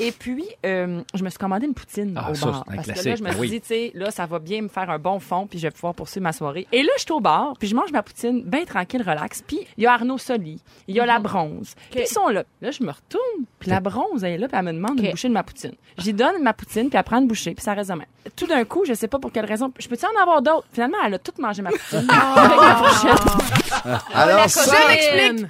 Et 0.00 0.10
puis, 0.10 0.44
euh, 0.66 1.02
je 1.14 1.22
me 1.22 1.30
suis 1.30 1.38
commandé 1.38 1.66
une 1.66 1.74
poutine 1.74 2.14
Ah, 2.20 2.32
au 2.32 2.34
ça, 2.34 2.46
bar. 2.46 2.64
c'est 2.66 2.72
un 2.72 2.74
Parce 2.74 2.86
que 2.86 2.90
là, 2.90 2.94
classique, 3.02 3.16
je 3.18 3.22
me 3.22 3.28
ben 3.28 3.32
suis 3.34 3.40
oui. 3.42 3.50
dit, 3.50 3.60
tu 3.60 3.66
sais, 3.68 3.92
là, 3.94 4.10
ça 4.10 4.26
va 4.26 4.40
bien 4.40 4.62
me 4.62 4.68
faire 4.68 4.90
un 4.90 4.98
bon 4.98 5.20
fond, 5.20 5.46
puis 5.46 5.60
je 5.60 5.68
vais 5.68 5.70
pouvoir 5.70 5.94
poursuivre 5.94 6.24
ma 6.24 6.32
soirée. 6.32 6.66
Et 6.72 6.82
là, 6.82 6.90
je 6.96 7.02
suis 7.04 7.12
au 7.12 7.20
bar, 7.20 7.52
puis 7.60 7.68
je 7.68 7.76
mange 7.76 7.92
ma 7.92 8.02
poutine 8.02 8.42
bien 8.42 8.64
tranquille, 8.64 9.02
relax. 9.02 9.40
Puis, 9.46 9.60
il 9.76 9.84
y 9.84 9.86
a 9.86 9.92
Arnaud 9.92 10.18
Soli, 10.18 10.60
il 10.88 10.96
y 10.96 11.00
a 11.00 11.06
la 11.06 11.20
bronze. 11.20 11.76
Puis, 11.92 12.00
ils 12.00 12.06
sont 12.08 12.26
là. 12.26 12.42
Là, 12.60 12.72
je 12.72 12.82
me 12.82 12.90
retourne, 12.90 13.44
puis 13.60 13.70
la 13.70 13.78
bronze, 13.78 14.24
elle 14.24 14.32
est 14.32 14.38
là, 14.38 14.48
puis 14.48 14.58
elle 14.58 14.64
me 14.64 14.72
demande 14.72 14.98
une 14.98 15.10
bouchée 15.12 15.28
de 15.28 15.32
ma 15.34 15.44
poutine. 15.44 15.74
J'y 15.96 16.12
donne 16.12 16.42
ma 16.42 16.54
poutine, 16.54 16.88
puis 16.88 16.98
elle 16.98 17.04
prend 17.04 17.18
une 17.20 17.28
bouchée, 17.28 17.54
puis 17.54 17.62
ça 17.62 17.72
reste 17.74 17.90
de 17.90 17.94
même. 17.94 18.06
Tout 18.34 18.48
d'un 18.48 18.64
coup, 18.64 18.84
je 18.84 18.94
sais 18.94 19.06
pas 19.08 19.20
pour 19.20 19.30
quelle 19.30 19.46
raison, 19.46 19.72
je 19.78 19.86
peux-tu 19.88 20.04
en 20.06 20.20
avoir 20.20 20.42
d'autres? 20.42 20.66
Finalement, 20.72 20.98
elle 21.06 21.14
a 21.14 21.18
tout 21.20 21.32
mangé 21.38 21.62
ma 21.62 21.70
poutine. 21.70 22.08
avec 22.10 22.58
la 22.58 22.74
fourchette. 22.76 23.98
Alors, 24.14 24.48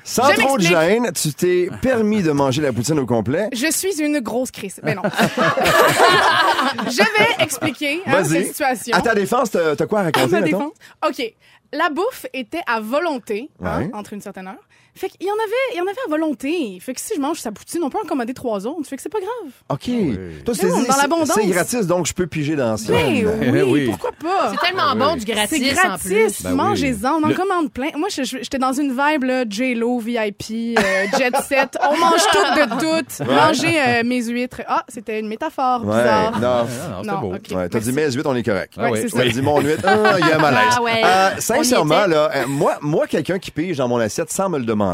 sans, 0.05 0.31
trop 0.35 0.59
de 0.59 0.63
gêne, 0.63 1.13
tu 1.13 1.33
t'es 1.33 1.69
permis 1.81 2.23
de 2.23 2.33
manger 2.33 2.63
la 2.63 2.73
poutine 2.73 2.99
au 2.99 3.07
complet. 3.07 3.49
Je 3.53 3.71
suis 3.71 4.01
une 4.01 4.21
grosse 4.21 4.51
crise. 4.51 4.81
Mais 4.83 4.95
non. 4.95 5.03
je 6.87 7.03
vais 7.03 7.45
expliquer 7.45 8.01
hein, 8.07 8.25
cette 8.25 8.47
situation. 8.47 8.97
À 8.97 9.01
ta 9.01 9.15
défense, 9.15 9.51
t'as 9.51 9.87
quoi 9.87 10.01
à 10.01 10.03
À 10.03 10.05
raconter, 10.07 10.27
ma 10.33 10.41
mettons? 10.41 10.59
défense? 10.59 10.73
OK. 11.21 11.35
La 11.73 11.91
bouffe 11.91 12.25
était 12.33 12.63
à 12.67 12.81
volonté, 12.81 13.51
hein, 13.63 13.89
entre 13.93 14.15
une 14.15 14.23
certaine 14.23 14.49
heure. 14.49 14.68
Fait 14.99 15.09
qu'il 15.09 15.27
y 15.27 15.31
en 15.31 15.35
avait, 15.35 15.75
il 15.75 15.79
y 15.79 15.81
en 15.81 15.85
avait 15.85 15.93
à 16.07 16.11
volonté. 16.11 16.79
Fait 16.81 16.93
que 16.95 17.01
si 17.01 17.15
je 17.17 17.21
mange 17.21 17.39
sa 17.39 17.53
poutine, 17.53 17.81
on 17.83 17.91
peut 17.91 17.99
en 18.03 18.07
commander 18.07 18.35
trois 18.35 18.67
autres. 18.67 18.87
Fait 18.89 18.97
que 18.97 19.03
c'est 19.03 19.09
pas 19.09 19.21
grave. 19.21 19.53
OK. 19.71 19.85
Toi, 19.85 20.55
Non, 20.69 20.79
dit, 20.81 20.87
dans 20.87 20.93
c'est- 20.95 21.01
l'abondance. 21.03 21.31
c'est 21.35 21.47
gratis, 21.47 21.87
donc 21.87 22.07
je 22.07 22.13
peux 22.15 22.27
piger 22.27 22.57
dans 22.57 22.77
ça. 22.77 22.93
Ben 22.93 23.27
oui, 23.53 23.63
oui. 23.63 23.87
pourquoi 23.87 24.11
pas? 24.13 24.53
C'est 24.53 24.67
tellement 24.67 24.95
bon 24.97 25.17
du 25.17 25.25
gratis, 25.25 25.49
C'est 25.59 25.75
gratis. 25.75 26.43
Ben 26.43 26.51
mangez-en, 26.53 27.21
on 27.21 27.25
en 27.25 27.29
Le- 27.29 27.35
commande 27.35 27.73
plein. 27.73 27.91
Moi, 27.97 28.09
j'étais 28.11 28.59
dans 28.59 28.73
une 28.73 28.91
vibe, 28.91 29.25
là, 29.25 29.45
J-Lo, 29.49 29.99
VIP, 30.01 30.77
euh, 30.79 30.83
Jet 31.19 31.37
Set. 31.47 31.79
On 31.83 31.97
mange 31.97 32.23
tout 32.33 32.39
de 32.61 32.81
tout. 32.81 33.25
Mangez 33.25 33.81
euh, 33.81 34.03
mes 34.05 34.23
huîtres. 34.25 34.63
Ah, 34.67 34.85
c'était 34.89 35.21
une 35.21 35.29
métaphore 35.29 35.85
Ouais, 35.85 35.97
bizarre. 35.97 36.41
non. 36.41 36.49
Ah, 36.49 36.65
non, 36.91 37.03
c'est 37.03 37.09
Non, 37.11 37.19
beau. 37.21 37.35
ok. 37.35 37.57
Ouais, 37.57 37.69
t'as 37.69 37.79
dit 37.81 37.93
mes 37.93 38.11
huit, 38.11 38.27
on 38.27 38.35
est 38.35 38.43
correct. 38.43 38.75
Ah 38.77 38.89
c'est 38.95 39.09
T'as 39.11 39.29
dit 39.29 39.43
mon 39.43 39.61
huit, 39.61 39.79
ah, 39.85 40.17
il 40.19 40.27
y 40.27 40.33
a 40.33 40.37
un 40.37 40.39
malaise. 40.41 40.75
Ah 40.77 40.83
ouais. 40.83 41.03
Euh, 41.05 41.31
sincèrement, 41.39 42.07
là, 42.07 42.31
moi, 42.47 42.79
moi 42.81 43.07
quelqu'un 43.07 43.39
qui 43.39 43.51
pige 43.51 43.77
dans 43.77 43.89
mon 43.89 43.99
assiette 43.99 44.31
sans 44.33 44.49
me 44.49 44.59
le 44.59 44.65
demander, 44.65 44.88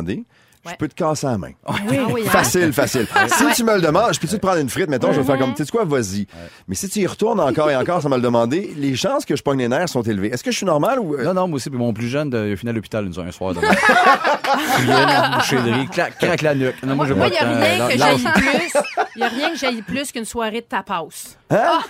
je 0.64 0.70
Ouais. 0.70 0.76
peux 0.78 0.88
te 0.88 0.94
casser 0.94 1.26
la 1.26 1.36
main. 1.36 1.50
Ah 1.66 1.74
oui, 1.90 2.22
hein? 2.26 2.30
Facile, 2.30 2.72
facile. 2.72 3.06
si 3.28 3.44
tu 3.54 3.64
me 3.64 3.74
le 3.74 3.82
demandes, 3.82 4.14
je 4.14 4.18
peux-tu 4.18 4.36
te 4.36 4.40
prendre 4.40 4.60
une 4.60 4.70
frite, 4.70 4.88
mettons, 4.88 5.12
je 5.12 5.20
vais 5.20 5.26
faire 5.26 5.36
comme, 5.38 5.52
tu 5.52 5.62
sais 5.62 5.70
quoi, 5.70 5.84
vas-y. 5.84 6.26
Mais 6.66 6.74
si 6.74 6.88
tu 6.88 7.00
y 7.00 7.06
retournes 7.06 7.38
encore 7.40 7.70
et 7.70 7.76
encore 7.76 8.00
sans 8.00 8.08
me 8.08 8.16
le 8.16 8.22
demander, 8.22 8.72
les 8.78 8.96
chances 8.96 9.26
que 9.26 9.36
je 9.36 9.42
pogne 9.42 9.58
les 9.58 9.68
nerfs 9.68 9.90
sont 9.90 10.00
élevées. 10.00 10.28
Est-ce 10.28 10.42
que 10.42 10.50
je 10.50 10.56
suis 10.56 10.64
normal 10.64 11.00
ou... 11.00 11.16
euh, 11.16 11.24
Non, 11.24 11.34
non, 11.34 11.48
moi 11.48 11.56
aussi, 11.56 11.68
puis 11.68 11.78
mon 11.78 11.92
plus 11.92 12.08
jeune, 12.08 12.30
de, 12.30 12.46
il 12.46 12.52
a 12.54 12.56
fini 12.56 12.70
à 12.70 12.72
l'hôpital 12.72 13.04
une- 13.04 13.28
un 13.28 13.30
soir 13.30 13.52
demain. 13.52 13.68
La 16.42 16.54
nuque. 16.54 16.82
Non, 16.82 16.94
moi, 16.96 17.06
il 17.08 17.14
n'y 17.14 17.20
a 17.36 17.38
temps. 17.40 17.60
rien 17.60 17.88
que 17.88 17.98
Lâche- 17.98 17.98
j'aille 17.98 18.32
plus. 18.32 18.72
Il 19.16 19.20
y 19.20 19.24
a 19.24 19.28
rien 19.28 19.50
que 19.52 19.58
j'aille 19.58 19.82
plus 19.82 20.12
qu'une 20.12 20.24
soirée 20.24 20.62
de 20.62 20.66
tapas. 20.66 21.08
Hein? 21.50 21.58
Ah, 21.60 21.80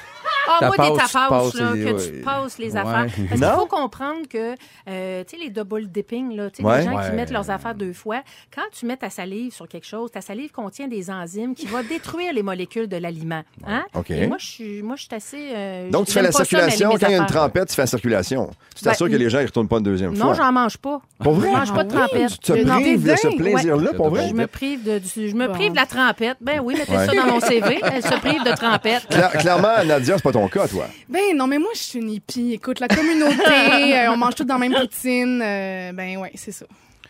moi, 0.61 0.71
des 0.71 0.77
Tapas, 0.77 0.91
tu 1.07 1.13
tapas, 1.13 1.29
passes 1.29 1.55
là, 1.55 1.73
les- 1.75 1.85
que 1.85 1.91
ouais. 1.93 2.07
tu 2.07 2.13
passes 2.23 2.59
les 2.59 2.71
Ouais. 2.73 2.77
affaires. 2.79 3.07
Parce 3.29 3.41
Non? 3.41 3.49
qu'il 3.49 3.59
faut 3.61 3.67
comprendre 3.67 4.29
que, 4.29 4.55
euh, 4.89 5.25
tu 5.25 5.37
sais, 5.37 5.43
les 5.45 5.51
double 5.51 5.87
dipping, 5.89 6.37
là, 6.37 6.51
tu 6.51 6.57
sais, 6.63 6.69
Ouais. 6.69 6.79
les 6.79 6.85
gens 6.85 6.97
Ouais. 6.97 7.05
qui 7.11 7.17
mettent 7.17 7.31
leurs 7.31 7.51
affaires 7.51 7.75
deux 7.75 7.93
fois, 7.93 8.23
quand 8.55 8.63
tu 8.73 8.87
mets 8.87 8.97
ta 8.97 9.11
salive 9.11 9.53
sur 9.53 9.69
quelque 9.69 9.87
chose, 9.87 10.11
ta 10.11 10.21
salive 10.21 10.51
contient 10.53 10.89
des 10.89 11.11
enzymes 11.11 11.55
qui 11.55 11.67
vont 11.67 11.83
détruire 11.89 12.33
les 12.33 12.43
molécules 12.43 12.89
de 12.89 12.97
l'aliment. 12.97 13.43
Hein? 13.67 13.85
OK. 13.95 14.11
Et 14.11 14.27
moi, 14.27 14.37
je 14.39 14.47
suis, 14.47 14.83
moi, 14.83 14.97
je 14.97 15.03
suis 15.05 15.15
assez. 15.15 15.51
euh, 15.55 15.91
Donc, 15.91 16.07
tu 16.07 16.13
fais 16.13 16.23
la 16.23 16.33
ça, 16.33 16.45
circulation. 16.45 16.91
Quand 16.91 17.07
il 17.09 17.13
y 17.13 17.15
a 17.15 17.19
une 17.19 17.27
trempette, 17.27 17.69
tu 17.69 17.75
fais 17.75 17.83
la 17.83 17.87
circulation. 17.87 18.51
Tu 18.77 18.85
t'assures 18.85 19.07
Ben, 19.07 19.13
que 19.13 19.19
les 19.19 19.31
gens 19.31 19.41
ne 19.41 19.47
retournent 19.47 19.69
pas 19.69 19.79
une 19.79 19.83
deuxième 19.85 20.15
Non, 20.15 20.27
fois. 20.27 20.35
j'en 20.35 20.53
mange 20.53 20.77
pas. 20.79 21.01
Pour 21.23 21.35
vrai? 21.35 21.49
Je 21.53 21.57
mange 21.57 21.75
pas 21.75 21.85
de 21.85 21.91
trempette. 21.95 22.31
Tu 22.41 22.53
te 22.53 22.59
Non, 22.65 22.81
prives 22.81 23.03
de 23.03 23.17
ce 23.17 23.29
plaisir-là, 23.37 23.93
pour 23.95 24.11
vrai? 24.11 24.29
Je 24.29 24.35
me 24.35 24.47
prive 24.47 24.83
de, 24.85 25.01
je 25.05 25.35
me 25.35 25.49
prive 25.49 25.71
de 25.73 25.77
la 25.77 25.87
trempette. 25.87 26.37
Ben 26.41 26.61
oui, 26.63 26.75
mettez 26.77 26.93
ça 26.93 27.07
dans 27.15 27.27
mon 27.27 27.41
CV. 27.41 27.81
Elle 27.93 28.03
se 28.03 28.15
prive 28.21 28.43
de 28.45 28.53
trempette. 28.55 29.07
Cla- 29.11 29.31
clairement, 29.39 29.85
Nadia, 29.85 30.17
c'est 30.17 30.23
pas 30.23 30.33
ton 30.35 30.49
cas, 30.49 30.69
toi. 30.69 30.87
Ben 31.09 31.35
non, 31.37 31.47
mais 31.47 31.59
moi, 31.59 31.71
je 31.75 31.81
suis 31.81 31.99
une 31.99 32.11
hippie. 32.11 32.53
Écoute, 32.53 32.81
la 32.81 32.89
communauté, 32.89 33.35
euh, 33.99 34.13
on 34.13 34.17
mange 34.17 34.35
tout 34.35 34.45
dans 34.45 34.55
la 34.59 34.69
même 34.69 34.75
poutine. 34.75 35.41
euh, 35.43 35.93
ben 35.93 36.19
ouais, 36.19 36.33
c'est 36.35 36.53
ça. 36.53 36.67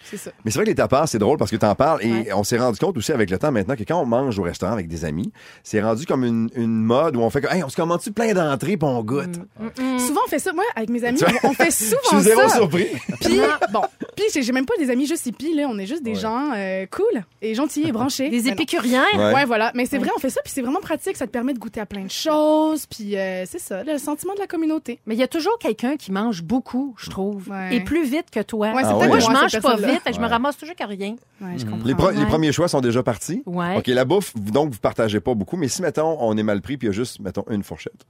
C'est 0.07 0.19
ça. 0.19 0.31
Mais 0.45 0.51
c'est 0.51 0.59
vrai 0.59 0.65
que 0.67 0.71
les 0.71 0.75
tapas, 0.75 1.07
c'est 1.07 1.19
drôle 1.19 1.39
parce 1.39 1.51
que 1.51 1.57
t'en 1.57 1.75
parles 1.75 2.01
et 2.05 2.13
Ouais. 2.13 2.33
on 2.35 2.45
s'est 2.45 2.59
rendu 2.59 2.79
compte 2.79 2.95
aussi 2.99 3.11
avec 3.11 3.31
le 3.31 3.39
temps 3.39 3.51
maintenant 3.51 3.75
que 3.75 3.85
quand 3.85 3.99
on 3.99 4.05
mange 4.05 4.39
au 4.39 4.43
restaurant 4.43 4.75
avec 4.75 4.87
des 4.87 5.07
amis, 5.07 5.33
c'est 5.63 5.81
rendu 5.81 6.05
comme 6.05 6.25
une, 6.25 6.51
une 6.57 6.77
mode 6.85 7.17
où 7.17 7.21
on 7.21 7.31
fait 7.31 7.41
que, 7.41 7.47
hey, 7.51 7.65
on 7.65 7.71
se 7.71 7.77
commande-tu 7.77 8.13
plein 8.13 8.35
d'entrées 8.35 8.77
puis 8.77 8.87
on 8.87 9.03
goûte? 9.03 9.39
Mm. 9.59 9.99
Souvent, 9.99 10.21
on 10.27 10.29
fait 10.29 10.39
ça. 10.39 10.53
Moi, 10.53 10.63
avec 10.77 10.91
mes 10.91 11.03
amis, 11.05 11.19
Tu 11.19 11.25
on 11.43 11.55
fait 11.55 11.71
Je 11.71 11.87
souvent 11.87 12.01
suis 12.21 12.21
zéro 12.21 12.43
ça. 12.43 12.57
surpris. 12.57 12.89
Puis, 13.23 13.41
bon, 13.73 13.81
Puis 14.17 14.43
j'ai 14.43 14.53
même 14.53 14.67
pas 14.67 14.77
des 14.79 14.91
amis 14.91 15.07
juste 15.07 15.27
hippies, 15.27 15.55
là. 15.55 15.67
On 15.69 15.79
est 15.79 15.87
juste 15.87 16.03
des 16.03 16.15
gens 16.15 16.53
euh, 16.55 16.87
cool 16.91 17.25
et 17.43 17.55
gentils 17.55 17.87
et 17.87 17.93
branchés. 17.93 18.29
Des 18.29 18.49
épicuriens. 18.49 19.05
Ouais. 19.17 19.35
Ouais. 19.35 19.45
voilà. 19.45 19.73
Mais 19.75 19.87
c'est 19.87 19.99
vrai, 19.99 20.11
on 20.17 20.21
fait 20.21 20.31
ça, 20.31 20.41
puis 20.43 20.53
c'est 20.53 20.63
vraiment 20.63 20.81
pratique. 20.81 21.17
Ça 21.17 21.27
te 21.27 21.33
permet 21.33 21.53
de 21.55 21.59
goûter 21.59 21.81
à 21.81 21.87
plein 21.87 22.05
de 22.05 22.11
choses, 22.11 22.87
puis 22.87 23.17
euh, 23.17 23.45
c'est 23.47 23.59
ça, 23.59 23.83
le 23.85 23.99
sentiment 23.99 24.35
de 24.35 24.41
la 24.41 24.47
communauté. 24.47 25.01
Mais 25.07 25.15
il 25.15 25.21
y 25.21 25.25
a 25.25 25.29
toujours 25.29 25.59
quelqu'un 25.59 25.97
qui 25.97 26.13
mange 26.13 26.43
beaucoup, 26.43 26.95
je 26.99 27.11
trouve. 27.11 27.49
Ouais. 27.49 27.77
Et 27.77 27.81
plus 27.81 28.05
vite 28.05 28.31
que 28.31 28.41
toi. 28.41 28.69
Ah 28.69 28.73
Moi, 28.73 28.83
ouais. 28.83 29.21
je 29.21 29.31
moi, 29.31 29.43
mange 29.43 29.61
pas 29.61 29.77
vite, 29.77 30.03
je 30.13 30.21
me 30.21 30.27
ramasse 30.27 30.57
toujours 30.57 30.77
qu'à 30.77 30.87
rien. 30.87 31.17
Je 31.57 31.65
comprends. 31.65 32.11
Les, 32.11 32.27
premiers 32.27 32.53
choix 32.53 32.69
sont 32.69 32.81
déjà 32.81 33.03
partis. 33.03 33.43
OK, 33.47 33.87
la 33.87 34.05
bouffe, 34.05 34.35
donc 34.37 34.73
vous 34.73 34.81
partagez 34.81 35.21
pas 35.21 35.35
beaucoup, 35.35 35.57
mais 35.57 35.69
si, 35.69 35.83
mettons, 35.83 36.17
on 36.21 36.37
est 36.37 36.43
mal 36.43 36.61
pris 36.61 36.77
puis 36.77 36.87
il 36.87 36.91
y 36.91 36.95
a 36.95 36.97
juste, 36.97 37.21
mettons, 37.21 37.45
une 37.51 37.63
fourchette. 37.63 38.07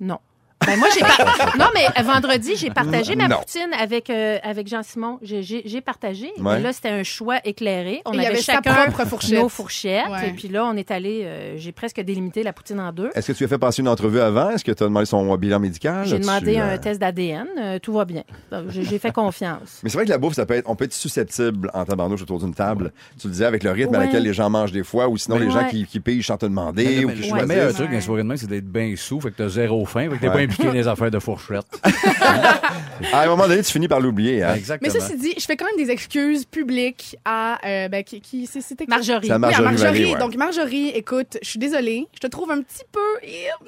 Non. 0.00 0.18
Ben 0.66 0.78
moi, 0.78 0.88
j'ai 0.94 1.00
par- 1.00 1.56
Non, 1.58 1.66
mais 1.74 1.86
euh, 1.86 2.02
vendredi, 2.02 2.52
j'ai 2.56 2.70
partagé 2.70 3.16
ma 3.16 3.28
Non. 3.28 3.36
poutine 3.38 3.68
avec, 3.78 4.10
euh, 4.10 4.38
avec 4.42 4.68
Jean-Simon. 4.68 5.18
J'ai- 5.22 5.42
J'ai 5.42 5.62
j'ai 5.66 5.80
partagé. 5.80 6.26
Ouais. 6.38 6.56
Mais 6.56 6.60
là, 6.60 6.72
c'était 6.72 6.88
un 6.90 7.02
choix 7.02 7.36
éclairé. 7.44 8.02
On 8.06 8.12
Et 8.12 8.16
il 8.16 8.22
y 8.22 8.26
avait 8.26 8.34
avait 8.34 8.42
sa 8.42 8.54
chacun 8.54 8.90
propre 8.90 9.04
fourchette. 9.08 9.38
nos 9.38 9.48
fourchettes. 9.48 10.08
Ouais. 10.10 10.28
Et 10.28 10.32
puis 10.32 10.48
là, 10.48 10.64
on 10.66 10.76
est 10.76 10.90
allé... 10.90 11.22
euh, 11.24 11.54
j'ai 11.58 11.72
presque 11.72 12.00
délimité 12.00 12.42
la 12.42 12.52
poutine 12.52 12.80
en 12.80 12.92
deux. 12.92 13.10
Est-ce 13.14 13.28
que 13.28 13.32
tu 13.32 13.38
lui 13.38 13.44
as 13.46 13.48
fait 13.48 13.58
passer 13.58 13.82
une 13.82 13.88
entrevue 13.88 14.20
avant? 14.20 14.50
Est-ce 14.50 14.64
que 14.64 14.72
tu 14.72 14.82
as 14.82 14.86
demandé 14.86 15.06
son 15.06 15.34
bilan 15.36 15.60
médical? 15.60 16.06
J'ai 16.06 16.14
As-tu, 16.16 16.22
demandé 16.22 16.56
euh, 16.58 16.74
un 16.74 16.78
test 16.78 17.00
d'ADN. 17.00 17.46
euh, 17.60 17.78
tout 17.78 17.92
va 17.92 18.04
bien. 18.04 18.22
Donc, 18.50 18.64
J'ai 18.70 18.84
j'ai 18.84 18.98
fait 18.98 19.12
confiance. 19.12 19.80
Mais 19.82 19.90
c'est 19.90 19.96
vrai 19.98 20.04
que 20.04 20.10
la 20.10 20.18
bouffe, 20.18 20.34
ça 20.34 20.46
peut 20.46 20.54
être, 20.54 20.68
on 20.68 20.76
peut 20.76 20.84
être 20.84 20.92
susceptible 20.92 21.70
en 21.74 21.84
tabarnouche 21.84 22.22
autour 22.22 22.38
d'une 22.38 22.54
table. 22.54 22.92
Tu 23.20 23.26
le 23.26 23.32
disais 23.32 23.44
avec 23.44 23.62
le 23.62 23.70
rythme 23.70 23.94
à 23.94 23.98
Ouais. 23.98 24.06
laquelle 24.06 24.22
les 24.22 24.32
gens 24.34 24.50
mangent 24.50 24.72
des 24.72 24.84
fois, 24.84 25.08
ou 25.08 25.16
sinon 25.16 25.38
les 25.38 25.46
Ouais. 25.46 25.52
gens 25.52 25.68
qui, 25.68 25.86
qui 25.86 26.00
payent 26.00 26.22
sans 26.22 26.36
te 26.36 26.46
demander, 26.46 26.84
Mais, 26.84 27.04
ou 27.04 27.08
qui 27.10 27.16
le 27.16 27.22
choisissent. 27.28 27.48
meilleur 27.48 27.72
truc 27.74 27.90
dans 27.90 28.00
soirée 28.00 28.22
de 28.22 28.28
main, 28.28 28.36
c'est 28.36 28.46
d'être 28.48 28.70
bien 28.70 28.92
sous, 28.96 29.20
fait 29.20 29.30
que 29.30 29.36
t'as 29.36 29.48
zéro 29.48 29.84
faim, 29.84 30.08
fait 30.10 30.16
que 30.16 30.20
t'es 30.22 30.30
pas 30.30 30.42
dans 30.62 30.72
les 30.72 30.86
affaires 30.88 31.10
de 31.10 31.18
fourchette. 31.18 31.64
À 33.12 33.22
un 33.22 33.26
moment 33.26 33.46
donné, 33.48 33.62
tu 33.62 33.72
finis 33.72 33.88
par 33.88 34.00
l'oublier. 34.00 34.42
Hein? 34.42 34.50
Mais 34.52 34.58
Exactement. 34.58 34.92
ceci 34.92 35.16
dit, 35.16 35.34
je 35.36 35.44
fais 35.44 35.56
quand 35.56 35.64
même 35.66 35.76
des 35.84 35.90
excuses 35.90 36.44
publiques 36.44 37.16
à 37.24 37.58
euh, 37.66 37.88
ben, 37.88 38.02
qui, 38.04 38.20
qui 38.20 38.46
c'est- 38.46 38.60
c'était 38.60 38.84
qui? 38.84 38.90
Marjorie. 38.90 39.26
Ça 39.26 39.34
Oui, 39.34 39.36
à 39.36 39.38
Marjorie 39.38 39.64
Marjorie. 39.64 39.92
Vallée, 40.02 40.12
ouais. 40.14 40.18
Donc, 40.18 40.36
Marjorie, 40.36 40.88
écoute, 40.90 41.38
je 41.42 41.48
suis 41.48 41.58
désolée. 41.58 42.06
Je 42.14 42.20
te 42.20 42.26
trouve 42.28 42.50
un 42.50 42.60
petit 42.62 42.84
peu 42.92 43.00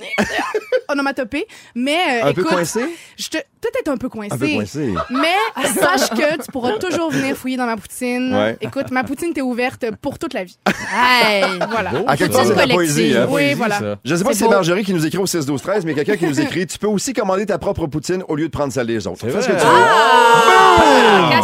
onomatopée, 0.89 1.47
mais 1.75 1.97
euh, 2.23 2.27
Un 2.29 2.33
peu 2.33 2.43
écoute, 2.43 2.53
coincé? 2.55 2.81
je 3.19 3.29
te 3.29 3.39
peut-être 3.73 3.89
un 3.89 3.97
peu 3.97 4.09
coincée. 4.09 4.35
Un 4.35 4.39
peu 4.39 4.49
coincé. 4.49 4.95
Mais 5.11 5.69
sache 5.69 6.11
que 6.11 6.43
tu 6.45 6.51
pourras 6.53 6.73
toujours 6.79 7.11
venir 7.11 7.37
fouiller 7.37 7.57
dans 7.57 7.67
ma 7.67 7.77
poutine. 7.77 8.35
Ouais. 8.35 8.57
Écoute, 8.61 8.91
ma 8.91 9.05
poutine 9.05 9.33
t'est 9.33 9.41
ouverte 9.43 9.85
pour 10.01 10.19
toute 10.19 10.35
la 10.35 10.45
vie. 10.45 10.57
Hey! 10.95 11.45
Voilà. 11.71 11.91
Beau, 11.91 12.05
À 12.07 12.17
quelque 12.17 12.33
ça. 12.33 12.39
part, 12.41 12.47
c'est 12.49 12.55
la 12.55 12.63
collective. 12.63 12.77
poésie. 12.77 13.17
Hein? 13.17 13.27
Oui, 13.31 13.55
voilà. 13.55 13.79
ça. 13.79 13.97
Je 14.05 14.15
sais 14.15 14.25
pas 14.25 14.33
si 14.33 14.39
c'est. 14.41 14.49
Marjorie 14.49 14.85
qui 14.85 14.95
nous 14.95 15.05
écrit 15.05 15.19
au 15.19 15.27
6 15.27 15.45
12 15.47 15.61
13 15.61 15.85
mais 15.85 15.95
quelqu'un 15.95 16.17
qui 16.17 16.27
nous 16.27 16.41
écrit 16.41 16.67
tu 16.67 16.79
peux 16.79 16.87
aussi 16.87 17.13
commander 17.13 17.45
ta 17.47 17.59
propre 17.59 17.87
poutine 17.87 18.23
au 18.29 18.37
lieu 18.37 18.47
de 18.47 18.51
prendre 18.53 18.73
celle 18.73 18.87
des 18.87 19.07
autres. 19.07 19.29
Fais 19.29 19.43
ce 19.43 19.49
que 19.49 19.53
tu 19.53 19.59
veux. 19.59 19.65
Ah! 19.65 21.41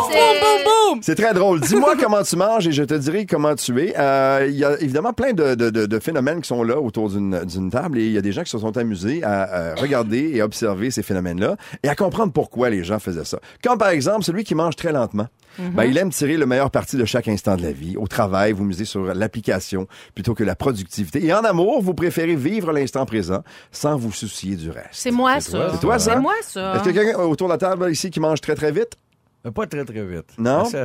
C'est 1.00 1.14
très 1.14 1.32
drôle. 1.32 1.60
Dis-moi 1.60 1.94
comment 2.00 2.22
tu 2.22 2.36
manges 2.36 2.66
et 2.68 2.72
je 2.72 2.82
te 2.82 2.94
dirai 2.94 3.24
comment 3.26 3.54
tu 3.54 3.80
es. 3.80 3.94
Euh, 3.98 4.46
Il 4.48 4.56
y 4.56 4.64
a 4.64 4.78
évidemment 4.80 5.12
plein 5.12 5.32
de, 5.32 5.54
de- 5.54 5.70
de- 5.70 5.86
de 5.86 5.98
phénomènes 5.98 6.40
qui 6.42 6.48
sont 6.48 6.62
là 6.62 6.78
autour 6.80 7.08
d'une 7.10 7.70
table 7.70 7.98
et 7.98 8.06
il 8.06 8.12
y 8.12 8.18
a 8.18 8.20
des 8.20 8.32
gens 8.32 8.42
qui 8.42 8.50
se 8.50 8.58
sont 8.58 8.76
amusés 8.76 9.22
à, 9.24 9.74
regarder 9.76 10.32
et 10.34 10.42
observer 10.42 10.90
ces 10.90 11.02
phénomènes-là 11.02 11.56
et 11.82 11.88
à 11.88 11.94
comprendre 11.94 12.32
pourquoi 12.32 12.70
les 12.70 12.84
gens 12.84 12.98
faisaient 12.98 13.24
ça. 13.24 13.38
Comme 13.64 13.78
par 13.78 13.88
exemple 13.88 14.24
celui 14.24 14.44
qui 14.44 14.54
mange 14.54 14.76
très 14.76 14.92
lentement. 14.92 15.26
Ben, 15.58 15.84
il 15.84 15.98
aime 15.98 16.08
tirer 16.10 16.38
le 16.38 16.46
meilleur 16.46 16.70
parti 16.70 16.96
de 16.96 17.04
chaque 17.04 17.28
instant 17.28 17.56
de 17.56 17.62
la 17.62 17.72
vie. 17.72 17.96
Au 17.98 18.06
travail, 18.06 18.52
vous 18.52 18.64
misez 18.64 18.86
sur 18.86 19.12
l'application 19.14 19.86
plutôt 20.14 20.34
que 20.34 20.44
la 20.44 20.54
productivité. 20.56 21.22
Et 21.26 21.34
en 21.34 21.44
amour, 21.44 21.82
vous 21.82 21.92
préférez 21.92 22.36
vivre 22.36 22.72
l'instant 22.72 23.04
présent 23.04 23.42
sans 23.70 23.96
vous 23.96 24.12
soucier 24.12 24.56
du 24.56 24.70
reste. 24.70 24.88
C'est 24.92 25.10
moi, 25.10 25.40
ça. 25.40 25.72
C'est 25.72 25.80
toi, 25.80 25.98
ça? 25.98 26.14
C'est 26.14 26.20
moi, 26.20 26.32
ça. 26.42 26.76
Est-ce 26.76 26.84
que 26.84 26.90
quelqu'un 26.90 27.18
autour 27.18 27.48
de 27.48 27.52
la 27.52 27.58
table 27.58 27.90
ici 27.90 28.10
qui 28.10 28.18
mange 28.18 28.40
très 28.40 28.54
très 28.54 28.72
vite? 28.72 28.96
Mais 29.44 29.50
Pas 29.50 29.66
très, 29.66 29.84
très 29.84 30.04
vite. 30.04 30.26
Non? 30.38 30.64
C'est. 30.64 30.84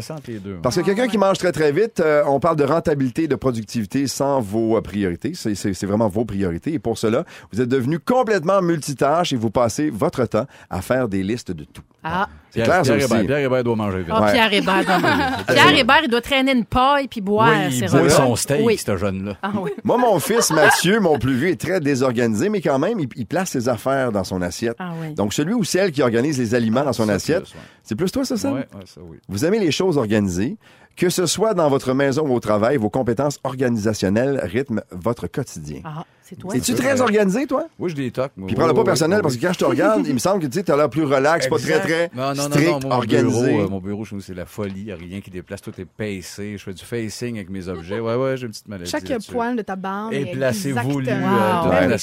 Parce 0.63 0.75
que 0.77 0.81
quelqu'un 0.81 1.07
qui 1.07 1.17
mange 1.17 1.37
très 1.37 1.51
très 1.51 1.71
vite, 1.71 1.99
euh, 1.99 2.23
on 2.25 2.39
parle 2.39 2.55
de 2.55 2.63
rentabilité, 2.63 3.27
de 3.27 3.35
productivité 3.35 4.07
sans 4.07 4.41
vos 4.41 4.77
euh, 4.77 4.81
priorités. 4.81 5.33
C'est- 5.35 5.53
C'est 5.55 5.73
c'est 5.73 5.85
vraiment 5.85 6.07
vos 6.07 6.25
priorités. 6.25 6.73
Et 6.73 6.79
pour 6.79 6.97
cela, 6.97 7.23
vous 7.51 7.61
êtes 7.61 7.69
devenu 7.69 7.99
complètement 7.99 8.61
multitâche 8.61 9.31
et 9.33 9.35
vous 9.35 9.51
passez 9.51 9.89
votre 9.89 10.25
temps 10.25 10.45
à 10.69 10.81
faire 10.81 11.07
des 11.07 11.23
listes 11.23 11.51
de 11.51 11.63
tout. 11.65 11.83
Ah. 12.13 12.29
C'est 12.49 12.63
Pierre, 12.63 12.81
clair. 12.81 12.95
Hébert, 12.95 13.25
Pierre 13.25 13.37
Hébert 13.39 13.63
doit 13.65 13.75
manger 13.75 13.97
vite. 13.99 14.07
Ah, 14.09 14.21
Ouais. 14.23 14.31
Pierre 14.31 14.53
Hébert. 14.53 14.83
doit- 14.85 14.99
Pierre 15.53 15.77
Hébert, 15.77 15.99
il 16.03 16.09
doit 16.09 16.21
traîner 16.21 16.53
une 16.53 16.65
paille 16.65 17.07
puis 17.07 17.21
boire 17.21 17.49
oui, 17.67 17.73
ses 17.73 17.85
il 17.85 17.91
boit 17.91 18.09
son 18.09 18.35
steak, 18.35 18.61
Oui. 18.65 18.77
ce 18.77 18.95
jeune-là. 18.97 19.33
Ah 19.43 19.51
oui. 19.61 19.71
Moi, 19.83 19.97
mon 19.97 20.17
fils 20.19 20.49
Mathieu, 20.51 20.99
mon 21.01 21.19
plus 21.19 21.35
vieux, 21.35 21.49
est 21.49 21.59
très 21.59 21.79
désorganisé, 21.81 22.49
mais 22.49 22.61
quand 22.61 22.79
même, 22.79 22.99
il, 22.99 23.09
il 23.15 23.25
place 23.25 23.49
ses 23.51 23.67
affaires 23.69 24.11
dans 24.11 24.23
son 24.23 24.41
assiette. 24.41 24.75
Ah 24.79 24.91
oui. 25.01 25.13
Donc, 25.13 25.33
celui 25.33 25.53
ou 25.53 25.63
celle 25.63 25.91
qui 25.91 26.01
organise 26.01 26.39
les 26.39 26.55
aliments 26.55 26.83
dans 26.85 26.93
son 26.93 27.09
assiette, 27.09 27.43
c'est 27.83 27.95
plus 27.95 28.11
toi, 28.11 28.23
ça, 28.25 28.37
Sam? 28.37 28.53
Ouais, 28.53 28.59
ouais, 28.59 28.85
ça, 28.85 29.01
oui. 29.03 29.17
Vous 29.27 29.45
aimez 29.45 29.59
les 29.59 29.71
choses 29.71 29.97
organisées. 29.97 30.57
Que 30.95 31.09
ce 31.09 31.27
soit 31.27 31.53
dans 31.53 31.69
votre 31.69 31.93
maison 31.93 32.23
ou 32.27 32.33
au 32.33 32.39
travail, 32.39 32.77
vos 32.77 32.89
compétences 32.89 33.37
organisationnelles 33.43 34.39
rythment 34.43 34.81
votre 34.91 35.27
quotidien. 35.27 35.81
Ah, 35.85 36.05
c'est 36.27 36.35
toi? 36.35 36.55
Es-tu 36.55 36.73
très 36.73 36.99
organisé, 36.99 37.47
toi? 37.47 37.67
Oui, 37.79 37.89
je 37.95 38.11
moi. 38.35 38.47
Puis 38.47 38.55
prends-le 38.55 38.73
pas 38.73 38.79
Oui, 38.79 38.85
personnel 38.85 39.19
oui, 39.19 39.21
parce 39.23 39.37
que 39.37 39.45
quand 39.45 39.53
je 39.53 39.59
te 39.59 39.65
regarde, 39.65 40.05
il 40.05 40.13
me 40.13 40.19
semble 40.19 40.41
que 40.41 40.47
tu 40.47 40.71
as 40.71 40.75
l'air 40.75 40.89
plus 40.89 41.03
relax, 41.03 41.47
pas 41.47 41.57
très 41.57 41.79
très 41.79 42.11
non, 42.15 42.33
non, 42.33 42.43
strict, 42.43 42.67
non, 42.67 42.79
non, 42.79 42.89
mon 42.89 42.95
organisé. 42.95 43.51
Bureau, 43.51 43.61
euh, 43.63 43.69
mon 43.69 43.79
bureau, 43.79 44.05
chez 44.05 44.15
nous, 44.15 44.21
c'est 44.21 44.33
la 44.33 44.45
folie. 44.45 44.73
Il 44.77 44.85
n'y 44.85 44.91
a 44.91 44.95
rien 44.95 45.21
qui 45.21 45.29
déplace. 45.29 45.61
Tout 45.61 45.73
est 45.79 45.85
pacé. 45.85 46.57
Je 46.57 46.63
fais 46.63 46.73
du 46.73 46.83
facing 46.83 47.35
avec 47.37 47.49
mes 47.49 47.67
objets. 47.67 47.99
Ouais, 47.99 48.15
ouais, 48.15 48.37
j'ai 48.37 48.45
une 48.45 48.51
petite 48.51 48.67
maladie. 48.67 48.89
Chaque 48.89 49.11
poil 49.31 49.55
de 49.55 49.61
ta 49.61 49.75
barbe. 49.75 50.13
Et 50.13 50.21
est 50.21 50.31
placé 50.33 50.71
voulu, 50.73 51.07
euh. 51.09 51.97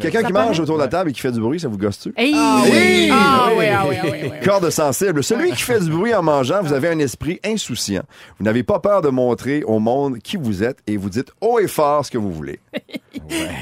Quelqu'un 0.00 0.22
qui 0.22 0.32
mange 0.32 0.58
autour 0.60 0.76
de 0.76 0.82
la 0.82 0.88
table 0.88 1.10
et 1.10 1.12
qui 1.12 1.20
fait 1.20 1.32
du 1.32 1.40
bruit, 1.40 1.60
ça 1.60 1.68
vous 1.68 1.78
gosse-tu? 1.78 2.12
Hey! 2.16 2.34
Oui. 2.76 4.30
Corde 4.44 4.70
sensible. 4.70 5.22
Celui 5.22 5.52
qui 5.52 5.62
fait 5.62 5.80
du 5.80 5.90
bruit 5.90 6.14
en 6.14 6.22
mangeant, 6.22 6.62
vous 6.62 6.72
avez 6.72 6.88
un 6.88 6.98
esprit 6.98 7.40
insouciant. 7.44 8.02
Vous 8.38 8.44
n'avez 8.44 8.62
pas 8.62 8.80
peur 8.80 9.02
de 9.02 9.08
montrer 9.08 9.62
au 9.64 9.78
monde 9.78 10.18
qui 10.18 10.36
vous 10.36 10.62
êtes 10.62 10.78
et 10.86 10.96
vous 10.96 11.10
dites 11.10 11.32
haut 11.40 11.58
et 11.58 11.68
fort 11.68 12.04
ce 12.04 12.10
que 12.10 12.18
vous 12.18 12.32
voulez. 12.32 12.60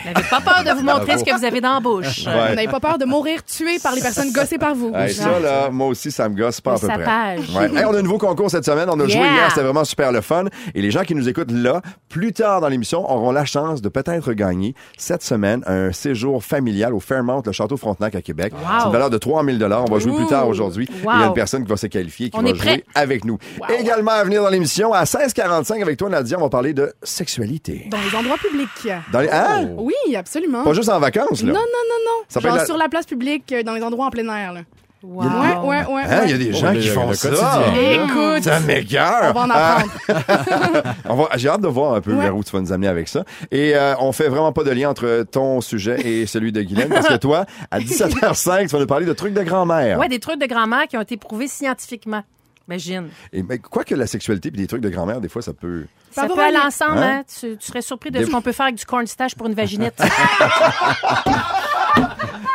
N'avez 0.04 0.26
pas 0.28 0.40
peur 0.40 0.64
de 0.64 0.78
vous 0.78 0.84
montrer 0.84 1.18
ce 1.18 1.24
que 1.24 1.36
vous 1.36 1.44
avez 1.44 1.60
dans 1.60 1.74
la 1.74 1.80
bouche. 1.80 2.26
Ouais. 2.26 2.48
Vous 2.50 2.54
n'avez 2.54 2.68
pas 2.68 2.80
peur 2.80 2.98
de 2.98 3.04
mourir 3.04 3.44
tué 3.44 3.78
par 3.78 3.94
les 3.94 4.00
personnes 4.00 4.32
gossées 4.32 4.58
par 4.58 4.74
vous. 4.74 4.92
Hey, 4.94 5.12
ça, 5.12 5.38
là, 5.40 5.70
moi 5.70 5.88
aussi, 5.88 6.10
ça 6.10 6.28
me 6.28 6.36
gosse 6.36 6.60
pas 6.60 6.74
à 6.74 6.78
peu 6.78 6.86
près. 6.86 6.98
sapage. 6.98 7.50
Ouais. 7.54 7.78
Hey, 7.78 7.84
on 7.84 7.94
a 7.94 7.98
un 7.98 8.02
nouveau 8.02 8.18
concours 8.18 8.50
cette 8.50 8.64
semaine. 8.64 8.88
On 8.90 8.98
a 9.00 9.06
joué 9.06 9.20
hier. 9.20 9.46
C'était 9.50 9.62
vraiment 9.62 9.84
super 9.84 10.12
le 10.12 10.20
fun. 10.20 10.44
Et 10.74 10.82
les 10.82 10.90
gens 10.90 11.02
qui 11.02 11.14
nous 11.14 11.28
écoutent 11.28 11.50
là, 11.50 11.82
plus 12.08 12.32
tard 12.32 12.60
dans 12.60 12.68
l'émission, 12.68 13.10
auront 13.10 13.32
la 13.32 13.44
chance 13.44 13.82
de 13.82 13.88
peut-être 13.88 14.32
gagner 14.32 14.74
cette 14.96 15.22
semaine 15.22 15.62
un 15.66 15.92
séjour 15.92 16.42
familial 16.44 16.94
au 16.94 17.00
Fairmount, 17.00 17.42
le 17.44 17.52
Château 17.52 17.76
Frontenac 17.76 18.14
à 18.14 18.22
Québec. 18.22 18.52
C'est 18.78 18.86
une 18.86 18.92
valeur 18.92 19.10
de 19.10 19.18
3000 19.18 19.62
On 19.64 19.92
va 19.92 19.98
jouer 19.98 20.16
plus 20.16 20.26
tard 20.26 20.48
aujourd'hui. 20.48 20.88
Wow. 21.04 21.12
Il 21.14 21.20
y 21.20 21.22
a 21.22 21.26
une 21.26 21.34
personne 21.34 21.64
qui 21.64 21.70
va 21.70 21.76
se 21.76 21.86
qualifier 21.86 22.30
qui 22.30 22.38
On 22.38 22.42
va 22.42 22.54
jouer 22.54 22.84
avec 22.94 23.24
nous. 23.24 23.38
Également 23.78 24.12
à 24.12 24.24
venir 24.24 24.42
dans 24.42 24.48
l'émission, 24.48 24.92
à 24.92 25.04
16h45 25.04 25.82
avec 25.82 25.98
toi, 25.98 26.08
Nadia, 26.08 26.38
on 26.38 26.42
va 26.42 26.48
parler 26.48 26.72
de 26.72 26.92
sexualité. 27.02 27.88
Dans 27.90 27.98
les 27.98 28.16
endroits 28.16 28.36
publics. 28.36 28.88
Dans 29.12 29.20
les... 29.20 29.28
Hein? 29.30 29.68
Oui, 29.88 30.16
absolument. 30.16 30.64
Pas 30.64 30.72
juste 30.74 30.88
en 30.88 31.00
vacances, 31.00 31.42
là. 31.42 31.52
Non, 31.52 31.58
non, 31.58 31.60
non, 31.60 32.04
non. 32.04 32.24
Ça 32.28 32.40
peut 32.40 32.46
Genre 32.48 32.56
être 32.56 32.62
la- 32.62 32.66
sur 32.66 32.76
la 32.76 32.88
place 32.88 33.06
publique, 33.06 33.50
euh, 33.52 33.62
dans 33.62 33.72
les 33.74 33.82
endroits 33.82 34.06
en 34.06 34.10
plein 34.10 34.28
air. 34.36 34.52
Là. 34.52 34.60
Wow. 35.00 35.22
Ouais, 35.22 35.56
ouais, 35.62 35.84
ouais. 35.94 36.02
Hein, 36.10 36.22
il 36.24 36.30
y 36.32 36.34
a 36.34 36.38
des 36.38 36.52
gens 36.52 36.72
le- 36.72 36.80
qui 36.80 36.88
le 36.88 36.92
font 36.92 37.12
ça. 37.12 37.28
quotidien. 37.30 38.04
Écoute, 38.04 38.42
Ça 38.42 38.58
m'écoeure. 38.58 39.30
on 39.30 39.32
va 39.32 39.40
en 39.42 39.48
Ah, 39.52 39.76
apprendre. 39.78 40.82
on 41.08 41.14
va- 41.14 41.28
J'ai 41.36 41.48
hâte 41.48 41.60
de 41.60 41.68
voir 41.68 41.94
un 41.94 42.00
peu 42.00 42.12
Ouais. 42.14 42.22
vers 42.22 42.36
où 42.36 42.42
tu 42.42 42.50
vas 42.50 42.60
nous 42.60 42.72
amener 42.72 42.88
avec 42.88 43.06
ça. 43.06 43.22
Et 43.52 43.76
euh, 43.76 43.94
on 44.00 44.10
fait 44.10 44.28
vraiment 44.28 44.52
pas 44.52 44.64
de 44.64 44.70
lien 44.72 44.90
entre 44.90 45.24
ton 45.30 45.60
sujet 45.60 46.00
et 46.04 46.26
celui 46.26 46.50
de 46.50 46.62
Guylaine, 46.62 46.88
parce 46.88 47.06
que 47.08 47.16
toi, 47.16 47.46
à 47.70 47.78
17h05, 47.78 48.62
tu 48.62 48.72
vas 48.74 48.80
nous 48.80 48.86
parler 48.86 49.06
de 49.06 49.12
trucs 49.12 49.34
de 49.34 49.42
grand-mère. 49.44 49.98
Ouais, 50.00 50.08
des 50.08 50.18
trucs 50.18 50.40
de 50.40 50.46
grand-mère 50.46 50.88
qui 50.88 50.96
ont 50.96 51.02
été 51.02 51.16
prouvés 51.16 51.46
scientifiquement. 51.48 52.22
Imagine. 52.68 53.08
Et 53.32 53.42
mais 53.42 53.58
quoi 53.58 53.82
que 53.82 53.94
la 53.94 54.06
sexualité 54.06 54.50
puis 54.50 54.60
des 54.60 54.66
trucs 54.66 54.82
de 54.82 54.90
grand-mère, 54.90 55.20
des 55.22 55.28
fois, 55.30 55.40
ça 55.42 55.54
peut... 55.54 55.86
Ça 56.10 56.26
va 56.26 56.34
peut 56.34 56.40
aller 56.42 56.58
ensemble, 56.58 56.98
Hein? 56.98 57.20
hein? 57.20 57.24
Tu, 57.40 57.56
tu 57.56 57.66
serais 57.66 57.80
surpris 57.82 58.10
de 58.10 58.18
Des- 58.18 58.26
ce 58.26 58.30
qu'on 58.30 58.42
peut 58.42 58.52
faire 58.52 58.66
avec 58.66 58.76
du 58.76 58.84
cornstarch 58.84 59.34
pour 59.34 59.46
une 59.46 59.54
vaginette. 59.54 59.98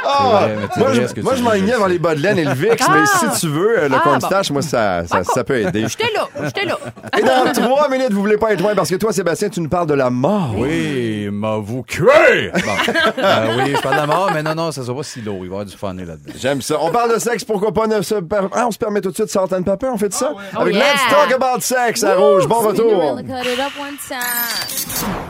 Ah! 0.06 0.48
moi, 0.78 0.94
je, 0.94 1.22
moi, 1.22 1.34
tu 1.34 1.40
je 1.40 1.44
m'enlignais 1.44 1.74
sais. 1.74 1.90
les 1.90 2.00
bas 2.00 2.16
de 2.16 2.22
laine 2.22 2.38
et 2.40 2.46
le 2.46 2.54
VIX, 2.54 2.76
Ah! 2.88 2.92
mais 2.94 3.06
si 3.06 3.40
tu 3.42 3.48
veux, 3.48 3.80
euh, 3.84 3.88
le 3.90 3.96
Ah, 3.96 4.02
cornstarch, 4.04 4.52
moi, 4.52 4.62
ça, 4.62 5.06
ça, 5.08 5.24
ça 5.24 5.44
peut 5.44 5.60
aider. 5.60 5.86
J'étais 5.88 6.12
là, 6.14 6.28
j'étais 6.46 6.66
là. 6.66 6.78
Et 7.18 7.22
dans 7.22 7.52
trois 7.54 7.90
minutes, 7.90 8.12
vous 8.12 8.22
voulez 8.22 8.38
pas 8.38 8.54
être 8.54 8.62
loin, 8.62 8.74
parce 8.76 8.90
que 8.90 8.96
toi, 8.96 9.12
Sébastien, 9.14 9.50
tu 9.50 9.62
nous 9.62 9.70
parles 9.70 9.88
de 9.88 9.94
la 9.94 10.10
mort. 10.10 10.54
Oui, 10.58 11.30
m'a 11.32 11.58
vous 11.58 11.84
cué! 11.84 12.52
Bon. 12.54 12.72
Euh, 13.24 13.56
oui, 13.58 13.74
je 13.76 13.82
parle 13.82 13.96
de 13.96 14.02
la 14.02 14.08
mort, 14.08 14.30
mais 14.34 14.44
non, 14.44 14.56
non, 14.56 14.72
ça 14.72 14.84
sera 14.84 14.96
pas 14.98 15.04
si 15.04 15.22
lourd. 15.22 15.38
Il 15.42 15.42
va 15.42 15.46
y 15.46 15.48
avoir 15.60 15.66
du 15.66 15.78
fun 15.78 15.94
là-dedans. 15.94 16.34
J'aime 16.38 16.62
ça. 16.62 16.76
On 16.82 16.90
parle 16.92 17.14
de 17.14 17.20
sexe, 17.20 17.44
pourquoi 17.46 17.72
pas 17.72 17.88
ne 17.88 18.02
se 18.02 18.16
ah, 18.54 18.66
on 18.68 18.72
se 18.72 18.78
permet 18.78 19.02
tout 19.02 19.10
de 19.12 19.16
suite 19.16 19.30
Salt 19.30 19.54
and 19.54 19.64
Pepper, 19.64 19.88
on 19.94 19.98
fait 19.98 20.10
de 20.10 20.14
ça? 20.14 20.34
Avec 20.56 20.74
Oh, 20.74 20.78
yeah. 20.78 20.94
Let's 20.94 21.02
Talk 21.10 21.32
About 21.32 21.62
Sex 21.62 22.04
à 22.04 22.16
Rouge. 22.16 22.48
Bon 22.48 22.60
retour. 22.60 23.20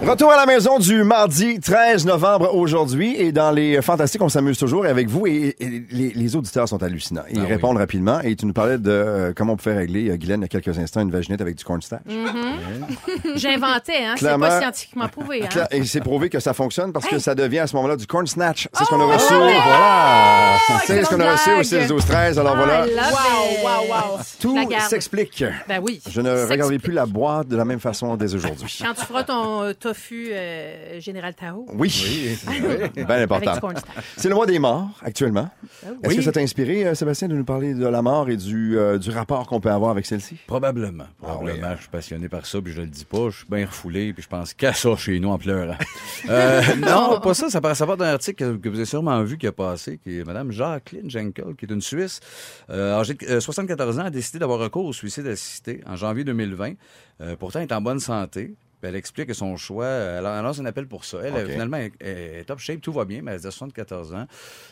Retour 0.08 0.32
à 0.32 0.38
la 0.38 0.46
maison 0.46 0.80
du 0.80 1.04
mardi 1.04 1.60
13 1.60 2.06
novembre 2.06 2.54
aujourd'hui 2.56 3.16
et 3.18 3.32
dans 3.32 3.52
les 3.52 3.82
Fantastiques, 3.82 4.22
on 4.22 4.30
s'amuse 4.30 4.58
toujours 4.64 4.86
avec 4.86 5.10
vous 5.10 5.28
et, 5.28 5.56
et 5.60 5.84
les, 5.92 6.12
les 6.12 6.36
auditeurs 6.38 6.70
sont 6.70 6.82
hallucinants. 6.82 7.24
Ils 7.30 7.38
Ah 7.40 7.42
oui. 7.44 7.48
répondent 7.48 7.78
rapidement 7.78 8.22
et 8.22 8.34
tu 8.38 8.46
nous 8.46 8.54
parlais 8.54 8.78
de 8.78 8.90
euh, 8.92 9.34
comment 9.36 9.54
on 9.54 9.56
peut 9.58 9.64
faire 9.64 9.76
régler, 9.78 10.10
euh, 10.10 10.16
Guylaine, 10.16 10.40
il 10.40 10.44
y 10.44 10.46
a 10.46 10.48
quelques 10.48 10.80
instants, 10.80 11.02
une 11.02 11.12
vaginette 11.12 11.42
avec 11.42 11.56
du 11.56 11.66
cornstarch. 11.66 12.02
J'inventais, 13.36 14.06
hein. 14.06 14.16
C'est 14.18 14.38
pas 14.38 14.60
scientifiquement 14.62 15.08
prouvé, 15.10 15.44
hein. 15.44 15.66
Et 15.72 15.84
c'est 15.84 16.00
prouvé 16.02 16.30
que 16.30 16.40
ça 16.40 16.54
fonctionne 16.54 16.94
parce 16.94 17.08
que 17.08 17.20
ça 17.20 17.36
devient 17.36 17.60
à 17.60 17.68
ce 17.68 17.76
moment-là 17.76 17.96
du 17.98 18.08
corn 18.08 18.26
snatch. 18.28 18.68
C'est 18.74 18.84
ce 18.86 18.90
qu'on 18.90 19.00
Oh, 19.00 19.10
a 19.12 19.16
reçu. 19.18 19.34
ouais. 19.34 19.54
Voilà. 19.54 20.58
C'est 20.86 21.04
ce 21.04 21.10
qu'on 21.10 21.20
a 21.20 21.32
reçu 21.34 21.50
au 21.50 21.54
blague. 21.56 21.64
6 21.84 21.88
12 21.90 22.06
13 22.06 22.40
Alors 22.40 22.56
voilà. 22.56 22.86
I 22.88 22.90
love 22.92 23.04
Wow, 23.64 23.64
wow, 23.64 23.94
wow. 24.18 24.20
Tout 24.40 24.58
s'explique. 24.88 25.44
Ben 25.68 25.80
oui. 25.84 26.02
Je 26.10 26.22
ne 26.22 26.46
regarderai 26.46 26.80
plus 26.80 26.94
la 26.94 27.06
boîte 27.06 27.48
de 27.48 27.58
la 27.58 27.66
même 27.66 27.80
façon 27.80 28.16
dès 28.16 28.34
aujourd'hui. 28.34 28.80
Quand 28.86 28.94
tu 28.94 29.06
feras 29.06 29.24
ton 29.24 29.64
euh, 29.64 29.74
tofu 29.74 30.30
euh, 30.32 31.00
Général 31.00 31.34
Tao 31.36 31.66
Oui. 31.74 32.38
Bien 32.96 33.06
avec 33.10 33.24
important. 33.32 33.70
C'est 34.18 34.30
le 34.30 34.36
mois 34.36 34.46
des 34.46 34.53
morts 34.60 34.90
actuellement. 35.02 35.50
Est-ce 35.84 36.10
Oui. 36.10 36.16
que 36.18 36.22
ça 36.22 36.32
t'a 36.32 36.40
inspiré, 36.42 36.86
euh, 36.86 36.96
Sébastien, 36.96 37.28
de 37.28 37.36
nous 37.36 37.44
parler 37.44 37.74
de 37.74 37.86
la 37.86 38.02
mort 38.02 38.30
et 38.30 38.38
du, 38.38 38.78
euh, 38.78 38.98
du 38.98 39.10
rapport 39.10 39.48
qu'on 39.48 39.60
peut 39.60 39.72
avoir 39.72 39.92
avec 39.92 40.06
celle-ci? 40.06 40.38
Probablement. 40.48 41.06
Ah 41.22 41.34
Probablement. 41.34 41.68
oui. 41.70 41.74
Je 41.78 41.82
suis 41.82 41.90
passionné 41.90 42.30
par 42.30 42.46
ça, 42.46 42.62
puis 42.62 42.74
je 42.74 42.82
le 42.82 42.88
dis 42.88 43.06
pas. 43.06 43.30
Je 43.30 43.38
suis 43.38 43.48
bien 43.50 43.66
refoulé, 43.66 44.14
puis 44.14 44.24
je 44.24 44.28
pense 44.30 44.54
qu'à 44.54 44.74
ça 44.74 44.96
chez 44.96 45.20
nous 45.20 45.30
en 45.30 45.38
pleurant. 45.38 45.78
Euh, 46.30 46.62
non, 46.78 47.20
pas 47.20 47.34
ça. 47.34 47.50
Ça 47.50 47.60
part, 47.60 47.76
ça 47.76 47.86
part 47.86 47.98
d'un 47.98 48.06
article 48.14 48.38
que, 48.38 48.58
que 48.58 48.70
vous 48.70 48.76
avez 48.78 48.86
sûrement 48.86 49.22
vu 49.24 49.38
qui 49.38 49.46
a 49.46 49.52
passé, 49.52 50.00
qui 50.02 50.20
est 50.20 50.24
Mme 50.24 50.52
Jacqueline 50.54 51.10
Jenkel, 51.10 51.54
qui 51.58 51.66
est 51.66 51.72
une 51.74 51.82
Suisse, 51.82 52.22
euh, 52.70 52.98
âgée 52.98 53.16
de 53.16 53.26
euh, 53.26 53.40
74 53.42 54.00
ans, 54.00 54.06
a 54.06 54.10
décidé 54.10 54.40
d'avoir 54.40 54.60
recours 54.60 54.86
au 54.86 54.94
suicide 54.94 55.28
assisté 55.28 55.82
en 55.86 55.98
janvier 55.98 56.24
2020. 56.24 56.76
Euh, 57.20 57.36
pourtant, 57.38 57.60
elle 57.60 57.68
est 57.68 57.74
en 57.74 57.82
bonne 57.82 58.00
santé. 58.00 58.54
Puis 58.84 58.90
Elle 58.90 58.98
explique 58.98 59.28
que 59.28 59.34
son 59.34 59.56
choix, 59.56 59.86
elle 59.88 60.24
lance 60.26 60.60
un 60.60 60.66
appel 60.66 60.88
pour 60.88 61.06
ça. 61.06 61.20
Elle, 61.24 61.34
finalement, 61.54 61.78
est, 61.78 61.94
est 62.02 62.44
top 62.44 62.60
shape, 62.60 62.82
tout 62.82 62.92
va 62.92 63.06
bien, 63.06 63.22
mais 63.22 63.32
elle 63.32 63.38
a 63.38 63.42
74 63.52 64.14
ans. 64.14 64.28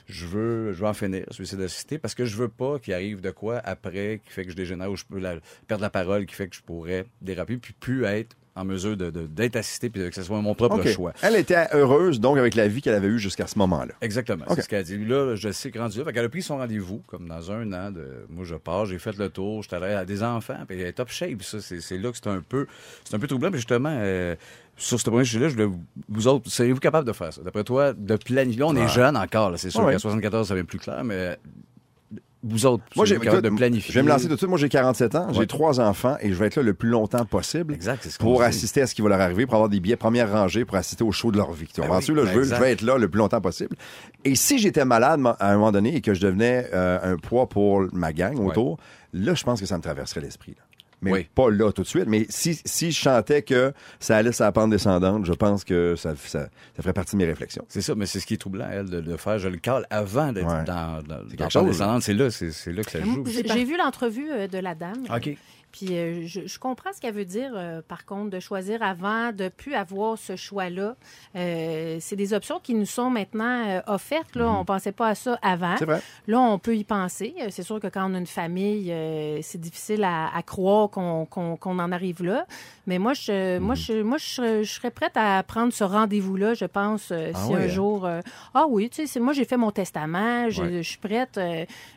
Je 0.08 0.26
veux, 0.26 0.74
je 0.74 0.82
veux 0.82 0.86
en 0.88 0.94
finir, 0.94 1.24
suicide 1.32 1.62
assisté, 1.62 1.98
parce 1.98 2.14
que 2.14 2.26
je 2.26 2.36
veux 2.36 2.50
pas 2.50 2.78
qu'il 2.78 2.94
arrive 2.94 3.22
de 3.22 3.32
quoi 3.32 3.60
après 3.64 4.20
qui 4.26 4.34
fait 4.34 4.44
que 4.44 4.52
je 4.52 4.58
dégénère 4.58 4.92
ou 4.92 4.98
je 4.98 5.06
peux 5.06 5.18
la- 5.18 5.38
perdre 5.66 5.82
la 5.82 5.90
parole, 5.90 6.26
qui 6.26 6.36
fait 6.36 6.50
que 6.50 6.56
je 6.58 6.62
pourrais 6.62 7.06
déraper, 7.22 7.56
puis 7.56 7.72
plus 7.72 8.04
être 8.04 8.36
en 8.56 8.66
mesure 8.66 8.98
de- 8.98 9.10
de- 9.12 9.28
d'être 9.28 9.56
assisté, 9.56 9.90
puis 9.90 10.02
que 10.10 10.14
ce 10.16 10.24
soit 10.24 10.42
mon 10.42 10.54
propre 10.56 10.86
choix. 10.88 11.14
Elle 11.22 11.36
était 11.38 11.68
heureuse, 11.74 12.20
donc, 12.20 12.38
avec 12.38 12.56
la 12.56 12.68
vie 12.68 12.82
qu'elle 12.82 12.96
avait 12.96 13.08
eue 13.08 13.20
jusqu'à 13.20 13.48
ce 13.48 13.58
moment-là. 13.60 13.94
Exactement. 14.02 14.44
C'est 14.50 14.62
ce 14.64 14.68
qu'elle 14.70 14.80
a 14.80 14.84
dit. 14.84 14.98
Là, 15.06 15.36
je 15.36 15.52
sais 15.52 15.72
que 15.72 15.80
rendu 15.80 16.00
là. 16.00 16.06
Fait 16.06 16.14
qu'elle 16.14 16.26
a 16.26 16.30
pris 16.30 16.42
son 16.42 16.58
rendez-vous, 16.58 17.02
comme 17.08 17.28
dans 17.30 17.52
un 17.52 17.72
an. 17.72 17.92
De, 17.92 18.26
moi, 18.30 18.44
je 18.44 18.56
pars, 18.56 18.86
j'ai 18.86 19.00
fait 19.00 19.18
le 19.18 19.30
tour, 19.30 19.64
j'étais 19.64 19.78
allé 19.78 19.94
à 19.94 20.04
des 20.06 20.22
enfants, 20.22 20.58
puis 20.68 20.80
elle 20.80 20.88
est 20.88 20.92
top 20.94 21.10
shape. 21.10 21.42
Ça, 21.44 21.62
c'est, 21.62 21.80
c'est 21.80 21.98
là 21.98 22.12
que 22.12 22.18
c'est 22.18 22.28
un 22.28 22.42
peu, 22.48 22.68
c'est 23.06 23.16
un 23.16 23.20
peu 23.20 23.28
troublant. 23.28 23.50
Puis 23.52 23.60
justement, 23.60 23.96
euh, 24.02 24.36
sur 24.76 25.00
ce 25.00 25.10
point 25.10 25.24
sujet-là, 25.24 25.48
je 25.50 25.54
voulais 25.54 25.66
vous, 25.66 25.82
vous 26.10 26.28
autres, 26.28 26.50
seriez-vous 26.52 26.80
capable 26.80 27.08
de 27.08 27.14
faire 27.14 27.32
ça? 27.32 27.42
D'après 27.44 27.64
toi, 27.64 27.94
de 27.94 28.16
planifier. 28.18 28.60
Là, 28.60 28.68
on 28.68 28.76
est 28.76 28.88
jeunes 28.90 29.16
encore. 29.16 29.54
C'est 29.58 29.70
sûr 29.70 29.84
Ouais. 29.86 29.94
qu'à 29.94 30.00
74, 30.00 30.48
ça 30.50 30.56
devient 30.56 30.66
plus 30.66 30.80
clair, 30.80 31.04
mais 31.06 31.38
vous 32.44 32.66
autres, 32.66 32.84
Moi, 32.96 33.06
j'ai, 33.06 33.18
de 33.20 33.50
planifier. 33.50 33.94
je 33.94 34.00
vais 34.00 34.04
me 34.04 34.10
lancer 34.10 34.26
tout 34.26 34.34
de 34.34 34.38
suite. 34.38 34.50
Moi, 34.50 34.58
j'ai 34.58 34.70
47 34.70 35.16
ans, 35.16 35.28
j'ai 35.32 35.46
trois 35.46 35.80
enfants 35.80 36.18
et 36.22 36.30
je 36.30 36.34
vais 36.36 36.48
être 36.48 36.56
là 36.56 36.64
le 36.64 36.74
plus 36.74 36.90
longtemps 36.90 37.26
possible. 37.26 37.74
Exact, 37.74 38.04
ce 38.04 38.18
Pour 38.18 38.42
assister 38.42 38.82
à 38.82 38.88
ce 38.88 38.96
qui 38.96 39.02
va 39.02 39.10
leur 39.10 39.22
arriver, 39.22 39.46
pour 39.46 39.56
avoir 39.56 39.70
des 39.70 39.80
billets 39.80 39.96
première 39.96 40.32
rangée, 40.32 40.66
pour 40.66 40.78
assister 40.78 41.04
au 41.04 41.12
show 41.12 41.32
de 41.32 41.38
leur 41.38 41.52
vie. 41.52 41.68
Ben 41.78 41.84
oui, 41.84 42.16
là, 42.16 42.26
je, 42.26 42.32
veux, 42.32 42.44
je 42.44 42.56
vais 42.56 42.72
être 42.72 42.82
là 42.82 42.98
le 42.98 43.08
plus 43.10 43.20
longtemps 43.20 43.42
possible. 43.42 43.76
Et 44.26 44.36
si 44.36 44.58
j'étais 44.58 44.86
malade 44.86 45.22
à 45.40 45.52
un 45.52 45.56
moment 45.56 45.72
donné 45.72 45.96
et 45.96 46.02
que 46.02 46.14
je 46.14 46.22
devenais 46.22 46.68
euh, 46.74 47.14
un 47.14 47.18
poids 47.18 47.48
pour 47.48 47.86
ma 47.94 48.14
gang 48.14 48.40
autour, 48.40 48.78
là, 49.14 49.34
je 49.36 49.44
pense 49.44 49.60
que 49.60 49.66
ça 49.66 49.78
me 49.78 49.84
traverserait 49.84 50.22
l'esprit. 50.22 50.56
là. 50.58 50.64
Mais 51.02 51.12
Oui. 51.12 51.28
pas 51.34 51.50
là 51.50 51.72
tout 51.72 51.82
de 51.82 51.88
suite. 51.88 52.06
Mais 52.08 52.26
si, 52.30 52.60
si 52.64 52.92
je 52.92 53.00
chantais 53.00 53.42
que 53.42 53.74
ça 54.00 54.18
allait 54.18 54.32
sur 54.32 54.44
la 54.46 54.52
pente 54.52 54.70
descendante, 54.70 55.26
je 55.26 55.34
pense 55.34 55.64
que 55.64 55.96
ça, 55.96 56.16
ça, 56.16 56.42
ça 56.76 56.82
ferait 56.82 56.94
partie 56.94 57.16
de 57.16 57.18
mes 57.18 57.26
réflexions. 57.26 57.66
C'est 57.70 57.82
ça, 57.82 57.96
mais 57.96 58.06
c'est 58.06 58.20
ce 58.20 58.26
qui 58.28 58.36
est 58.36 58.38
troublant, 58.38 58.68
elle, 58.72 58.90
de, 58.90 59.02
de 59.02 59.18
faire. 59.18 59.40
Je 59.40 59.48
le 59.50 59.58
cale 59.58 59.86
avant 59.90 60.32
d'être 60.32 60.46
Ouais. 60.48 60.64
dans, 60.64 61.02
dans, 61.02 61.18
dans 61.24 61.28
quelque 61.30 61.40
la 61.40 61.50
chose, 61.50 61.66
descendante. 61.66 62.04
C'est 62.04 62.14
là, 62.14 62.30
c'est, 62.30 62.52
c'est 62.52 62.72
là 62.72 62.84
que 62.84 62.92
ça 62.92 63.02
joue. 63.02 63.24
J'ai 63.26 63.66
vu 63.66 63.78
l'entrevue 63.78 64.30
euh, 64.32 64.48
de 64.48 64.58
la 64.60 64.76
dame. 64.76 65.06
OK. 65.14 65.36
Puis 65.72 65.98
euh, 65.98 66.26
je, 66.28 66.42
je 66.48 66.60
comprends 66.60 66.92
ce 66.94 67.00
qu'elle 67.02 67.14
veut 67.14 67.26
dire, 67.26 67.52
euh, 67.56 67.82
par 67.88 68.06
contre, 68.06 68.30
de 68.30 68.40
choisir 68.40 68.84
avant, 68.84 69.32
de 69.32 69.48
plus 69.50 69.74
avoir 69.74 70.18
ce 70.18 70.36
choix-là. 70.36 70.96
Euh, 71.36 71.98
c'est 72.00 72.16
des 72.16 72.34
options 72.34 72.60
qui 72.60 72.74
nous 72.74 72.86
sont 72.86 73.10
maintenant 73.10 73.82
offertes. 73.88 74.36
Là. 74.36 74.50
On 74.50 74.66
pensait 74.66 74.92
pas 74.92 75.08
à 75.10 75.16
ça 75.16 75.40
avant. 75.42 75.76
Vrai. 75.76 76.02
Là, 76.28 76.40
on 76.40 76.60
peut 76.60 76.76
y 76.76 76.84
penser. 76.84 77.34
C'est 77.50 77.64
sûr 77.64 77.80
que 77.80 77.88
quand 77.88 78.10
on 78.10 78.14
a 78.16 78.18
une 78.18 78.28
famille, 78.28 78.94
c'est 79.42 79.60
difficile 79.62 80.04
à, 80.04 80.36
à 80.36 80.42
croire 80.44 80.90
qu'on 80.90 81.28
en 81.80 81.92
arrive 81.92 82.24
là. 82.24 82.46
Mais 82.88 83.00
moi, 83.00 83.14
je, 83.14 83.58
moi, 83.60 83.76
je, 83.76 84.02
moi, 84.02 84.18
je, 84.18 84.26
serais- 84.26 84.64
je 84.64 84.72
serais 84.74 84.92
prête 84.92 85.16
à 85.16 85.42
prendre 85.44 85.72
ce 85.72 85.84
rendez-vous-là, 85.84 86.54
je 86.54 86.66
pense, 86.66 87.12
Ah 87.12 87.34
si 87.34 87.50
oui, 87.52 87.56
un 87.56 87.60
hein? 87.62 87.68
jour... 87.68 88.10
ah 88.54 88.66
oui, 88.68 88.90
tu 88.90 89.08
sais, 89.08 89.20
moi, 89.20 89.34
j'ai 89.34 89.46
fait 89.46 89.58
mon 89.58 89.72
testament, 89.72 90.50
je, 90.50 90.62
Ouais. 90.62 90.84
je 90.84 90.90
suis 90.90 90.98
prête. 90.98 91.40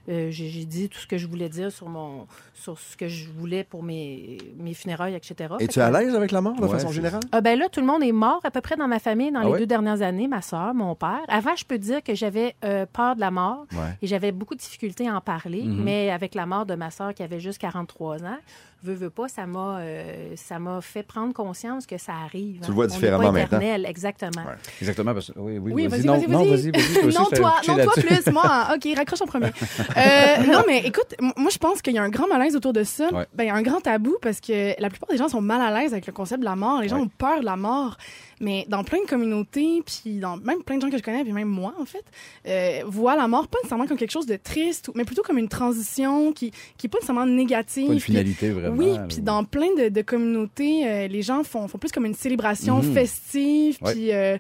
j'ai 0.07 0.31
j'ai 0.31 0.65
dit 0.65 0.89
tout 0.89 0.99
ce 0.99 1.07
que 1.07 1.19
je 1.19 1.27
voulais 1.27 1.49
dire 1.49 1.73
sur, 1.73 1.89
mon, 1.89 2.27
sur 2.55 2.79
ce 2.79 2.97
que 2.97 3.09
je 3.09 3.29
voulais 3.31 3.64
pour 3.69 3.83
mes, 3.83 4.39
mes 4.59 4.75
funérailles, 4.75 5.15
etc. 5.15 5.55
Es-tu 5.61 5.81
à 5.81 5.91
l'aise 5.91 6.15
avec 6.15 6.31
la 6.33 6.41
mort, 6.41 6.55
de 6.57 6.63
Ouais, 6.63 6.69
façon 6.69 6.91
générale? 6.91 7.21
ah 7.33 7.41
ben 7.41 7.59
là, 7.59 7.69
tout 7.69 7.81
le 7.81 7.87
monde 7.87 8.03
est 8.03 8.13
mort 8.13 8.41
à 8.45 8.51
peu 8.51 8.61
près 8.61 8.77
dans 8.77 8.89
ma 8.89 8.99
famille 8.99 9.31
dans 9.33 9.41
Ah 9.41 9.45
les 9.53 9.59
deux 9.59 9.67
dernières 9.67 10.03
années, 10.03 10.29
ma 10.29 10.43
soeur, 10.43 10.75
mon 10.75 10.95
père. 10.95 11.21
Avant, 11.29 11.55
je 11.57 11.65
peux 11.65 11.79
dire 11.79 12.03
que 12.03 12.15
j'avais 12.15 12.55
euh, 12.65 12.87
peur 12.87 13.15
de 13.17 13.21
la 13.21 13.31
mort 13.31 13.67
Ouais. 13.73 13.97
et 14.03 14.07
j'avais 14.07 14.33
beaucoup 14.33 14.55
de 14.55 14.61
difficultés 14.61 15.09
à 15.09 15.17
en 15.17 15.21
parler, 15.21 15.63
Mhm. 15.65 15.83
mais 15.85 16.11
avec 16.11 16.35
la 16.35 16.47
mort 16.47 16.67
de 16.67 16.75
ma 16.75 16.91
soeur 16.91 17.15
qui 17.15 17.23
avait 17.23 17.41
juste 17.41 17.59
43 17.59 18.23
ans, 18.25 18.39
veux, 18.85 18.95
veux 18.95 19.11
pas, 19.11 19.29
ça 19.29 19.47
m'a 19.47 19.79
euh, 19.81 20.35
ça 20.37 20.59
m'a 20.59 20.81
fait 20.81 21.03
prendre 21.03 21.33
conscience 21.33 21.87
que 21.87 21.99
ça 21.99 22.13
arrive. 22.25 22.61
Tu 22.63 22.69
le 22.69 22.75
vois 22.75 22.85
On 22.85 22.89
n'est 22.89 22.95
différemment 22.95 23.25
pas 23.25 23.33
maintenant. 23.33 23.59
éternel, 23.59 23.87
exactement. 23.89 24.43
Ouais. 24.45 24.55
Exactement. 24.81 25.15
Parce... 25.15 25.33
Oui, 25.37 25.59
oui, 25.59 25.73
Oui, 25.73 25.87
vas-y, 25.87 26.05
non, 26.05 26.15
vas-y, 26.19 26.29
non, 26.29 26.45
vas-y. 26.45 26.67
non, 27.13 27.25
toi, 27.27 27.55
non, 27.69 27.77
toi 27.85 27.93
plus. 27.97 28.33
Moi, 28.33 28.69
OK, 28.75 28.89
raccroche 28.97 29.23
en 29.23 29.27
premier. 29.27 29.51
Euh, 29.97 30.47
non, 30.53 30.63
mais 30.67 30.81
écoute, 30.87 31.15
moi, 31.37 31.51
je 31.51 31.59
pense 31.59 31.81
qu'il 31.81 31.95
y 31.95 31.99
a 31.99 32.03
un 32.03 32.09
grand 32.09 32.27
malaise 32.27 32.57
autour 32.57 32.73
de 32.73 32.83
ça. 32.85 33.13
Ouais. 33.13 33.27
Ben, 33.35 33.45
il 33.45 33.47
y 33.47 33.51
a 33.51 33.55
un 33.55 33.63
grand 33.63 33.81
tabou 33.81 34.17
parce 34.21 34.41
que 34.41 34.81
la 34.81 34.89
plupart 34.91 35.09
des 35.09 35.17
gens 35.17 35.29
sont 35.29 35.41
mal 35.41 35.61
à 35.61 35.71
l'aise 35.81 35.93
avec 35.93 36.07
le 36.07 36.13
concept 36.13 36.41
de 36.41 36.45
la 36.45 36.57
mort. 36.57 36.81
Les 36.81 36.89
gens 36.89 36.97
Ouais. 36.97 37.03
ont 37.03 37.09
peur 37.09 37.41
de 37.41 37.45
la 37.45 37.57
mort. 37.57 37.97
Mais 38.41 38.67
dans 38.69 38.83
plein 38.83 38.99
de 39.01 39.07
communautés, 39.09 39.83
puis 39.87 40.19
dans 40.19 40.37
même 40.39 40.63
plein 40.65 40.77
de 40.77 40.83
gens 40.83 40.91
que 40.91 40.99
je 40.99 41.03
connais, 41.03 41.23
puis 41.23 41.33
même 41.33 41.49
moi, 41.49 41.73
en 41.81 41.85
fait, 41.85 42.05
euh, 42.49 42.83
voient 42.87 43.15
la 43.17 43.29
mort 43.29 43.47
pas 43.47 43.59
nécessairement 43.59 43.87
comme 43.87 43.97
quelque 43.97 44.11
chose 44.11 44.27
de 44.27 44.37
triste, 44.37 44.91
mais 44.97 45.05
plutôt 45.05 45.23
comme 45.23 45.39
une 45.39 45.49
transition 45.49 46.33
qui, 46.33 46.51
qui 46.77 46.87
est 46.87 46.91
pas 46.91 46.99
nécessairement 46.99 47.27
négative. 47.27 47.87
Pas 47.87 47.93
une 47.93 47.99
puis- 48.01 48.13
finalité, 48.13 48.51
vraiment. 48.51 48.74
Oui, 48.79 48.99
puis 49.09 49.19
dans 49.23 49.45
plein 49.45 49.75
de, 49.79 49.89
de 49.89 50.03
communautés, 50.03 50.87
euh, 50.87 51.07
les 51.09 51.23
gens 51.23 51.43
font, 51.45 51.69
font 51.69 51.79
plus 51.79 51.93
comme 51.93 52.07
une 52.07 52.15
célébration 52.15 52.83
Mhm. 52.83 52.95
festive. 52.95 53.79
Ouais. 53.83 53.93
Puis, 53.93 54.13
euh, 54.13 54.39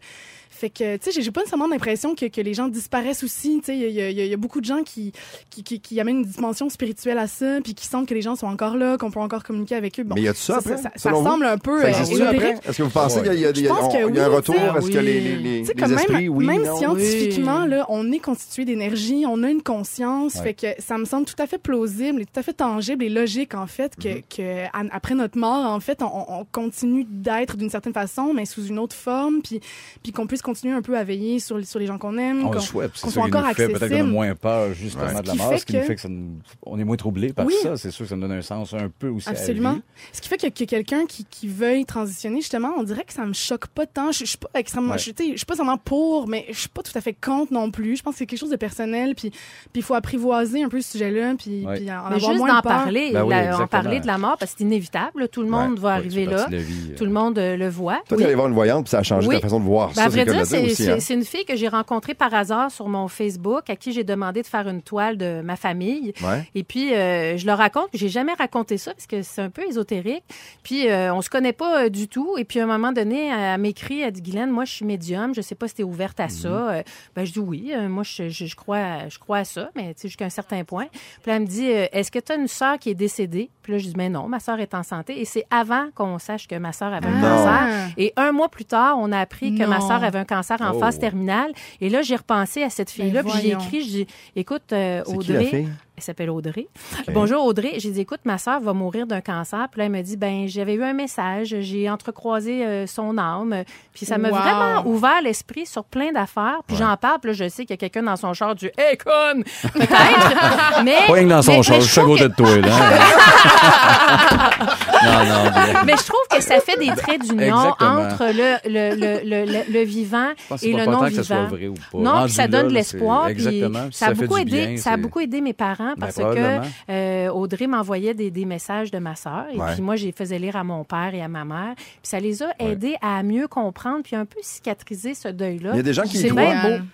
fait 0.64 0.70
que, 0.70 0.96
tu 0.96 1.10
sais, 1.12 1.20
j'ai- 1.22 1.30
pas 1.30 1.40
nécessairement 1.40 1.66
l'impression 1.66 2.14
que, 2.14 2.26
que 2.26 2.40
les 2.40 2.54
gens 2.54 2.68
disparaissent 2.68 3.22
aussi. 3.24 3.58
Tu 3.60 3.66
sais, 3.66 3.76
il 3.76 3.90
y 3.90 4.00
a, 4.00 4.10
y 4.10 4.20
a- 4.20 4.26
y 4.26 4.32
a 4.32 4.36
beaucoup 4.36 4.60
de 4.60 4.64
gens 4.66 4.82
qui, 4.82 5.12
qui, 5.50 5.62
qui, 5.62 5.80
qui 5.80 6.00
amènent 6.00 6.18
une 6.18 6.24
dimension 6.24 6.68
spirituelle 6.68 7.18
à 7.18 7.26
ça, 7.26 7.58
puis 7.62 7.74
qui 7.74 7.86
sentent 7.86 8.06
que 8.08 8.14
les 8.14 8.22
gens 8.22 8.36
sont 8.36 8.46
encore 8.46 8.76
là, 8.76 8.96
qu'on 8.96 9.10
peut 9.10 9.20
encore 9.20 9.42
communiquer 9.42 9.74
avec 9.74 9.98
eux. 10.00 10.04
Bon, 10.04 10.14
Mais 10.14 10.22
y 10.22 10.28
a-tu 10.28 10.40
ça 10.40 10.58
après, 10.58 10.76
Ça, 10.78 10.90
ça 10.96 11.10
semble 11.12 11.44
un 11.44 11.58
peu 11.58 11.84
euh. 11.84 11.88
Est-ce 11.88 12.76
que 12.78 12.82
vous 12.82 12.90
pensez 12.90 13.20
qu'il 13.22 13.26
y 13.26 13.30
a, 13.30 13.34
y 13.34 13.44
a- 13.46 13.48
a- 13.48 13.52
que 13.52 14.18
a 14.18 14.24
un 14.24 14.28
retour? 14.28 14.54
Est-ce 14.54 14.90
que 14.90 14.98
les, 14.98 15.20
les, 15.20 15.36
les, 15.36 15.62
les 15.62 15.70
esprits, 15.92 16.12
même, 16.14 16.28
oui, 16.36 16.46
même 16.46 16.62
non? 16.62 16.76
scientifiquement, 16.76 17.62
Oui. 17.64 17.70
là, 17.70 17.86
on 17.88 18.10
est 18.12 18.18
constitué 18.18 18.64
d'énergie, 18.64 19.24
on 19.28 19.42
a 19.42 19.50
une 19.50 19.62
conscience, 19.62 20.36
Ouais. 20.36 20.42
fait 20.42 20.54
que 20.54 20.82
ça 20.82 20.96
me 20.98 21.04
semble 21.04 21.26
tout 21.26 21.40
à 21.42 21.46
fait 21.46 21.58
plausible 21.58 22.22
et 22.22 22.24
tout 22.24 22.38
à 22.38 22.42
fait 22.42 22.52
tangible 22.54 23.04
et 23.04 23.08
logique, 23.10 23.54
en 23.54 23.66
fait, 23.66 23.96
que, 23.96 24.08
Mm-hmm. 24.08 24.36
que 24.36 24.64
à- 24.66 24.94
après 24.96 25.14
notre 25.14 25.38
mort, 25.38 25.66
en 25.70 25.80
fait, 25.80 26.00
on, 26.02 26.40
on 26.40 26.44
continue 26.50 27.04
d'être 27.08 27.56
d'une 27.56 27.70
certaine 27.70 27.92
façon, 27.92 28.32
mais 28.34 28.44
sous 28.46 28.66
une 28.66 28.78
autre 28.78 28.96
forme, 28.96 29.40
puis, 29.42 29.60
puis 30.02 30.12
qu'on 30.12 30.26
puisse 30.26 30.42
continuer 30.42 30.53
un 30.72 30.82
peu 30.82 30.96
à 30.96 31.04
veiller 31.04 31.38
sur, 31.40 31.64
sur 31.66 31.78
les 31.78 31.86
gens 31.86 31.98
qu'on 31.98 32.16
aime. 32.18 32.44
On 32.44 32.48
qu'on- 32.48 32.54
le 32.54 32.60
souhaite. 32.60 32.90
C'est 32.94 33.02
qu'on 33.02 33.08
ça 33.08 33.14
soit 33.14 33.24
qui 33.24 33.30
nous 33.30 33.36
encore 33.38 33.50
fait 33.50 33.66
peut-être 33.66 33.78
qu'on 33.78 33.82
a 33.82 33.86
accessible. 33.86 34.08
moins 34.10 34.34
peur, 34.34 34.74
justement, 34.74 35.04
Ouais. 35.04 35.22
de 35.22 35.28
Ce 35.30 35.36
la 35.36 35.44
fait 35.48 35.58
Ce 35.58 35.66
qui 35.66 35.76
nous 35.76 35.82
fait 35.82 35.94
que 35.94 36.00
ça 36.00 36.08
nous- 36.08 36.38
on 36.64 36.78
est 36.78 36.84
moins 36.84 36.96
troublé 36.96 37.32
par 37.32 37.46
Oui. 37.46 37.54
ça. 37.62 37.76
C'est 37.76 37.90
sûr 37.90 38.04
que 38.04 38.08
ça 38.10 38.16
nous 38.16 38.22
donne 38.22 38.32
un 38.32 38.42
sens 38.42 38.72
un 38.74 38.88
peu 38.98 39.08
aussi 39.08 39.28
à 39.28 39.32
la 39.32 39.38
Absolument. 39.38 39.72
vie. 39.74 39.82
Ce 40.12 40.20
qui 40.20 40.28
fait 40.28 40.36
que, 40.38 40.46
que 40.48 40.64
quelqu'un 40.64 41.06
qui, 41.06 41.24
qui 41.24 41.48
veuille 41.48 41.84
transitionner, 41.84 42.40
justement, 42.40 42.72
on 42.78 42.82
dirait 42.82 43.04
que 43.04 43.12
ça 43.12 43.24
me 43.26 43.32
choque 43.32 43.66
pas 43.68 43.86
tant. 43.86 44.12
Je, 44.12 44.20
je 44.20 44.24
suis 44.24 44.38
pas 44.38 44.48
extrêmement, 44.54 44.92
Ouais. 44.92 44.98
je, 44.98 45.10
tu 45.10 45.32
je 45.32 45.36
suis 45.36 45.46
pas 45.46 45.56
seulement 45.56 45.78
pour, 45.78 46.28
mais 46.28 46.46
je 46.50 46.58
suis 46.58 46.68
pas 46.68 46.82
tout 46.82 46.92
à 46.96 47.00
fait 47.00 47.14
contre 47.14 47.52
non 47.52 47.70
plus. 47.70 47.96
Je 47.96 48.02
pense 48.02 48.14
que 48.14 48.18
c'est 48.18 48.26
quelque 48.26 48.38
chose 48.40 48.50
de 48.50 48.56
personnel, 48.56 49.14
puis 49.14 49.30
puis 49.30 49.40
il 49.76 49.82
faut 49.82 49.94
apprivoiser 49.94 50.62
un 50.62 50.68
peu 50.68 50.80
ce 50.80 50.92
sujet-là, 50.92 51.34
puis, 51.38 51.64
Ouais. 51.66 51.76
puis 51.76 51.90
en 51.90 51.94
Mais 52.08 52.14
avoir 52.16 52.18
juste 52.20 52.36
moins 52.38 52.48
d'en 52.48 52.60
peur. 52.60 52.72
parler, 52.72 53.10
Ben 53.12 53.22
oui, 53.24 53.30
la- 53.30 53.58
en 53.60 53.66
parler 53.66 54.00
de 54.00 54.06
la 54.06 54.18
mort, 54.18 54.36
parce 54.38 54.52
que 54.52 54.58
c'est 54.58 54.64
inévitable. 54.64 55.28
Tout 55.28 55.42
le 55.42 55.48
monde 55.48 55.72
Ouais, 55.72 55.80
va 55.80 55.92
arriver 55.94 56.26
là. 56.26 56.46
vie, 56.50 56.90
euh. 56.92 56.96
Tout 56.96 57.04
le 57.04 57.10
monde 57.10 57.38
euh, 57.38 57.56
le 57.56 57.68
voit. 57.68 58.00
Toi, 58.08 58.18
t'es 58.18 58.24
allé 58.24 58.34
voir 58.34 58.46
une 58.48 58.54
voyante, 58.54 58.84
puis 58.84 58.90
ça 58.90 58.98
a 58.98 59.02
changé 59.02 59.28
ta 59.28 59.40
façon 59.40 59.58
de 59.60 59.64
voir 59.64 59.88
Ben, 59.88 59.94
ça. 59.94 60.04
à 60.04 60.08
vrai 60.08 60.24
dire 60.24 60.43
c'est 60.44 60.62
aussi. 60.64 60.74
c'est- 60.74 60.90
hein. 60.92 60.96
c'est 61.00 61.14
une 61.14 61.24
fille 61.24 61.44
que 61.44 61.56
j'ai 61.56 61.68
rencontrée 61.68 62.14
par 62.14 62.32
hasard 62.34 62.70
sur 62.70 62.88
mon 62.88 63.08
Facebook, 63.08 63.68
à 63.70 63.76
qui 63.76 63.92
j'ai 63.92 64.04
demandé 64.04 64.42
de 64.42 64.46
faire 64.46 64.68
une 64.68 64.82
toile 64.82 65.16
de 65.16 65.40
ma 65.42 65.56
famille. 65.56 66.12
Ouais. 66.22 66.48
Et 66.54 66.64
puis, 66.64 66.94
euh, 66.94 67.36
je 67.36 67.46
leur 67.46 67.58
raconte, 67.58 67.88
j'ai 67.94 68.08
jamais 68.08 68.32
raconté 68.34 68.78
ça 68.78 68.92
parce 68.92 69.06
que 69.06 69.22
c'est 69.22 69.42
un 69.42 69.50
peu 69.50 69.62
ésotérique. 69.68 70.24
Puis, 70.62 70.88
euh, 70.88 71.12
on 71.14 71.22
se 71.22 71.30
connaît 71.30 71.52
pas 71.52 71.84
euh, 71.84 71.88
du 71.88 72.08
tout. 72.08 72.36
Et 72.38 72.44
puis, 72.44 72.60
à 72.60 72.64
un 72.64 72.66
moment 72.66 72.92
donné, 72.92 73.28
elle 73.28 73.60
m'écrit, 73.60 74.00
elle 74.00 74.12
dit, 74.12 74.22
Guylaine, 74.22 74.50
moi, 74.50 74.64
je 74.64 74.72
suis 74.72 74.84
médium, 74.84 75.34
je 75.34 75.40
sais 75.40 75.54
pas 75.54 75.68
si 75.68 75.74
t'es 75.74 75.82
ouverte 75.82 76.20
à 76.20 76.28
ça. 76.28 76.48
Euh, 76.48 76.82
ben, 77.14 77.24
je 77.24 77.32
dis 77.32 77.38
oui, 77.40 77.72
euh, 77.74 77.88
moi, 77.88 78.02
je, 78.04 78.28
je, 78.28 78.46
je 78.46 78.56
crois, 78.56 79.08
je 79.08 79.18
crois 79.18 79.38
à 79.38 79.44
ça, 79.44 79.70
mais 79.74 79.94
tu 79.94 80.02
sais, 80.02 80.08
jusqu'à 80.08 80.24
un 80.26 80.30
certain 80.30 80.64
point. 80.64 80.86
Puis, 80.92 81.30
là, 81.30 81.36
elle 81.36 81.42
me 81.42 81.46
dit, 81.46 81.70
euh, 81.70 81.86
est-ce 81.92 82.10
que 82.10 82.18
tu 82.18 82.32
as 82.32 82.36
une 82.36 82.48
sœur 82.48 82.78
qui 82.78 82.90
est 82.90 82.94
décédée? 82.94 83.50
Puis 83.62 83.72
là, 83.72 83.78
je 83.78 83.84
dis, 83.84 83.94
mais 83.96 84.08
non, 84.08 84.28
ma 84.28 84.40
sœur 84.40 84.60
est 84.60 84.74
en 84.74 84.82
santé. 84.82 85.20
Et 85.20 85.24
c'est 85.24 85.46
avant 85.50 85.88
qu'on 85.94 86.18
sache 86.18 86.46
que 86.46 86.54
ma 86.56 86.72
sœur 86.72 86.92
avait 86.92 87.06
un 87.06 87.10
Non. 87.20 87.20
cancer. 87.20 87.88
Et 87.96 88.12
un 88.16 88.32
mois 88.32 88.48
plus 88.48 88.64
tard, 88.66 88.96
on 88.98 89.10
a 89.12 89.18
appris 89.18 89.54
que 89.54 89.64
ma 89.64 89.80
sœur 89.80 90.04
avait 90.04 90.18
un 90.18 90.23
un 90.24 90.36
cancer 90.36 90.60
en 90.60 90.72
Oh. 90.74 90.78
phase 90.80 90.98
terminale. 90.98 91.52
Et 91.80 91.88
là, 91.88 92.02
j'ai 92.02 92.16
repensé 92.16 92.62
à 92.62 92.70
cette 92.70 92.90
fille-là, 92.90 93.22
Ben 93.22 93.30
puis 93.30 93.40
j'ai 93.42 93.52
écrit, 93.52 93.84
dis, 93.86 94.06
écoute, 94.36 94.72
euh, 94.72 95.02
Audrey. 95.06 95.66
Elle 95.96 96.02
s'appelle 96.02 96.28
Audrey. 96.28 96.66
Bonjour 97.12 97.44
Audrey. 97.44 97.74
J'ai 97.78 97.92
dit, 97.92 98.00
écoute, 98.00 98.18
ma 98.24 98.36
sœur 98.36 98.58
va 98.60 98.72
mourir 98.72 99.06
d'un 99.06 99.20
cancer. 99.20 99.68
Puis 99.70 99.78
là, 99.78 99.84
elle 99.84 99.92
me 99.92 100.02
dit, 100.02 100.16
ben, 100.16 100.48
j'avais 100.48 100.74
eu 100.74 100.82
un 100.82 100.92
message, 100.92 101.54
j'ai 101.60 101.88
entrecroisé 101.88 102.66
euh, 102.66 102.84
son 102.88 103.16
âme. 103.16 103.62
Puis 103.94 104.04
ça 104.04 104.18
m'a 104.18 104.30
Wow. 104.30 104.34
vraiment 104.36 104.86
ouvert 104.88 105.22
l'esprit 105.22 105.66
sur 105.66 105.84
plein 105.84 106.10
d'affaires. 106.10 106.58
Puis 106.66 106.76
j'en 106.76 106.96
parle, 106.96 107.20
puis 107.20 107.30
là, 107.30 107.36
je 107.44 107.48
sais 107.48 107.62
qu'il 107.64 107.70
y 107.70 107.74
a 107.74 107.76
quelqu'un 107.76 108.02
dans 108.02 108.16
son 108.16 108.34
char 108.34 108.56
du 108.56 108.66
Hey, 108.76 108.96
conne! 108.96 109.44
Peut-être. 109.72 109.88
mais. 110.84 110.96
Pas 111.06 111.12
rien 111.12 111.24
que 111.24 111.28
dans 111.28 111.42
son 111.42 111.52
mais- 111.52 111.62
char, 111.62 111.76
mais 111.76 111.82
je 111.82 111.86
suis 111.88 112.00
que- 112.00 112.22
de 112.24 112.28
toi, 112.34 112.56
là. 112.56 112.68
non, 115.04 115.24
non. 115.24 115.50
Mais 115.86 115.96
je 115.96 116.04
trouve 116.06 116.26
que 116.28 116.40
ça 116.42 116.58
fait 116.60 116.76
des 116.76 116.88
traits 116.96 117.20
d'union 117.22 117.54
entre 117.56 118.24
le, 118.32 118.56
le, 118.68 118.96
le, 118.96 119.20
le, 119.24 119.44
le- 119.52 119.72
le 119.72 119.84
vivant 119.84 120.30
et 120.60 120.72
le 120.72 120.86
non 120.86 120.94
important 120.94 121.06
que 121.06 121.12
ça 121.14 121.22
soit 121.22 121.36
vivant. 121.36 121.48
vrai 121.50 121.68
ou 121.68 121.74
pas. 121.74 121.98
Non, 121.98 122.24
puis 122.24 122.32
ça 122.32 122.48
donne 122.48 122.66
de 122.68 122.74
l'espoir. 122.74 123.28
Exactement. 123.28 123.86
Ça 123.92 124.06
a 124.06 124.08
ça 124.08 124.14
fait 124.16 124.26
beaucoup 124.26 124.40
du 124.44 124.56
aidé. 124.56 124.66
bien, 124.66 124.76
ça 124.78 124.90
a 124.90 124.94
c'est- 124.94 125.00
beaucoup 125.00 125.20
aidé 125.20 125.40
mes 125.40 125.52
parents 125.52 125.83
parce 125.98 126.16
que 126.16 126.22
probablement. 126.22 126.62
euh, 126.90 127.28
Audrey 127.30 127.66
m'envoyait 127.66 128.14
des, 128.14 128.30
des 128.30 128.44
messages 128.44 128.90
de 128.90 128.98
ma 128.98 129.14
sœur 129.14 129.44
et 129.52 129.58
Ouais. 129.58 129.72
puis 129.74 129.82
moi, 129.82 129.96
je 129.96 130.06
les 130.06 130.12
faisais 130.12 130.38
lire 130.38 130.56
à 130.56 130.64
mon 130.64 130.84
père 130.84 131.10
et 131.14 131.22
à 131.22 131.28
ma 131.28 131.44
mère. 131.44 131.74
Puis 131.76 131.86
ça 132.02 132.18
les 132.20 132.42
a 132.42 132.46
aidés 132.58 132.96
à 133.02 133.22
mieux 133.22 133.46
comprendre 133.48 134.00
puis 134.02 134.16
un 134.16 134.24
peu 134.24 134.38
cicatriser 134.42 135.14
ce 135.14 135.28
deuil-là. 135.28 135.70
Il 135.72 135.76
y 135.76 135.80
a 135.80 135.82
des 135.82 135.92
gens 135.92 136.02
qui 136.02 136.18
y 136.20 136.28
croient. 136.28 136.42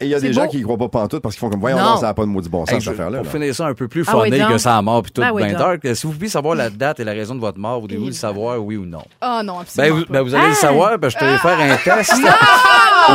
Et 0.00 0.04
il 0.06 0.08
y 0.08 0.14
a 0.14 0.20
des 0.20 0.32
gens 0.32 0.46
qui 0.48 0.58
y 0.58 0.62
croient 0.62 0.76
pas 0.78 0.88
pantoute 0.88 1.22
parce 1.22 1.34
qu'ils 1.34 1.40
font 1.40 1.50
comme, 1.50 1.60
voyons, 1.60 1.78
Non. 1.78 1.84
non, 1.90 1.96
ça 1.96 2.06
n'a 2.06 2.14
pas 2.14 2.22
de 2.22 2.28
maudit 2.28 2.48
bon 2.48 2.66
sens, 2.66 2.70
Hey, 2.74 2.80
cette 2.80 2.84
je- 2.84 2.90
affaire-là. 2.90 3.18
pour 3.18 3.26
là. 3.26 3.30
finir 3.32 3.54
ça 3.54 3.66
un 3.66 3.74
peu 3.74 3.88
plus 3.88 4.04
Ah 4.08 4.18
oui, 4.18 4.30
que 4.30 4.58
ça 4.58 4.80
mort 4.82 5.02
puis 5.02 5.12
tout 5.12 5.22
Ah 5.24 5.32
oui, 5.32 5.50
dark, 5.52 5.80
si 5.94 6.06
vous 6.06 6.12
pouviez 6.12 6.28
savoir 6.28 6.54
la 6.54 6.70
date 6.70 7.00
et 7.00 7.04
la 7.04 7.12
raison 7.12 7.34
de 7.34 7.40
votre 7.40 7.58
mort, 7.58 7.80
voulez-vous 7.80 8.06
le 8.06 8.12
savoir, 8.12 8.62
oui 8.64 8.76
ou 8.76 8.86
non? 8.86 9.02
Ah 9.20 9.42
non, 9.44 9.54
Ben 9.54 9.60
absolument 9.60 9.96
vous, 9.96 10.04
ben, 10.08 10.22
vous 10.22 10.34
allez 10.34 10.44
Ah! 10.46 10.50
le 10.50 10.54
savoir, 10.54 10.98
ben, 10.98 11.08
je 11.08 11.16
te 11.18 11.24
vais 11.24 11.38
faire 11.38 11.58
un 11.60 11.76
test. 11.76 12.12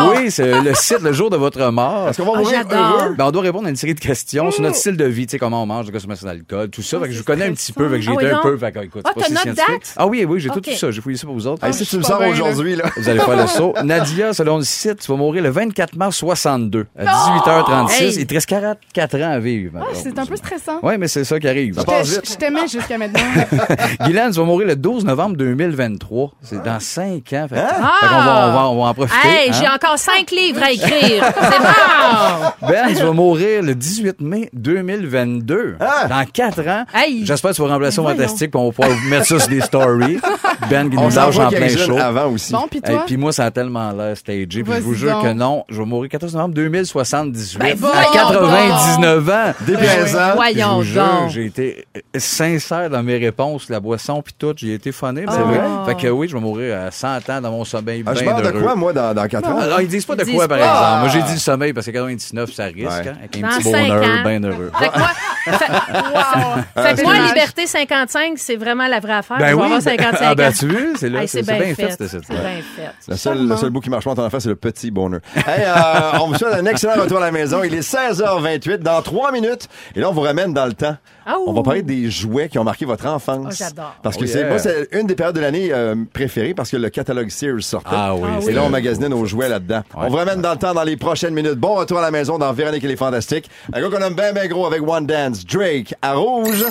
Oui, 0.09 0.31
c'est 0.31 0.61
le 0.61 0.73
site, 0.73 1.01
le 1.01 1.13
jour 1.13 1.29
de 1.29 1.37
votre 1.37 1.61
mort. 1.71 2.09
Est-ce 2.09 2.21
qu'on 2.21 2.31
va 2.31 2.33
Ah, 2.35 2.39
mourir 2.39 2.63
heureux? 2.71 3.15
Ben, 3.17 3.25
on 3.25 3.31
doit 3.31 3.41
répondre 3.41 3.67
à 3.67 3.69
une 3.69 3.75
série 3.75 3.93
de 3.95 3.99
questions 3.99 4.51
sur 4.51 4.61
notre 4.61 4.75
style 4.75 4.97
de 4.97 5.05
vie, 5.05 5.25
tu 5.27 5.31
sais, 5.31 5.39
comment 5.39 5.63
on 5.63 5.65
mange, 5.65 5.85
de 5.85 5.91
consommation 5.91 6.27
d'alcool, 6.27 6.69
tout 6.69 6.81
ça. 6.81 6.99
Fait 6.99 7.07
que 7.07 7.11
je 7.13 7.17
vous 7.19 7.23
connais 7.23 7.45
un 7.45 7.53
petit 7.53 7.71
peu, 7.73 7.89
fait 7.89 7.95
que 7.97 8.01
j'ai 8.01 8.11
Ah 8.11 8.13
été 8.15 8.25
oui, 8.25 8.31
un 8.31 8.41
peu, 8.41 8.57
fait 8.57 8.71
que, 8.71 8.79
écoute, 8.79 9.01
Ah, 9.05 9.11
c'est 9.15 9.19
pas 9.21 9.25
si 9.27 9.31
notre 9.33 9.43
scientifique. 9.43 9.67
date? 9.81 9.93
Ah 9.97 10.07
oui, 10.07 10.25
oui, 10.27 10.39
j'ai 10.39 10.49
tout 10.49 10.61
ça, 10.75 10.91
j'ai 10.91 11.01
fouillé 11.01 11.17
ça 11.17 11.25
pour 11.25 11.35
vous 11.35 11.47
autres. 11.47 11.63
Hey, 11.65 11.73
si 11.73 11.85
tu 11.85 11.97
me 11.97 12.03
sors 12.03 12.21
aujourd'hui, 12.21 12.75
là. 12.75 12.85
Vous 12.97 13.09
allez 13.09 13.19
faire 13.19 13.37
le 13.37 13.47
saut. 13.47 13.73
Nadia, 13.83 14.33
selon 14.33 14.57
le 14.57 14.63
site, 14.63 14.99
tu 15.01 15.11
vas 15.11 15.17
mourir 15.17 15.43
le 15.43 15.49
24 15.49 15.95
mars 15.95 16.15
62, 16.17 16.85
à 16.97 17.05
18h36. 17.05 18.01
Hey! 18.03 18.15
Il 18.19 18.25
te 18.27 18.33
reste 18.33 18.47
44 18.47 19.15
ans 19.21 19.31
à 19.31 19.39
vivre. 19.39 19.79
Ah, 19.81 19.85
c'est 19.93 20.17
un 20.17 20.25
peu 20.25 20.35
stressant. 20.35 20.79
Oui, 20.83 20.93
mais 20.97 21.07
c'est 21.07 21.23
ça 21.23 21.39
qui 21.39 21.47
arrive. 21.47 21.79
Je, 22.03 22.35
t'aimais 22.35 22.67
jusqu'à 22.67 22.97
maintenant. 22.97 23.19
Guylaine, 24.05 24.31
tu 24.31 24.39
vas 24.39 24.45
mourir 24.45 24.67
le 24.67 24.75
12 24.75 25.05
novembre 25.05 25.35
2023. 25.37 26.31
C'est 26.41 26.63
dans 26.63 26.79
5 26.79 27.05
ans. 27.33 27.45
Fait, 27.49 27.55
fait 27.55 28.07
qu'on 28.07 28.15
va, 28.15 28.47
on 28.47 28.53
va, 28.53 28.69
on 28.69 28.83
va 28.83 28.89
en 28.89 28.93
profiter. 28.93 29.27
Hey, 29.27 29.49
hein? 29.49 29.53
Encore 29.75 29.97
cinq 29.99 30.31
livres 30.31 30.61
à 30.63 30.71
écrire. 30.71 31.23
C'est 31.25 31.59
bon! 31.59 32.67
Ben, 32.67 32.87
tu 32.95 33.03
vas 33.03 33.11
mourir 33.11 33.61
le 33.61 33.75
18 33.75 34.21
mai 34.21 34.49
2022. 34.53 35.75
Hein? 35.79 36.07
Dans 36.09 36.25
4 36.25 36.67
ans. 36.67 36.85
J'espère 37.23 37.51
que 37.51 37.55
tu 37.55 37.61
vas 37.61 37.67
remplacer 37.69 37.99
au 37.99 38.03
fantastique 38.07 38.51
puis 38.51 38.59
on 38.59 38.65
va 38.69 38.71
pouvoir 38.71 38.89
vous 38.97 39.09
mettre 39.09 39.25
ça 39.25 39.39
sur 39.39 39.49
des 39.49 39.61
stories. 39.61 40.19
Ben 40.69 40.89
qui 40.89 40.97
On 40.97 41.09
nous 41.09 41.15
lâche 41.15 41.37
en 41.37 41.49
plein 41.49 41.67
show. 41.67 41.77
jeunes 41.77 41.99
avant 41.99 42.27
aussi. 42.31 42.51
Bon, 42.53 42.65
puis 42.69 42.79
Et 42.87 42.97
puis 43.05 43.17
moi, 43.17 43.31
ça 43.31 43.45
a 43.45 43.51
tellement 43.51 43.91
l'air 43.91 44.17
stagé. 44.17 44.45
Puis 44.47 44.63
je 44.65 44.79
vous 44.79 44.93
jure 44.95 45.11
donc. 45.11 45.23
que 45.23 45.33
non, 45.33 45.63
je 45.69 45.77
vais 45.79 45.85
mourir 45.85 46.09
14 46.09 46.33
novembre 46.33 46.55
2078. 46.55 47.59
Ben, 47.59 47.71
à 47.71 47.75
voyons 47.75 48.11
99 48.13 49.29
ans. 49.29 49.53
Déplaisant. 49.61 50.29
Je 50.31 50.35
Voyons 50.35 50.75
vous 50.77 50.83
jure, 50.83 51.03
donc. 51.03 51.29
j'ai 51.29 51.45
été 51.45 51.85
sincère 52.17 52.89
dans 52.89 53.03
mes 53.03 53.17
réponses, 53.17 53.69
la 53.69 53.79
boisson 53.79 54.21
puis 54.23 54.33
tout, 54.37 54.53
j'ai 54.55 54.73
été 54.73 54.91
funné, 54.91 55.25
c'est 55.29 55.35
Oh. 55.39 55.45
vrai. 55.45 55.59
Fait 55.85 55.95
que 55.95 56.07
oui, 56.07 56.27
je 56.29 56.33
vais 56.35 56.41
mourir 56.41 56.77
à 56.87 56.89
100 56.91 57.29
ans 57.29 57.41
dans 57.41 57.51
mon 57.51 57.65
sommeil 57.65 58.03
Ah, 58.07 58.13
je 58.15 58.23
meurs 58.23 58.41
de 58.41 58.51
quoi, 58.51 58.75
moi, 58.75 58.93
dans, 58.93 59.13
dans 59.13 59.27
4 59.27 59.47
ans? 59.49 59.59
Alors, 59.65 59.81
ils 59.81 59.87
disent 59.87 60.05
pas 60.05 60.15
de 60.15 60.23
quoi, 60.23 60.47
par 60.47 60.57
exemple. 60.57 60.99
Moi, 60.99 61.09
j'ai 61.09 61.21
dit 61.23 61.33
le 61.33 61.39
sommeil 61.39 61.73
parce 61.73 61.85
que 61.85 61.91
99, 61.91 62.51
ça 62.53 62.65
risque, 62.65 62.77
Ouais. 62.77 63.07
hein, 63.09 63.15
avec 63.19 63.37
un 63.37 63.41
Dans 63.41 63.47
petit 63.57 63.63
bonheur 63.63 64.03
ans. 64.03 64.23
bien 64.23 64.43
heureux. 64.43 64.71
Moi, 65.47 65.57
fait, 65.57 66.95
que 66.95 67.01
moi, 67.03 67.13
Liberté 67.27 67.67
55, 67.67 68.33
c'est 68.37 68.55
vraiment 68.55 68.87
la 68.87 68.99
vraie 68.99 69.13
affaire. 69.13 69.37
Ben 69.37 69.47
je 69.49 69.55
vais 69.55 69.59
oui. 69.59 69.65
avoir 69.65 69.81
55 69.81 70.17
Ah, 70.21 70.35
ben, 70.35 70.49
ans. 70.49 70.53
tu 70.57 70.67
veux, 70.67 70.93
c'est 70.97 71.09
là, 71.09 71.21
Hey, 71.21 71.27
c'est 71.27 71.43
c'est 71.43 71.57
bien 71.57 71.75
fait, 71.75 71.91
cette 71.91 72.07
C'est 72.07 72.29
bien 72.29 72.39
fait. 72.75 72.91
Le 73.07 73.15
seul, 73.15 73.47
le 73.47 73.55
seul 73.57 73.69
bout 73.69 73.79
qui 73.81 73.89
marche 73.89 74.05
pas 74.05 74.11
en 74.11 74.17
enfant, 74.25 74.39
c'est 74.39 74.49
le 74.49 74.55
petit 74.55 74.91
bonheur. 74.91 75.21
Hey, 75.35 75.63
euh, 75.65 76.19
on 76.21 76.27
vous 76.27 76.35
souhaite 76.35 76.53
un 76.55 76.65
excellent 76.65 77.01
retour 77.01 77.17
à 77.17 77.21
la 77.21 77.31
maison. 77.31 77.61
Il 77.63 77.73
est 77.73 77.87
16h28 77.87 78.77
dans 78.79 79.01
3 79.01 79.31
minutes. 79.31 79.67
Et 79.95 79.99
là, 79.99 80.09
on 80.09 80.13
vous 80.13 80.21
ramène 80.21 80.53
dans 80.53 80.65
le 80.65 80.73
temps. 80.73 80.95
Ah, 81.27 81.35
On 81.47 81.53
va 81.53 81.63
parler 81.63 81.81
des 81.81 82.09
jouets 82.09 82.49
qui 82.49 82.59
ont 82.59 82.63
marqué 82.63 82.85
votre 82.85 83.05
enfance. 83.07 83.45
Oh, 83.49 83.53
j'adore. 83.55 83.95
Parce 84.03 84.15
que 84.17 84.23
Oh, 84.25 84.27
c'est 84.27 84.39
yeah. 84.39 84.49
moi, 84.49 84.59
c'est 84.59 84.87
une 84.91 85.07
des 85.07 85.15
périodes 85.15 85.35
de 85.35 85.39
l'année 85.41 85.69
euh, 85.71 85.95
préférées 86.13 86.53
parce 86.53 86.69
que 86.71 86.77
le 86.77 86.89
catalogue 86.89 87.29
Sears 87.29 87.61
sortait. 87.63 87.89
Ah 87.91 88.15
oui. 88.15 88.21
Ah 88.25 88.37
Et 88.39 88.41
c'est 88.41 88.51
là, 88.51 88.61
on 88.63 88.69
magasinait 88.69 89.09
nos 89.09 89.25
jouets 89.25 89.49
là-dedans. 89.49 89.81
Ouais. 89.95 90.05
On 90.05 90.09
vous 90.09 90.17
ramène 90.17 90.41
dans 90.41 90.51
le 90.51 90.57
temps 90.57 90.73
dans 90.73 90.83
les 90.83 90.97
prochaines 90.97 91.33
minutes. 91.33 91.53
Bon 91.55 91.75
retour 91.75 91.97
à 91.99 92.01
la 92.01 92.11
maison 92.11 92.37
dans 92.37 92.51
Véronique 92.53 92.83
et 92.83 92.87
les 92.87 92.95
Fantastiques. 92.95 93.49
Un 93.73 93.81
gars 93.81 93.89
qu'on 93.89 94.03
aime 94.03 94.15
bien, 94.15 94.33
bien 94.33 94.47
gros 94.47 94.65
avec 94.67 94.81
One 94.87 95.05
Dance, 95.07 95.34
Drake 95.43 95.95
à 96.01 96.13
rouge. 96.13 96.63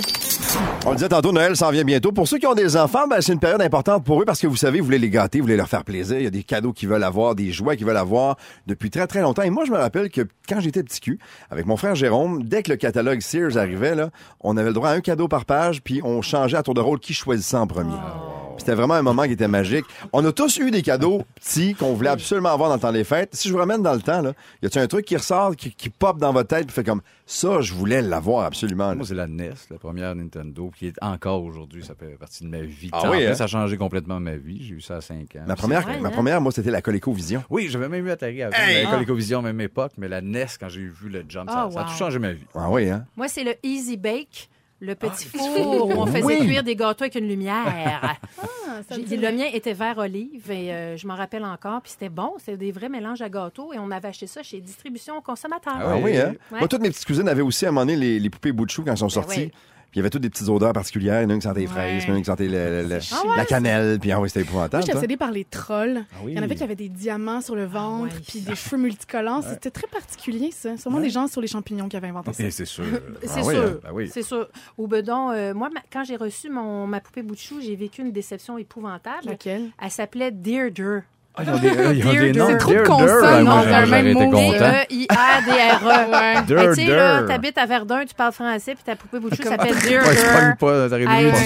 On 0.86 0.94
disait 0.94 1.08
tantôt, 1.08 1.32
Noël 1.32 1.56
s'en 1.56 1.70
vient 1.70 1.84
bientôt. 1.84 2.12
Pour 2.12 2.28
ceux 2.28 2.38
qui 2.38 2.46
ont 2.46 2.54
des 2.54 2.76
enfants, 2.76 3.08
ben, 3.08 3.20
c'est 3.20 3.32
une 3.32 3.40
période 3.40 3.60
importante 3.60 4.04
pour 4.04 4.22
eux 4.22 4.24
parce 4.24 4.40
que 4.40 4.46
vous 4.46 4.56
savez, 4.56 4.78
vous 4.78 4.84
voulez 4.84 4.98
les 4.98 5.10
gâter, 5.10 5.38
vous 5.40 5.44
voulez 5.44 5.56
leur 5.56 5.68
faire 5.68 5.84
plaisir. 5.84 6.18
Il 6.18 6.24
y 6.24 6.26
a 6.26 6.30
des 6.30 6.44
cadeaux 6.44 6.72
qu'ils 6.72 6.88
veulent 6.88 7.02
avoir, 7.02 7.34
des 7.34 7.52
jouets 7.52 7.76
qu'ils 7.76 7.86
veulent 7.86 7.96
avoir 7.96 8.36
depuis 8.66 8.90
très, 8.90 9.06
très 9.06 9.20
longtemps. 9.20 9.42
Et 9.42 9.50
moi, 9.50 9.64
je 9.64 9.72
me 9.72 9.76
rappelle 9.76 10.10
que 10.10 10.22
quand 10.48 10.60
j'étais 10.60 10.82
petit 10.82 11.00
cul, 11.00 11.18
avec 11.50 11.66
mon 11.66 11.76
frère 11.76 11.94
Jérôme, 11.94 12.44
dès 12.44 12.62
que 12.62 12.70
le 12.70 12.76
catalogue 12.76 13.20
Sears 13.20 13.56
arrivait, 13.56 13.94
on 14.40 14.56
avait 14.56 14.68
le 14.68 14.74
droit 14.74 14.90
à 14.90 14.92
un 14.92 15.00
cadeau 15.00 15.26
par 15.28 15.44
page, 15.44 15.82
puis 15.82 16.00
on 16.04 16.22
changeait 16.22 16.56
à 16.56 16.62
tour 16.62 16.74
de 16.74 16.80
rôle 16.80 17.00
qui 17.00 17.14
choisissait 17.14 17.56
en 17.56 17.66
premier. 17.66 17.96
Puis 17.96 18.33
C'était 18.58 18.74
vraiment 18.74 18.94
un 18.94 19.02
moment 19.02 19.24
qui 19.24 19.32
était 19.32 19.48
magique. 19.48 19.84
On 20.12 20.24
a 20.24 20.32
tous 20.32 20.58
eu 20.58 20.70
des 20.70 20.82
cadeaux 20.82 21.22
petits 21.34 21.74
qu'on 21.74 21.92
voulait 21.94 22.10
absolument 22.10 22.50
avoir 22.50 22.68
dans 22.68 22.76
le 22.76 22.80
temps 22.80 22.92
des 22.92 23.04
fêtes. 23.04 23.30
Si 23.34 23.48
je 23.48 23.52
vous 23.52 23.58
ramène 23.58 23.82
dans 23.82 23.92
le 23.94 24.00
temps, 24.00 24.22
là, 24.22 24.32
y 24.62 24.66
a-tu 24.66 24.78
un 24.78 24.86
truc 24.86 25.04
qui 25.04 25.16
ressort, 25.16 25.54
qui, 25.56 25.72
qui 25.74 25.90
pop 25.90 26.18
dans 26.18 26.32
votre 26.32 26.48
tête, 26.48 26.66
puis 26.66 26.74
fait 26.74 26.84
comme 26.84 27.02
ça, 27.26 27.60
je 27.60 27.74
voulais 27.74 28.00
l'avoir 28.00 28.44
absolument. 28.46 28.88
là? 28.90 28.94
Moi, 28.94 29.06
c'est 29.06 29.14
la 29.14 29.26
NES, 29.26 29.52
la 29.70 29.78
première 29.78 30.14
Nintendo, 30.14 30.70
qui 30.76 30.86
est 30.86 30.94
encore 31.02 31.42
aujourd'hui, 31.42 31.82
ça 31.84 31.94
fait 31.94 32.16
partie 32.18 32.44
de 32.44 32.48
ma 32.48 32.60
vie. 32.60 32.90
Ah 32.92 33.10
oui, 33.10 33.26
hein? 33.26 33.34
Ça 33.34 33.44
a 33.44 33.46
changé 33.48 33.76
complètement 33.76 34.20
ma 34.20 34.36
vie. 34.36 34.64
J'ai 34.64 34.74
eu 34.76 34.80
ça 34.80 34.96
à 34.96 35.00
5 35.00 35.36
ans. 35.36 35.44
Ma 35.46 35.56
première, 35.56 35.82
vrai, 35.82 35.98
ma 36.00 36.08
hein? 36.08 36.12
première, 36.12 36.40
moi, 36.40 36.52
c'était 36.52 36.70
la 36.70 36.80
ColecoVision. 36.80 37.42
Oui, 37.50 37.68
j'avais 37.70 37.88
même 37.88 38.06
eu 38.06 38.10
Atari 38.10 38.42
avant. 38.42 38.56
Hey! 38.56 38.84
La 38.84 38.90
ColecoVision, 38.90 39.42
même 39.42 39.60
époque, 39.60 39.92
mais 39.98 40.08
la 40.08 40.20
NES, 40.20 40.46
quand 40.60 40.68
j'ai 40.68 40.80
vu 40.82 41.08
le 41.08 41.24
jump, 41.28 41.50
ça, 41.50 41.64
Ah, 41.66 41.70
ça 41.70 41.80
a 41.80 41.84
tout 41.84 41.96
changé 41.98 42.18
ma 42.18 42.32
vie. 42.32 42.44
Ah 42.54 42.70
oui, 42.70 42.88
hein? 42.88 43.04
Moi, 43.16 43.28
c'est 43.28 43.44
le 43.44 43.54
Easy 43.62 43.96
Bake, 43.96 44.48
le 44.84 44.94
petit 44.94 45.26
four 45.28 45.88
où 45.88 45.92
on 45.92 46.06
faisait 46.06 46.22
Oui. 46.22 46.46
cuire 46.46 46.62
des 46.62 46.76
gâteaux 46.76 47.04
avec 47.04 47.14
une 47.14 47.28
lumière. 47.28 48.16
ça 48.88 48.96
dit 48.98 49.16
le 49.16 49.32
mien 49.32 49.46
était 49.52 49.72
vert 49.72 49.98
olive 49.98 50.50
et 50.50 50.72
euh, 50.72 50.96
je 50.96 51.06
m'en 51.06 51.14
rappelle 51.14 51.44
encore. 51.44 51.80
Puis 51.82 51.92
c'était 51.92 52.08
bon, 52.08 52.32
c'était 52.38 52.56
des 52.56 52.72
vrais 52.72 52.88
mélanges 52.88 53.22
à 53.22 53.28
gâteaux 53.28 53.72
et 53.72 53.78
on 53.78 53.90
avait 53.90 54.08
acheté 54.08 54.26
ça 54.26 54.42
chez 54.42 54.60
Distribution 54.60 55.20
Consommateur. 55.20 55.74
Ah 55.78 55.96
oui, 55.96 56.16
hein? 56.18 56.34
Ouais. 56.52 56.58
Moi, 56.60 56.68
toutes 56.68 56.82
mes 56.82 56.90
petites 56.90 57.06
cousines 57.06 57.28
avaient 57.28 57.42
aussi 57.42 57.64
à 57.66 57.68
un 57.68 57.72
moment 57.72 57.86
donné 57.86 57.96
les, 57.96 58.18
les 58.20 58.30
poupées 58.30 58.52
bout 58.52 58.66
de 58.66 58.70
chou 58.70 58.82
quand 58.84 58.90
elles 58.92 58.98
sont 58.98 59.08
sorties. 59.08 59.40
oui. 59.40 59.52
Puis 59.94 60.00
il 60.00 60.02
y 60.02 60.06
avait 60.06 60.10
toutes 60.10 60.22
des 60.22 60.28
petites 60.30 60.48
odeurs 60.48 60.72
particulières. 60.72 61.20
Il 61.20 61.22
y 61.22 61.26
en 61.26 61.30
a 61.30 61.34
une 61.34 61.38
qui 61.38 61.44
sentait 61.46 61.60
les 61.60 61.66
fraises, 61.68 62.02
il 62.02 62.08
y 62.08 62.10
en 62.10 62.14
a 62.14 62.16
une 62.16 62.22
qui 62.24 62.26
sentait 62.26 62.48
le- 62.48 62.82
le- 62.82 62.88
le- 62.88 62.98
Ah 63.12 63.22
ouais, 63.28 63.36
la 63.36 63.44
cannelle. 63.44 64.00
Puis 64.00 64.10
ah 64.10 64.20
oui, 64.20 64.28
c'était 64.28 64.40
Moi, 64.40 64.48
épouvantable. 64.48 64.82
j'étais 64.82 64.96
obsédée 64.96 65.16
par 65.16 65.30
les 65.30 65.44
trolls. 65.44 66.04
oui. 66.24 66.32
Il 66.32 66.36
y 66.36 66.40
en 66.40 66.42
avait 66.42 66.56
qui 66.56 66.64
avaient 66.64 66.74
des 66.74 66.88
diamants 66.88 67.40
sur 67.40 67.54
le 67.54 67.64
ventre, 67.64 68.12
ouais. 68.12 68.20
puis 68.26 68.40
des 68.40 68.56
cheveux 68.56 68.76
multicolores. 68.82 69.44
C'était 69.48 69.70
très 69.70 69.86
particulier, 69.86 70.50
ça. 70.50 70.76
Sûrement 70.76 70.98
des 70.98 71.10
gens 71.10 71.28
sur 71.28 71.40
les 71.40 71.46
champignons 71.46 71.88
qui 71.88 71.96
avaient 71.96 72.08
inventé 72.08 72.32
ça. 72.32 72.42
Et 72.42 72.50
c'est 72.50 72.64
sûr. 72.64 72.84
C'est 73.22 73.28
Ah 73.38 73.42
oui, 73.44 73.54
sûr. 73.54 73.62
hein? 73.62 73.78
Ben 73.84 73.90
oui. 73.92 74.10
C'est 74.12 74.22
sûr. 74.24 74.48
Ou 74.78 74.88
bedon, 74.88 75.30
euh, 75.30 75.54
moi, 75.54 75.70
ma- 75.72 75.80
quand 75.92 76.02
j'ai 76.02 76.16
reçu 76.16 76.50
mon, 76.50 76.88
ma 76.88 76.98
poupée 77.00 77.22
bout 77.22 77.36
de 77.36 77.40
chou, 77.40 77.60
j'ai 77.60 77.76
vécu 77.76 78.02
une 78.02 78.10
déception 78.10 78.58
épouvantable. 78.58 79.26
Laquelle? 79.26 79.70
Elle 79.80 79.90
s'appelait 79.92 80.32
Deirdre. 80.32 81.02
Ah, 81.36 81.42
ils 81.42 81.50
ont 81.50 81.58
des, 81.58 81.68
ils 81.98 82.06
ont 82.06 82.12
des 82.12 82.32
noms. 82.32 82.46
C'est 82.48 82.58
trop 82.58 82.72
de 82.74 82.82
consonnes, 82.82 83.44
ben, 83.44 83.62
c'est 83.64 83.74
un 83.74 83.86
même 83.86 84.12
mot. 84.12 84.30
D-E-I-A-D-R-E. 84.32 86.44
Tu 86.46 86.74
sais, 86.84 86.94
là, 86.94 87.22
t'habites 87.22 87.58
à 87.58 87.66
Verdun, 87.66 88.04
tu 88.06 88.14
parles 88.14 88.32
français, 88.32 88.74
puis 88.74 88.84
ta 88.84 88.94
poupée 88.94 89.18
bout 89.18 89.30
de 89.30 89.34
chou 89.36 89.42
Comme- 89.42 89.52
s'appelle 89.52 89.74
Ouais, 89.84 90.14
je 90.14 90.56
pas. 90.56 90.88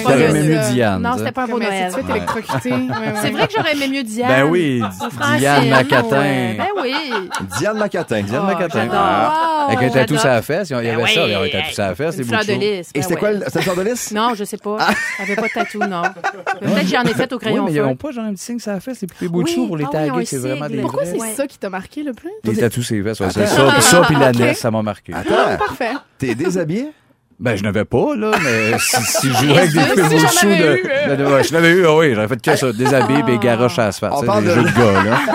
T'aurais 0.03 0.29
aimé 0.29 0.41
mieux 0.47 0.59
Diane. 0.71 1.01
Non, 1.01 1.17
c'était 1.17 1.31
pas 1.31 1.43
un 1.43 1.47
beau 1.47 1.59
Noël. 1.59 1.91
C'est 1.91 3.31
vrai 3.31 3.47
que 3.47 3.53
j'aurais 3.55 3.73
aimé 3.73 3.87
mieux 3.87 4.03
Diane. 4.03 4.29
Ben 4.29 4.43
oui, 4.43 4.81
Diane 5.37 5.69
Macatin. 5.69 6.15
euh, 6.17 6.53
Ben 6.57 6.67
oui. 6.81 6.93
Diane 7.57 7.77
Macatin. 7.77 8.21
Diane 8.21 8.41
Oh, 8.43 8.47
Macatin. 8.47 8.87
Ah. 8.93 9.67
Avec 9.69 9.89
un 9.89 9.91
tatou 9.93 10.17
sur 10.17 10.27
la 10.29 10.41
fesse. 10.41 10.69
Il 10.69 10.73
y 10.73 10.75
avait 10.89 10.95
Ben 10.95 11.07
ça, 11.07 11.25
il 11.25 11.31
y 11.31 11.33
avait 11.33 11.55
un 11.55 11.59
tatou 11.61 11.73
sur 11.73 11.83
la 11.83 11.95
fesse. 11.95 12.15
Une 12.15 12.21
les 12.21 12.27
fleur 12.27 12.39
bouts 12.41 12.47
de 12.47 12.53
lys. 12.53 12.89
Et 12.93 12.99
ben 12.99 13.03
c'était 13.03 13.15
quoi, 13.15 13.29
c'était 13.45 13.59
le 13.59 13.65
sort 13.65 13.75
de 13.75 13.81
lys? 13.81 14.11
Non, 14.11 14.33
je 14.35 14.43
sais 14.43 14.57
pas. 14.57 14.77
Elle 15.19 15.25
avait 15.25 15.35
pas 15.35 15.47
de 15.47 15.53
tatou, 15.53 15.79
non. 15.79 16.01
Peut-être 16.61 16.81
que 16.81 16.87
j'en 16.87 17.03
ai 17.03 17.13
fait 17.13 17.33
au 17.33 17.39
crayon 17.39 17.65
mais 17.65 17.73
ils 17.73 17.81
n'ont 17.81 17.95
pas 17.95 18.11
genre 18.11 18.25
un 18.25 18.33
petit 18.33 18.43
signe 18.45 18.59
sur 18.59 18.71
la 18.71 18.79
fesse, 18.79 19.01
les 19.01 19.07
poupées 19.07 19.27
bout 19.27 19.43
les 19.79 19.85
Ah 19.85 19.89
oui, 20.03 20.07
taguer. 20.09 20.25
C'est 20.25 20.37
vraiment 20.37 20.67
des 20.69 20.81
Pourquoi 20.81 21.05
c'est 21.05 21.19
Ouais. 21.19 21.33
ça 21.33 21.47
qui 21.47 21.57
t'a 21.57 21.69
marqué 21.69 22.03
le 22.03 22.13
plus? 22.13 22.29
Les 22.43 22.55
tatous 22.55 22.91
les 22.91 23.01
fesses, 23.03 23.19
ouais, 23.19 23.29
c'est 23.31 23.45
ça. 23.47 23.81
Ça, 23.81 24.01
puis 24.05 24.15
la 24.15 24.29
ok. 24.29 24.35
NES, 24.39 24.53
ça 24.53 24.69
m'a 24.71 24.81
marqué. 24.81 25.13
Attends, 25.13 25.57
Parfait. 25.57 25.93
t'es 26.17 26.35
déshabillé? 26.35 26.91
Ben, 27.39 27.55
je 27.55 27.63
n'avais 27.63 27.85
pas, 27.85 28.15
là, 28.17 28.31
mais 28.43 28.77
si, 28.79 29.01
si 29.01 29.27
je 29.29 29.33
jouais 29.45 29.57
avec 29.59 29.71
des 29.71 29.79
Si 29.79 29.85
films 29.85 30.09
j'en 30.09 30.15
au-dessous 30.17 30.45
avais 30.45 30.57
de, 30.57 30.63
eu, 30.63 30.89
euh. 30.91 31.15
de- 31.15 31.23
de- 31.23 31.29
ouais, 31.31 31.43
je 31.43 31.53
l'avais 31.53 31.69
eu, 31.71 31.85
ah 31.85 31.95
oui, 31.95 32.13
j'avais 32.13 32.27
fait 32.27 32.41
que 32.41 32.55
ça, 32.57 32.73
des 32.73 32.93
habits 32.93 33.13
et 33.31 33.37
garoches 33.37 33.79
à 33.79 33.91
tu 33.93 33.99
sais, 33.99 34.07
parle 34.25 34.43
des 34.43 34.49
de- 34.49 34.55
jeux 34.55 34.63
de 34.63 34.67
gars, 34.67 35.03
là. 35.03 35.19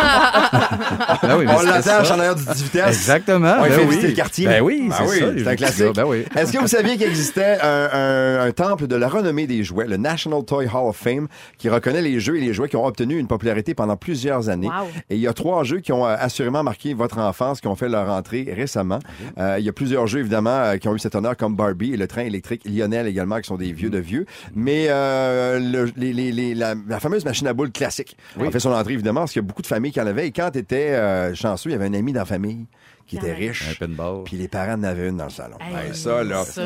Ben 1.22 1.36
oui, 1.38 1.44
mais 1.46 1.52
On 1.56 1.62
l'attache 1.62 2.10
en 2.10 2.18
arrière 2.18 2.34
du 2.34 2.44
10 2.44 2.62
vitesses. 2.64 2.86
Exactement. 2.88 3.54
On 3.58 3.62
ben 3.62 3.70
fait 3.72 3.84
oui. 3.86 3.98
le 4.02 4.12
quartier. 4.12 4.46
Ben 4.46 4.62
oui, 4.62 4.86
Ben 4.88 4.94
c'est 4.98 5.02
oui, 5.04 5.18
ça. 5.20 5.26
c'est 5.32 5.38
jeux 5.38 5.48
un 5.48 5.56
classique. 5.56 5.84
gars, 5.86 5.92
Ben 5.94 6.04
oui. 6.04 6.24
Est-ce 6.36 6.52
que 6.52 6.58
vous 6.58 6.66
saviez 6.66 6.96
qu'il 6.96 7.06
existait 7.06 7.58
un, 7.62 7.88
un- 7.92 8.46
un 8.46 8.52
temple 8.52 8.86
de 8.86 8.96
la 8.96 9.08
renommée 9.08 9.46
des 9.46 9.64
jouets, 9.64 9.86
le 9.86 9.96
National 9.96 10.44
Toy 10.44 10.66
Hall 10.66 10.88
of 10.88 10.96
Fame, 10.96 11.28
qui 11.58 11.68
reconnaît 11.68 12.02
les 12.02 12.20
jeux 12.20 12.36
et 12.36 12.40
les 12.40 12.52
jouets 12.52 12.68
qui 12.68 12.76
ont 12.76 12.84
obtenu 12.86 13.18
une 13.18 13.26
popularité 13.26 13.74
pendant 13.74 13.96
plusieurs 13.96 14.48
années? 14.48 14.66
Wow. 14.68 14.88
Et 15.10 15.14
il 15.16 15.20
y 15.20 15.26
a 15.28 15.32
trois 15.32 15.64
jeux 15.64 15.80
qui 15.80 15.92
ont 15.92 16.06
euh, 16.06 16.14
assurément 16.18 16.62
marqué 16.62 16.92
votre 16.94 17.18
enfance, 17.18 17.60
qui 17.60 17.68
ont 17.68 17.76
fait 17.76 17.88
leur 17.88 18.10
entrée 18.10 18.52
récemment. 18.54 18.98
Euh, 19.38 19.56
il 19.58 19.64
y 19.64 19.68
a 19.68 19.72
plusieurs 19.72 20.06
jeux, 20.06 20.20
évidemment, 20.20 20.50
euh, 20.50 20.76
qui 20.76 20.88
ont 20.88 20.94
eu 20.94 20.98
cet 20.98 21.14
honneur, 21.14 21.36
comme 21.36 21.56
Barbie 21.56 21.93
et 21.94 21.96
le 21.96 22.07
train 22.07 22.22
électrique 22.22 22.62
Lionel 22.64 23.07
également, 23.07 23.38
qui 23.40 23.48
sont 23.48 23.57
des 23.57 23.72
vieux 23.72 23.90
de 23.90 23.98
vieux. 23.98 24.26
Mais 24.54 24.87
euh, 24.90 25.59
le- 25.59 25.92
les- 25.96 26.12
les- 26.12 26.33
les- 26.33 26.54
la, 26.54 26.74
la 26.87 27.00
fameuse 27.00 27.24
machine 27.24 27.46
à 27.46 27.52
boules 27.52 27.72
classique 27.72 28.16
a 28.40 28.50
fait 28.50 28.61
son 28.61 28.72
entrée, 28.72 28.92
évidemment, 28.92 29.20
parce 29.20 29.33
qu'il 29.33 29.40
y 29.42 29.44
a 29.44 29.46
beaucoup 29.48 29.62
de 29.62 29.66
familles 29.66 29.92
qui 29.92 30.00
en 30.00 30.07
avaient. 30.07 30.26
Et 30.26 30.30
quand 30.33 30.50
tu 30.52 30.59
étais 30.59 31.35
chanceux, 31.35 31.70
il 31.70 31.72
y 31.72 31.76
avait 31.76 31.87
un 31.87 31.94
ami 31.94 32.12
dans 32.12 32.20
la 32.20 32.26
famille 32.26 32.66
qui 33.07 33.16
était 33.16 33.33
riche. 33.35 33.78
Puis 34.24 34.37
les 34.37 34.48
parents 34.48 34.74
en 34.74 34.83
avaient 34.83 35.09
une 35.09 35.16
dans 35.18 35.24
le 35.24 35.30
salon. 35.30 35.57
Hey, 35.61 35.94
ça, 35.94 36.22
là. 36.24 36.44
ça. 36.44 36.62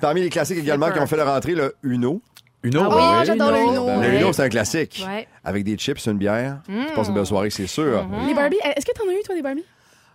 Parmi 0.00 0.22
les 0.22 0.30
classiques 0.30 0.58
également 0.58 0.90
qui 0.90 0.98
ont 0.98 1.06
fait 1.06 1.16
leur 1.16 1.28
entrée, 1.28 1.54
le 1.54 1.74
Uno. 1.82 2.20
Autre. 2.64 2.78
Ah 2.80 2.96
oui, 2.96 3.18
oui. 3.20 3.26
j'adore 3.26 3.50
le 3.50 3.58
Uno. 3.58 3.72
Uno. 3.88 3.98
Ouais. 4.00 4.20
Uno, 4.20 4.32
c'est 4.32 4.42
un 4.44 4.48
classique. 4.48 5.04
Ouais. 5.06 5.26
Avec 5.44 5.64
des 5.64 5.76
chips, 5.76 6.06
une 6.06 6.16
bière. 6.18 6.60
Tu 6.66 6.94
passes 6.94 7.08
une 7.08 7.14
belle 7.14 7.26
soirée, 7.26 7.50
c'est 7.50 7.66
sûr. 7.66 8.06
Les 8.26 8.34
Barbie, 8.34 8.56
est-ce 8.76 8.86
que 8.86 8.92
t'en 8.92 9.02
as 9.08 9.12
eu, 9.12 9.22
toi, 9.24 9.34
des 9.34 9.42
Barbie? 9.42 9.64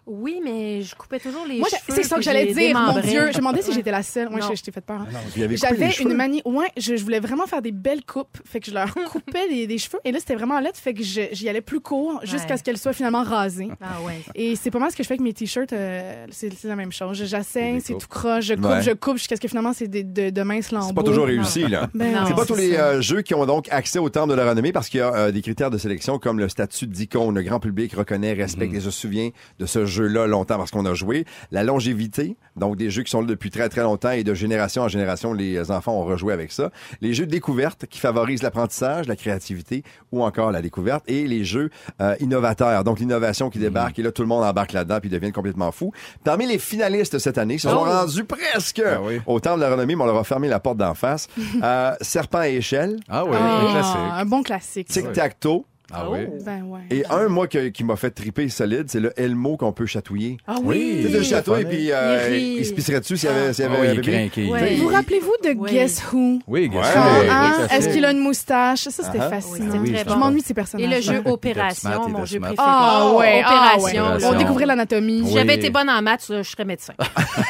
Oui, 0.08 0.40
mais 0.44 0.82
je 0.82 0.96
coupais 0.96 1.20
toujours 1.20 1.46
les 1.48 1.60
Moi, 1.60 1.68
cheveux. 1.70 1.96
c'est 1.98 2.04
ça 2.04 2.16
que 2.16 2.22
j'allais 2.22 2.46
les 2.46 2.54
dire, 2.54 2.78
mon. 2.80 3.00
Dieu. 3.02 3.22
Je 3.24 3.28
me 3.28 3.34
demandais 3.38 3.62
si 3.62 3.74
j'étais 3.74 3.92
la 3.92 4.04
seule. 4.04 4.30
Moi, 4.30 4.40
Non. 4.40 4.48
je, 4.50 4.56
je 4.56 4.64
t'ai 4.64 4.72
fait 4.72 4.82
peur. 4.82 5.02
hein. 5.02 5.08
Les 5.36 5.58
J'avais 5.58 5.90
une 6.00 6.14
manie. 6.14 6.42
Ouais, 6.46 6.68
je, 6.78 6.96
je 6.96 7.04
voulais 7.04 7.20
vraiment 7.20 7.46
faire 7.46 7.62
des 7.62 7.72
belles 7.72 8.06
coupes. 8.06 8.38
Fait 8.46 8.60
que 8.60 8.68
je 8.68 8.74
leur 8.74 8.94
coupais 9.12 9.48
des, 9.50 9.68
des 9.68 9.78
cheveux. 9.78 10.00
Et 10.06 10.12
là, 10.12 10.20
c'était 10.20 10.36
vraiment 10.36 10.60
lettre. 10.60 10.80
Fait 10.80 10.94
que 10.94 11.04
j'y 11.04 11.50
allais 11.50 11.62
plus 11.62 11.80
court 11.82 12.20
jusqu'à 12.24 12.52
Ouais. 12.54 12.58
ce 12.58 12.64
qu'elles 12.64 12.78
soient 12.78 12.94
finalement 12.94 13.24
rasées. 13.24 13.68
Ah 13.82 14.02
ouais. 14.06 14.22
Et 14.36 14.56
c'est 14.56 14.72
pas 14.72 14.80
mal 14.80 14.92
ce 14.92 14.96
que 14.96 15.04
je 15.04 15.08
fais 15.08 15.16
avec 15.16 15.22
mes 15.22 15.34
t-shirts. 15.34 15.74
euh, 15.74 16.26
c'est 16.32 16.64
la 16.64 16.76
même 16.76 16.92
chose. 16.92 17.18
Je- 17.18 17.26
J'assaigne, 17.26 17.82
c'est 17.84 17.94
tout 17.98 18.08
croche. 18.08 18.46
Je 18.46 18.54
coupe, 18.54 18.66
Ouais. 18.66 18.82
je 18.82 18.92
coupe 18.92 19.18
jusqu'à 19.18 19.36
ce 19.36 19.42
que 19.42 19.48
finalement, 19.50 19.74
c'est 19.74 19.88
des- 19.88 20.04
de, 20.04 20.30
de 20.30 20.42
minces 20.44 20.72
lambeaux. 20.72 20.88
C'est 20.88 20.94
pas 20.96 21.04
toujours 21.04 21.26
réussi, 21.26 21.68
là. 21.68 21.90
Ben, 21.94 22.24
C'est 22.28 22.36
pas 22.36 22.46
tous 22.46 22.56
les 22.56 22.76
euh, 22.76 23.02
jeux 23.02 23.22
qui 23.22 23.34
ont 23.36 23.46
donc 23.46 23.68
accès 23.70 24.00
au 24.00 24.10
temple 24.10 24.30
de 24.32 24.36
la 24.36 24.50
renommée 24.50 24.72
parce 24.72 24.88
qu'il 24.90 25.00
y 25.00 25.04
a 25.04 25.14
euh, 25.14 25.32
des 25.32 25.42
critères 25.42 25.70
de 25.70 25.78
sélection 25.78 26.18
comme 26.20 26.40
le 26.40 26.48
statut 26.50 26.88
d'icône. 26.88 27.36
Le 27.36 27.44
grand 27.44 27.60
public 27.60 27.94
reconnaît, 27.96 28.34
respecte 28.34 28.74
et 28.74 28.80
se 28.80 28.92
souvient 28.92 29.30
de 29.60 29.66
ce 29.66 29.86
jeu-là 29.98 30.28
longtemps 30.28 30.58
parce 30.58 30.72
qu'on 30.72 30.86
a 30.86 30.94
joué. 30.94 31.26
La 31.52 31.64
longévité, 31.64 32.38
donc 32.56 32.76
des 32.78 32.90
jeux 32.90 33.04
qui 33.04 33.12
sont 33.12 33.22
là 33.22 33.28
depuis 33.28 33.50
très 33.52 33.70
très 33.70 33.82
longtemps 33.82 34.12
et 34.12 34.24
de 34.24 34.34
génération 34.34 34.84
en 34.84 34.88
génération, 34.88 35.34
les 35.34 35.72
enfants 35.72 35.94
ont 35.94 36.06
rejoué 36.06 36.34
avec 36.34 36.52
ça. 36.52 36.72
Les 37.02 37.14
jeux 37.14 37.26
de 37.26 37.32
découverte 37.32 37.86
qui 37.88 38.00
favorisent 38.00 38.44
l'apprentissage, 38.44 39.08
la 39.08 39.16
créativité 39.16 39.84
ou 40.12 40.24
encore 40.24 40.52
la 40.52 40.62
découverte 40.62 41.04
et 41.08 41.28
les 41.28 41.44
jeux 41.44 41.70
euh, 42.02 42.16
innovateurs. 42.20 42.84
Donc 42.84 43.00
l'innovation 43.00 43.50
qui 43.50 43.60
débarque 43.60 44.00
et 44.00 44.04
là 44.04 44.12
tout 44.12 44.22
le 44.22 44.28
monde 44.28 44.44
embarque 44.44 44.74
là-dedans 44.74 45.00
puis 45.00 45.10
devient 45.10 45.32
complètement 45.32 45.72
fou. 45.72 45.92
Parmi 46.24 46.46
les 46.48 46.60
finalistes 46.60 47.20
cette 47.20 47.38
année, 47.38 47.56
ils 47.56 47.60
se 47.60 47.70
sont 47.70 47.76
Oh. 47.78 47.84
rendus 47.86 48.24
presque 48.26 48.82
Ah 48.86 49.00
oui. 49.02 49.22
au 49.26 49.40
temple 49.40 49.58
de 49.58 49.62
la 49.66 49.72
renommée, 49.72 49.96
mais 49.96 50.04
on 50.04 50.08
leur 50.08 50.18
a 50.18 50.24
fermé 50.24 50.48
la 50.48 50.60
porte 50.60 50.78
d'en 50.78 50.94
face. 50.94 51.28
Euh, 51.64 51.94
Serpent 52.02 52.44
et 52.44 52.56
échelle, 52.56 52.98
Ah 53.10 53.26
oui, 53.26 53.32
Ah, 53.34 53.60
un 53.62 53.72
classique. 53.72 53.98
un 54.12 54.26
bon 54.26 54.44
classique. 54.44 54.88
tic-tac-toe. 54.90 55.66
Ah 55.94 56.10
oui? 56.10 56.20
Ben 56.46 56.64
ouais. 56.64 56.82
Et 56.92 57.06
un, 57.10 57.30
moi, 57.30 57.48
que- 57.48 57.70
qui 57.70 57.84
m'a 57.86 57.96
fait 57.96 58.12
triper 58.12 58.50
solide, 58.50 58.86
c'est 58.90 59.00
le 59.00 59.14
Elmo 59.18 59.56
qu'on 59.56 59.72
peut 59.72 59.86
chatouiller. 59.86 60.38
Ah 60.46 60.58
Oui. 60.62 61.00
Tu 61.02 61.10
sais, 61.12 61.18
le 61.18 61.24
château, 61.24 61.56
et 61.56 61.62
funny. 61.62 61.74
puis 61.76 61.92
euh, 61.94 62.28
Il 62.28 62.34
rit. 62.34 62.56
il 62.60 62.66
se 62.66 62.74
pisserait 62.74 63.00
dessus 63.00 63.16
s'il 63.16 63.30
y 63.30 63.32
avait, 63.32 63.54
s'il 63.54 63.64
y 63.64 63.68
Ah 63.68 63.72
avait 63.72 63.82
oui, 63.82 63.88
un 63.88 63.94
il 63.94 64.00
est 64.00 64.02
bébé. 64.02 64.30
craqué. 64.30 64.50
Ouais. 64.50 64.76
Vous 64.76 64.88
rappelez-vous 64.90 65.34
de 65.46 65.56
Oui. 65.58 65.72
Guess 65.72 66.04
Who? 66.12 66.40
Oui, 66.48 66.70
Ouais. 66.74 66.84
sûr. 66.84 66.94
Genre, 66.94 67.06
Oui, 67.22 67.28
hein, 67.30 67.54
fait. 67.70 67.76
Est-ce 67.78 67.90
qu'il 67.90 68.04
a 68.06 68.12
une 68.12 68.20
moustache? 68.20 68.84
Ça, 68.90 69.04
c'était 69.04 69.20
Ah. 69.22 69.30
fascinant. 69.30 69.80
Oui, 69.82 69.92
très 69.94 70.00
Je 70.04 70.10
bon. 70.10 70.16
m'ennuie 70.18 70.42
de 70.42 70.46
ces 70.46 70.52
Et 70.52 70.56
personnages. 70.56 70.90
le 70.90 71.02
jeu 71.02 71.22
Smart, 71.22 71.22
Opération, 71.34 71.90
il 72.08 72.12
mon 72.12 72.18
était 72.20 72.28
jeu 72.28 72.38
smart. 72.40 72.48
préféré. 72.54 72.68
Ah 72.70 73.12
ouais, 73.16 73.42
ah 73.46 73.74
Opération. 73.78 74.04
ouais. 74.14 74.20
là. 74.20 74.30
On 74.34 74.38
découvrait 74.38 74.66
l'anatomie. 74.66 75.22
Oui. 75.24 75.32
J'avais 75.34 75.56
été 75.56 75.70
bonne 75.70 75.90
en 75.90 76.02
maths, 76.02 76.28
là, 76.30 76.42
je 76.42 76.50
serais 76.50 76.66
médecin. 76.66 76.94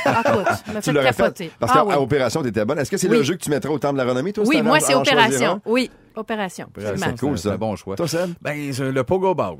Ah, 0.05 0.21
écoute, 0.25 0.45
m'a 0.73 0.75
Tu 0.75 0.81
fait 0.83 0.91
l'aurais 0.93 1.11
fait. 1.13 1.23
capoter. 1.23 1.51
Parce 1.59 1.71
Ah, 1.75 1.79
qu'à 1.79 1.85
oui. 1.85 1.95
Opération, 1.95 2.41
t'étais 2.43 2.63
bonne. 2.65 2.79
Est-ce 2.79 2.89
que 2.91 2.97
c'est 2.97 3.09
Oui. 3.09 3.17
le 3.17 3.23
jeu 3.23 3.33
que 3.35 3.41
tu 3.43 3.49
mettrais 3.49 3.69
au 3.71 3.79
temple 3.79 3.95
de 3.95 4.03
la 4.03 4.09
renommée, 4.09 4.31
toi? 4.31 4.45
si 4.45 4.49
Oui, 4.49 4.55
t'avais 4.57 4.67
moi, 4.67 4.77
à 4.77 4.79
c'est 4.79 4.93
en 4.93 5.03
choisir 5.03 5.13
Opération. 5.25 5.51
un? 5.53 5.61
Oui, 5.65 5.89
Opération. 6.17 6.67
C'est 6.77 7.19
cool, 7.19 7.37
c'est 7.37 7.49
un 7.49 7.57
bon 7.57 7.75
choix. 7.75 7.95
Toi, 7.95 8.07
Seb? 8.07 8.31
Ben, 8.41 8.73
c'est 8.73 8.91
le 8.91 9.03
pogo 9.03 9.33
ball. 9.35 9.55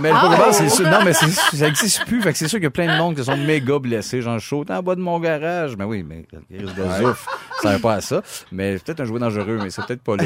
Mais 0.00 0.10
le 0.12 0.18
pogo 0.20 0.36
ball, 0.36 0.54
c'est 0.54 0.68
sûr. 0.68 0.88
Non, 0.88 1.00
mais 1.04 1.12
c'est- 1.12 1.56
ça 1.56 1.68
existe 1.68 2.04
plus. 2.06 2.22
Fait 2.22 2.32
que 2.32 2.38
c'est 2.38 2.48
sûr 2.48 2.58
qu'il 2.58 2.64
y 2.64 2.66
a 2.66 2.70
plein 2.70 2.86
de 2.92 2.98
monde 2.98 3.16
qui 3.16 3.24
sont 3.24 3.36
méga 3.36 3.78
blessés. 3.78 4.22
J'en 4.22 4.38
shoot 4.38 4.70
en 4.70 4.82
bas 4.82 4.94
de 4.94 5.00
mon 5.00 5.18
garage. 5.20 5.76
Mais 5.76 5.84
oui, 5.84 6.02
mais 6.02 6.26
risque 6.50 6.74
de 6.74 6.84
zouf, 7.04 7.26
sert 7.70 7.80
pas 7.80 7.94
à 7.94 8.00
ça. 8.00 8.22
Mais 8.52 8.78
peut-être 8.78 9.00
un 9.00 9.04
jouet 9.04 9.20
dangereux, 9.20 9.58
mais 9.62 9.70
c'est 9.70 9.84
peut-être 9.86 10.02
pas 10.02 10.16
là. 10.16 10.24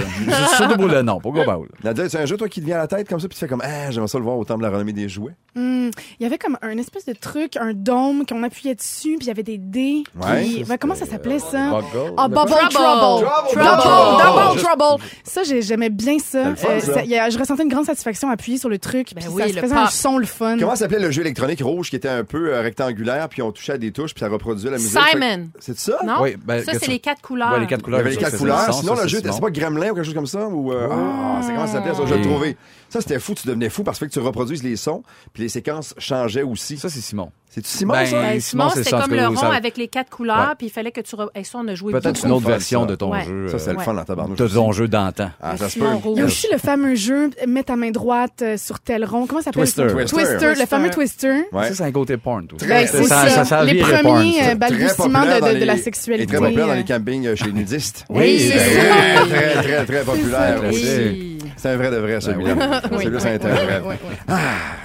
C'est 0.50 0.56
Surtout 0.56 0.76
pour 0.76 0.88
le 0.88 1.02
nom, 1.02 1.18
ball. 1.18 1.68
Nadia, 1.84 2.08
c'est 2.08 2.18
un 2.18 2.26
jeu, 2.26 2.36
toi, 2.36 2.48
qui 2.48 2.60
te 2.60 2.66
vient 2.66 2.76
à 2.76 2.80
la 2.80 2.86
tête 2.86 3.08
comme 3.08 3.20
ça, 3.20 3.28
puis 3.28 3.34
tu 3.36 3.40
fais 3.40 3.48
comme, 3.48 3.62
ah, 3.64 3.90
j'aimerais 3.90 4.08
ça 4.08 4.18
le 4.18 4.24
voir 4.24 4.36
au 4.38 4.44
temple 4.44 4.60
de 4.60 4.66
la 4.66 4.72
renommée 4.72 4.92
des 4.92 5.08
jouets. 5.08 5.34
Hmm, 5.54 5.90
Il 6.20 6.22
y 6.22 6.26
avait 6.26 6.38
comme 6.38 6.56
un 6.62 6.76
espèce 6.78 7.04
de 7.06 7.12
truc, 7.14 7.56
un 7.56 7.72
dôme 7.72 8.24
qu'on 8.26 8.42
appuyait 8.42 8.74
dessus, 8.74 9.16
puis 9.18 9.26
il 9.26 9.28
y 9.28 9.30
avait 9.30 9.42
des 9.42 9.58
dés. 9.58 10.02
Ouais. 10.20 10.44
qui- 10.44 10.64
ben, 10.64 10.76
comment 10.78 10.94
ça 10.94 11.06
s'appelait 11.06 11.38
ça? 11.38 11.70
Buggle. 11.70 12.12
Ah, 12.16 12.28
Bubble 12.28 12.50
Trouble. 12.50 12.72
Trouble. 12.72 13.26
Trouble. 13.26 13.64
Double, 13.64 13.82
Trouble. 13.82 14.22
double 14.58 14.62
trouble. 14.62 15.02
Ça, 15.24 15.42
j'ai- 15.44 15.62
j'aimais 15.62 15.90
bien 15.90 16.18
ça. 16.18 16.54
Fun, 16.56 16.80
ça. 16.80 17.02
il 17.02 17.10
y 17.10 17.16
a- 17.18 17.30
je 17.30 17.38
ressentais 17.38 17.62
une 17.62 17.68
grande 17.68 17.86
satisfaction 17.86 18.28
à 18.30 18.32
appuyer 18.32 18.58
sur 18.58 18.68
le 18.68 18.78
truc. 18.78 19.12
Ben 19.14 19.20
puis 19.22 19.28
oui, 19.32 19.42
ça 19.42 19.48
le 19.48 19.60
faisait 19.60 19.74
pop. 19.74 19.84
un 19.84 19.90
son 19.90 20.18
le 20.18 20.26
fun. 20.26 20.56
Comment 20.58 20.76
s'appelait 20.76 20.98
le 21.00 21.10
jeu 21.10 21.22
électronique 21.22 21.60
rouge 21.62 21.90
qui 21.90 21.96
était 21.96 22.08
un 22.08 22.24
peu 22.24 22.54
euh, 22.54 22.60
rectangulaire, 22.60 23.28
puis 23.28 23.42
on 23.42 23.52
touchait 23.52 23.72
à 23.72 23.78
des 23.78 23.92
touches, 23.92 24.14
puis 24.14 24.20
ça 24.20 24.28
reproduisait 24.28 24.70
la 24.70 24.76
musique? 24.76 24.98
Simon. 25.10 25.48
C'est 25.60 25.78
ça? 25.78 25.98
Non? 26.04 26.16
Oui, 26.20 26.36
ben, 26.44 26.62
ça, 26.64 26.72
c'est 26.78 26.88
les 26.88 26.98
quatre 26.98 27.20
couleurs. 27.28 27.52
Ouais, 27.52 27.60
les 27.60 27.66
quatre 27.66 27.78
Il 27.78 27.82
y 27.82 27.84
couleurs. 27.84 28.00
avait 28.00 28.10
les 28.10 28.16
quatre 28.16 28.36
couleurs. 28.38 28.74
Sinon, 28.74 28.94
le 29.00 29.06
jeu, 29.06 29.20
c'est 29.22 29.40
pas 29.40 29.50
Gremlin 29.50 29.90
ou 29.90 29.94
quelque 29.94 30.04
chose 30.04 30.14
comme 30.14 30.26
ça? 30.26 30.48
Ou, 30.48 30.72
euh, 30.72 30.88
ah, 30.90 31.40
c'est 31.42 31.52
comment 31.52 31.66
ça 31.66 31.74
s'appelait? 31.74 31.94
ça? 31.94 32.02
Je 32.06 32.14
vais 32.14 32.18
le 32.20 32.24
trouver. 32.26 32.56
Ça, 32.88 33.00
c'était 33.00 33.18
fou. 33.18 33.34
Tu 33.34 33.46
devenais 33.46 33.68
fou 33.68 33.82
parce 33.84 33.98
que 33.98 34.06
tu 34.06 34.18
reproduises 34.18 34.62
les 34.62 34.76
sons, 34.76 35.02
puis 35.32 35.42
les 35.42 35.48
séquences 35.48 35.94
changeaient 35.98 36.42
aussi. 36.42 36.78
Ça, 36.78 36.88
c'est 36.88 37.00
Simon. 37.00 37.30
C'est-tu 37.50 37.68
Simon, 37.68 37.94
Ben, 37.94 38.06
ça? 38.06 38.20
Ben, 38.20 38.40
Simon, 38.40 38.68
c'était 38.68 38.90
ça, 38.90 39.00
comme 39.02 39.14
le 39.16 39.26
rond 39.26 39.36
ça- 39.36 39.48
avec 39.52 39.78
les 39.78 39.88
quatre 39.88 40.10
couleurs, 40.10 40.54
puis 40.58 40.66
il 40.66 40.70
fallait 40.70 40.92
que 40.92 41.00
tu... 41.00 41.16
re- 41.16 41.30
Hey, 41.34 41.44
ça, 41.46 41.58
on 41.58 41.66
a 41.68 41.74
joué 41.74 41.92
Peut-être 41.92 42.24
une 42.24 42.32
autre 42.32 42.42
fun, 42.44 42.50
version 42.50 42.80
ça. 42.82 42.86
de 42.86 42.94
ton 42.94 43.10
Ouais. 43.12 43.24
jeu. 43.24 43.48
Ça, 43.48 43.58
c'est 43.58 43.72
le 43.72 43.78
fun 43.78 43.94
dans 43.94 44.04
tabarnouche. 44.04 44.38
de 44.38 44.48
ton 44.48 44.70
jeu 44.72 44.86
d'antan. 44.86 45.30
Ah, 45.40 45.56
ça 45.56 45.68
se 45.70 45.78
peut. 45.78 45.86
Il 46.14 46.18
y 46.18 46.20
a 46.20 46.24
aussi 46.26 46.46
le 46.52 46.58
fameux 46.58 46.94
jeu 46.94 47.30
Mets 47.46 47.62
ta 47.64 47.76
main 47.76 47.90
droite 47.90 48.42
euh, 48.42 48.56
sur 48.58 48.80
tel 48.80 49.04
rond. 49.06 49.26
Comment 49.26 49.40
ça 49.40 49.46
s'appelle? 49.46 49.62
Twister. 49.64 49.88
ça? 49.88 49.94
Twister. 49.94 50.16
Twister. 50.16 50.60
Le 50.60 50.66
fameux 50.66 50.90
Twister. 50.90 51.32
Ouais. 51.52 51.68
Ça, 51.68 51.74
c'est 51.74 51.82
un 51.84 51.92
côté 51.92 52.16
porn, 52.18 52.46
tout. 52.46 52.56
Ben, 52.66 52.86
c'est 52.86 53.04
ça. 53.04 53.64
les 53.64 53.72
virait 53.74 54.02
premiers 54.02 54.32
ça. 54.42 54.50
euh, 54.50 54.54
balbutiements 54.54 55.24
de, 55.24 55.64
la 55.64 55.74
les- 55.74 55.82
sexualité. 55.82 56.24
Et 56.24 56.26
très 56.26 56.38
populaire 56.38 56.66
dans 56.68 56.74
les 56.74 56.84
campings 56.84 57.34
chez 57.34 57.46
les 57.46 57.52
nudistes. 57.52 58.04
Oui, 58.10 58.50
ben 58.50 58.58
c'est 58.58 58.58
ça. 58.58 59.26
Très, 59.26 59.62
très, 59.62 59.84
très 59.86 60.02
populaire. 60.04 60.60
Aussi. 60.68 61.37
C'est 61.56 61.70
un 61.70 61.76
vrai 61.76 61.90
de 61.90 61.96
vrai, 61.96 62.20
celui-là. 62.20 62.54
Oui, 62.92 62.98
Celui-là, 63.04 63.20
c'est 63.20 63.44
un 63.44 63.48
vrai. 63.48 63.82
oui, 63.84 63.94
oui, 64.02 64.08
oui. 64.10 64.16
Ah, 64.28 64.38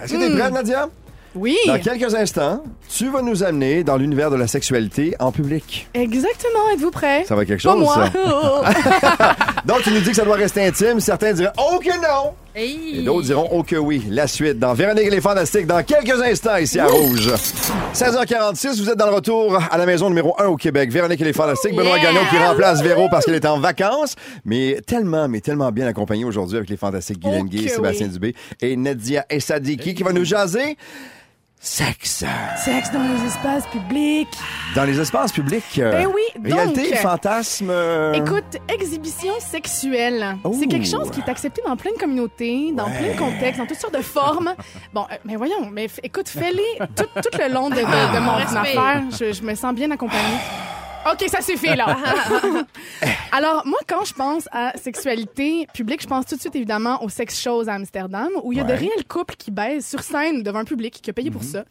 Est-ce 0.03 0.13
que 0.13 0.17
t'es 0.19 0.37
prête, 0.39 0.53
Nadia? 0.53 0.87
Oui, 1.35 1.57
Dans 1.65 1.79
quelques 1.79 2.13
instants, 2.13 2.63
tu 2.87 3.09
vas 3.09 3.23
nous 3.23 3.43
amener 3.43 3.83
dans 3.83 3.97
l'univers 3.97 4.29
de 4.29 4.35
la 4.35 4.45
sexualité 4.45 5.15
en 5.19 5.31
public. 5.31 5.87
exactement. 5.95 6.69
Êtes-vous 6.73 6.91
prêts? 6.91 7.23
Ça 7.25 7.35
va 7.35 7.41
être 7.41 7.47
quelque 7.47 7.63
Pas 7.63 7.71
chose, 7.73 7.79
moi. 7.79 8.09
ça. 8.13 9.35
Donc, 9.65 9.81
tu 9.81 9.91
nous 9.91 9.99
dis 10.01 10.09
que 10.11 10.15
ça 10.15 10.25
doit 10.25 10.35
rester 10.35 10.63
intime. 10.65 10.99
Certains 10.99 11.33
diraient 11.33 11.51
«Oh 11.57 11.79
que 11.79 11.89
non!» 11.95 12.33
Hey. 12.55 12.99
Et 12.99 13.01
d'autres 13.01 13.25
diront 13.25 13.49
«Oh 13.51 13.63
que 13.63 13.75
oui!» 13.75 14.03
La 14.11 14.27
suite 14.27 14.59
dans 14.59 14.75
Véronique 14.75 15.07
et 15.07 15.09
les 15.09 15.21
Fantastiques 15.21 15.65
dans 15.65 15.81
quelques 15.81 16.21
instants 16.21 16.57
ici 16.57 16.79
à 16.79 16.85
Rouge. 16.85 17.31
16h46, 17.95 18.79
vous 18.79 18.89
êtes 18.91 18.97
dans 18.97 19.07
le 19.07 19.15
retour 19.15 19.59
à 19.71 19.75
la 19.75 19.87
maison 19.87 20.07
numéro 20.07 20.35
1 20.39 20.45
au 20.45 20.55
Québec. 20.55 20.91
Véronique 20.91 21.19
et 21.19 21.23
les 21.23 21.33
Fantastiques. 21.33 21.75
Benoît 21.75 21.97
Yeah! 21.97 22.13
Gagnon 22.13 22.21
qui 22.29 22.37
remplace 22.37 22.83
Véro 22.83 23.07
parce 23.09 23.25
qu'elle 23.25 23.33
est 23.33 23.45
en 23.47 23.59
vacances. 23.59 24.15
Mais 24.45 24.81
tellement, 24.85 25.27
mais 25.27 25.41
tellement 25.41 25.71
bien 25.71 25.87
accompagné 25.87 26.25
aujourd'hui 26.25 26.57
avec 26.57 26.69
les 26.69 26.77
Fantastiques 26.77 27.19
Guylaine 27.19 27.45
Oh 27.47 27.49
Gay, 27.49 27.65
que 27.65 27.71
Sébastien 27.71 28.05
oui. 28.05 28.13
Dubé 28.13 28.35
et 28.61 28.75
Nadia 28.75 29.25
Essadiki 29.31 29.95
qui 29.95 30.03
va 30.03 30.13
nous 30.13 30.25
jaser? 30.25 30.77
Sexe 31.65 32.25
Sexe 32.57 32.91
dans 32.91 33.01
les 33.01 33.25
espaces 33.25 33.65
publics. 33.67 34.27
dans 34.75 34.83
les 34.83 34.99
espaces 34.99 35.31
publics. 35.31 35.63
euh, 35.79 35.91
Ben 35.93 36.07
oui, 36.13 36.21
donc- 36.49 36.59
Réalité, 36.59 36.95
fantasme. 36.97 37.69
euh, 37.69 38.11
Écoute, 38.13 38.57
exhibition 38.67 39.31
sexuelle. 39.39 40.35
Oh. 40.43 40.53
C'est 40.59 40.67
quelque 40.67 40.85
chose 40.87 41.09
qui 41.09 41.21
est 41.21 41.29
accepté 41.29 41.61
dans 41.65 41.77
plein 41.77 41.93
de 41.93 41.97
communautés, 41.97 42.73
dans 42.73 42.85
Ouais. 42.87 42.97
plein 42.97 43.13
de 43.13 43.17
contextes, 43.17 43.59
dans 43.59 43.65
toutes 43.65 43.79
sortes 43.79 43.95
de 43.95 44.01
formes. 44.01 44.53
Bon, 44.93 45.05
euh, 45.09 45.15
mais 45.23 45.37
voyons, 45.37 45.69
mais 45.71 45.85
f- 45.87 45.99
écoute, 46.03 46.27
fais-les 46.27 46.85
tout, 46.97 47.05
tout 47.15 47.37
le 47.39 47.51
long 47.51 47.69
de, 47.69 47.75
de- 47.75 47.79
de 48.15 48.19
mon 48.19 48.33
affaire. 48.35 49.01
Je, 49.17 49.31
je 49.31 49.41
me 49.41 49.55
sens 49.55 49.73
bien 49.73 49.89
accompagnée. 49.91 50.19
OK, 51.11 51.29
ça 51.29 51.41
suffit, 51.41 51.75
là. 51.75 51.97
Alors, 53.31 53.65
moi, 53.65 53.79
quand 53.87 54.05
je 54.05 54.13
pense 54.13 54.47
à 54.51 54.77
sexualité 54.77 55.67
publique, 55.73 56.01
je 56.01 56.07
pense 56.07 56.25
tout 56.25 56.35
de 56.35 56.39
suite, 56.39 56.55
évidemment, 56.55 57.03
au 57.03 57.09
sex 57.09 57.39
shows 57.41 57.67
à 57.67 57.73
Amsterdam, 57.73 58.29
où 58.43 58.53
il 58.53 58.57
y 58.57 58.61
a 58.61 58.63
de 58.63 58.73
réels 58.73 59.05
couples 59.07 59.35
qui 59.35 59.51
baisent 59.51 59.85
sur 59.85 60.01
scène 60.01 60.43
devant 60.43 60.59
un 60.59 60.65
public 60.65 60.99
qui 61.01 61.09
a 61.09 61.13
payé 61.13 61.31
pour 61.31 61.43
ça. 61.43 61.65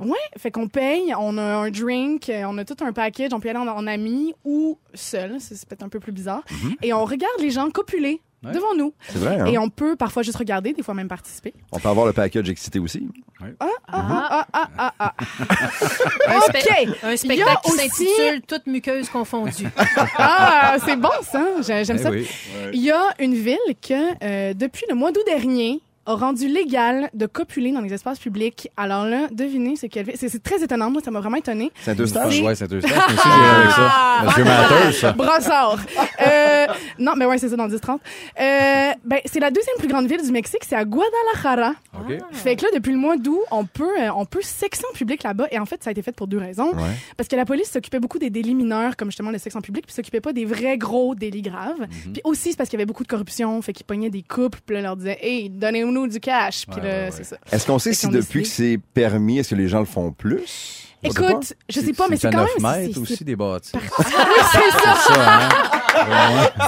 Ouais, 0.00 0.18
fait 0.38 0.50
qu'on 0.50 0.68
paye, 0.68 1.14
on 1.18 1.38
a 1.38 1.42
un 1.42 1.70
drink, 1.70 2.30
on 2.30 2.58
a 2.58 2.64
tout 2.64 2.76
un 2.84 2.92
package, 2.92 3.32
on 3.32 3.40
peut 3.40 3.48
y 3.48 3.50
aller 3.50 3.58
en, 3.60 3.68
en 3.68 3.86
ami 3.86 4.34
ou 4.44 4.78
seul, 4.94 5.36
c'est 5.40 5.54
c'est 5.54 5.68
peut-être 5.68 5.82
un 5.84 5.88
peu 5.88 6.00
plus 6.00 6.12
bizarre, 6.12 6.42
et 6.82 6.92
on 6.92 7.04
regarde 7.04 7.38
les 7.40 7.50
gens 7.50 7.70
copuler 7.70 8.20
Ouais. 8.44 8.52
devant 8.52 8.74
nous. 8.76 8.92
C'est 9.08 9.18
vrai, 9.18 9.38
hein? 9.40 9.46
Et 9.46 9.56
on 9.58 9.68
peut 9.70 9.94
parfois 9.94 10.22
juste 10.22 10.36
regarder, 10.38 10.72
des 10.72 10.82
fois 10.82 10.94
même 10.94 11.06
participer. 11.08 11.54
On 11.70 11.78
peut 11.78 11.88
avoir 11.88 12.06
le 12.06 12.12
package 12.12 12.50
excité 12.50 12.78
aussi. 12.80 13.06
Ah, 13.60 13.66
ah, 13.88 14.46
ah, 14.52 14.68
ah, 14.78 14.92
ah. 14.98 15.14
Un, 16.28 16.36
OK. 16.38 16.42
spec- 16.56 16.88
un 17.02 17.08
Il 17.08 17.10
y 17.10 17.12
a 17.12 17.16
spectacle 17.16 17.60
qui 17.64 17.70
aussi- 17.72 17.88
s'intitule 17.88 18.42
Toutes 18.46 18.66
muqueuses 18.66 19.08
confondues. 19.10 19.68
Ah, 20.18 20.76
c'est 20.84 20.96
bon 20.96 21.08
ça. 21.22 21.44
J'ai- 21.66 21.84
J'aime 21.84 21.96
Eh 21.98 22.02
ça. 22.02 22.10
oui. 22.10 22.28
Il 22.72 22.80
y 22.82 22.90
a 22.90 23.14
une 23.18 23.34
ville 23.34 23.56
que, 23.80 24.24
euh, 24.24 24.54
depuis 24.54 24.84
le 24.88 24.94
mois 24.94 25.12
d'août 25.12 25.22
dernier, 25.26 25.80
a 26.06 26.14
rendu 26.14 26.48
légal 26.48 27.10
de 27.14 27.26
copuler 27.26 27.72
dans 27.72 27.80
les 27.80 27.92
espaces 27.92 28.18
publics. 28.18 28.68
Alors 28.76 29.04
là, 29.04 29.28
devinez 29.30 29.76
ce 29.76 29.86
qu'elle 29.86 30.06
fait. 30.06 30.16
C'est 30.16 30.28
c'est 30.28 30.42
très 30.42 30.62
étonnant. 30.62 30.90
Moi, 30.90 31.02
ça 31.04 31.10
m'a 31.10 31.20
vraiment 31.20 31.36
étonné. 31.36 31.64
Ouais, 31.64 31.70
c'est 31.82 32.00
Eustache. 32.00 32.40
Moi 32.40 32.52
aussi, 32.52 32.64
j'irai 32.68 32.76
avec 32.76 33.70
ça. 33.70 34.24
Monsieur 34.24 34.44
Matters, 34.44 34.94
ça. 34.94 35.12
Brassard. 35.12 35.78
Euh, 36.26 36.66
non, 36.98 37.12
mais 37.16 37.26
ouais, 37.26 37.38
c'est 37.38 37.48
ça, 37.48 37.56
dans 37.56 37.66
le 37.66 37.76
10-30. 37.76 37.98
Euh, 38.40 38.92
ben, 39.04 39.18
c'est 39.26 39.40
la 39.40 39.50
deuxième 39.50 39.76
plus 39.78 39.88
grande 39.88 40.06
ville 40.06 40.22
du 40.22 40.32
Mexique. 40.32 40.62
C'est 40.66 40.76
à 40.76 40.84
Guadalajara. 40.84 41.74
OK. 41.94 42.18
Fait 42.32 42.56
que 42.56 42.64
là, 42.64 42.68
depuis 42.74 42.92
le 42.92 42.98
mois 42.98 43.16
d'août, 43.16 43.40
on 43.50 43.64
peut, 43.64 44.00
euh, 44.00 44.10
on 44.16 44.24
peut 44.24 44.42
sexer 44.42 44.84
en 44.90 44.94
public 44.94 45.22
là-bas. 45.22 45.46
Et 45.50 45.58
en 45.58 45.66
fait, 45.66 45.82
ça 45.82 45.90
a 45.90 45.92
été 45.92 46.02
fait 46.02 46.12
pour 46.12 46.26
deux 46.26 46.38
raisons. 46.38 46.72
Ouais. 46.72 46.90
Parce 47.16 47.28
que 47.28 47.36
la 47.36 47.44
police 47.44 47.70
s'occupait 47.70 48.00
beaucoup 48.00 48.18
des 48.18 48.30
délits 48.30 48.54
mineurs, 48.54 48.96
comme 48.96 49.08
justement 49.10 49.30
le 49.30 49.38
sexe 49.38 49.54
en 49.56 49.60
public, 49.60 49.86
puis 49.86 49.94
s'occupait 49.94 50.20
pas 50.20 50.32
des 50.32 50.44
vrais 50.44 50.78
gros 50.78 51.14
délits 51.14 51.42
graves. 51.42 51.80
Mhm. 51.80 52.12
Puis 52.12 52.22
aussi, 52.24 52.50
c'est 52.50 52.56
parce 52.56 52.68
qu'il 52.68 52.78
y 52.78 52.82
avait 52.82 52.86
beaucoup 52.86 53.04
de 53.04 53.08
corruption, 53.08 53.60
fait 53.62 53.72
qu'ils 53.72 53.86
pognaient 53.86 54.10
des 54.10 54.22
couples, 54.22 54.60
puis 54.64 54.76
là, 54.76 54.82
leur 54.82 54.96
disaient, 54.96 55.18
hey, 55.20 55.50
donnez-nous 55.50 55.91
du 56.08 56.20
cash. 56.20 56.66
Puis 56.66 56.80
Ouais, 56.80 56.86
là, 56.86 56.94
ouais, 56.94 57.04
ouais. 57.04 57.10
c'est 57.12 57.24
ça. 57.24 57.36
Est-ce 57.50 57.66
qu'on 57.66 57.78
sait 57.78 57.92
si 57.94 58.08
depuis 58.08 58.42
que 58.42 58.48
c'est 58.48 58.78
permis, 58.94 59.38
est-ce 59.38 59.50
que 59.50 59.54
les 59.54 59.68
gens 59.68 59.80
le 59.80 59.84
font 59.86 60.12
plus? 60.12 60.78
Écoute, 61.04 61.54
je 61.68 61.80
sais 61.80 61.92
pas, 61.92 62.06
mais 62.08 62.16
c'est 62.16 62.28
à 62.28 62.30
quand 62.30 62.38
9 62.42 62.48
même. 62.60 62.80
mètres 62.82 62.94
c'est- 62.94 63.00
aussi 63.00 63.24
des 63.24 63.34
bâtis. 63.34 63.72
Oui, 63.76 63.80
c'est 63.98 64.70
ça. 64.70 64.94
C'est 65.06 65.12
ça, 65.14 65.38
hein? 65.42 65.48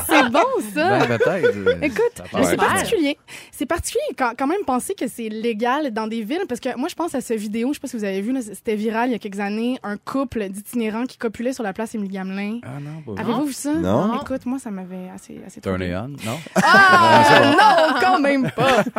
C'est 0.08 0.28
bon, 0.30 0.40
ça. 0.74 1.06
Ben, 1.06 1.18
peut-être. 1.18 1.82
Écoute, 1.82 2.00
mais 2.18 2.28
passe. 2.40 2.48
c'est 2.50 2.56
particulier. 2.56 3.18
C'est 3.56 3.66
particulier 3.66 4.02
quand, 4.18 4.32
quand 4.38 4.46
même 4.46 4.64
penser 4.66 4.94
que 4.94 5.06
c'est 5.06 5.28
légal 5.28 5.92
dans 5.92 6.06
des 6.06 6.22
villes 6.22 6.42
parce 6.48 6.60
que 6.60 6.76
moi 6.76 6.88
je 6.88 6.94
pense 6.94 7.14
à 7.14 7.20
cette 7.20 7.38
vidéo, 7.38 7.68
je 7.68 7.74
sais 7.74 7.80
pas 7.80 7.86
si 7.88 7.96
vous 7.96 8.04
avez 8.04 8.20
vu, 8.20 8.34
c'était 8.42 8.74
viral 8.74 9.08
il 9.10 9.12
y 9.12 9.14
a 9.14 9.18
quelques 9.18 9.38
années, 9.40 9.78
un 9.82 9.96
couple 9.96 10.48
d'itinérants 10.48 11.04
qui 11.06 11.16
copulait 11.18 11.52
sur 11.52 11.62
la 11.62 11.72
place 11.72 11.94
Émilie 11.94 12.14
Gamelin. 12.14 12.58
Ah 12.64 12.80
non, 12.80 13.14
pas 13.14 13.20
Avez-vous 13.22 13.44
vu 13.46 13.52
ça? 13.52 13.72
Non. 13.74 14.20
Écoute, 14.20 14.44
moi 14.46 14.58
ça 14.58 14.70
m'avait 14.70 15.08
assez 15.14 15.40
assez 15.46 15.60
Turn 15.60 15.76
troublé. 15.76 15.90
it 15.92 15.96
on, 15.96 16.08
non? 16.08 16.38
Ah 16.56 17.54
non, 17.94 18.00
quand 18.00 18.18
même 18.20 18.50
pas. 18.50 18.84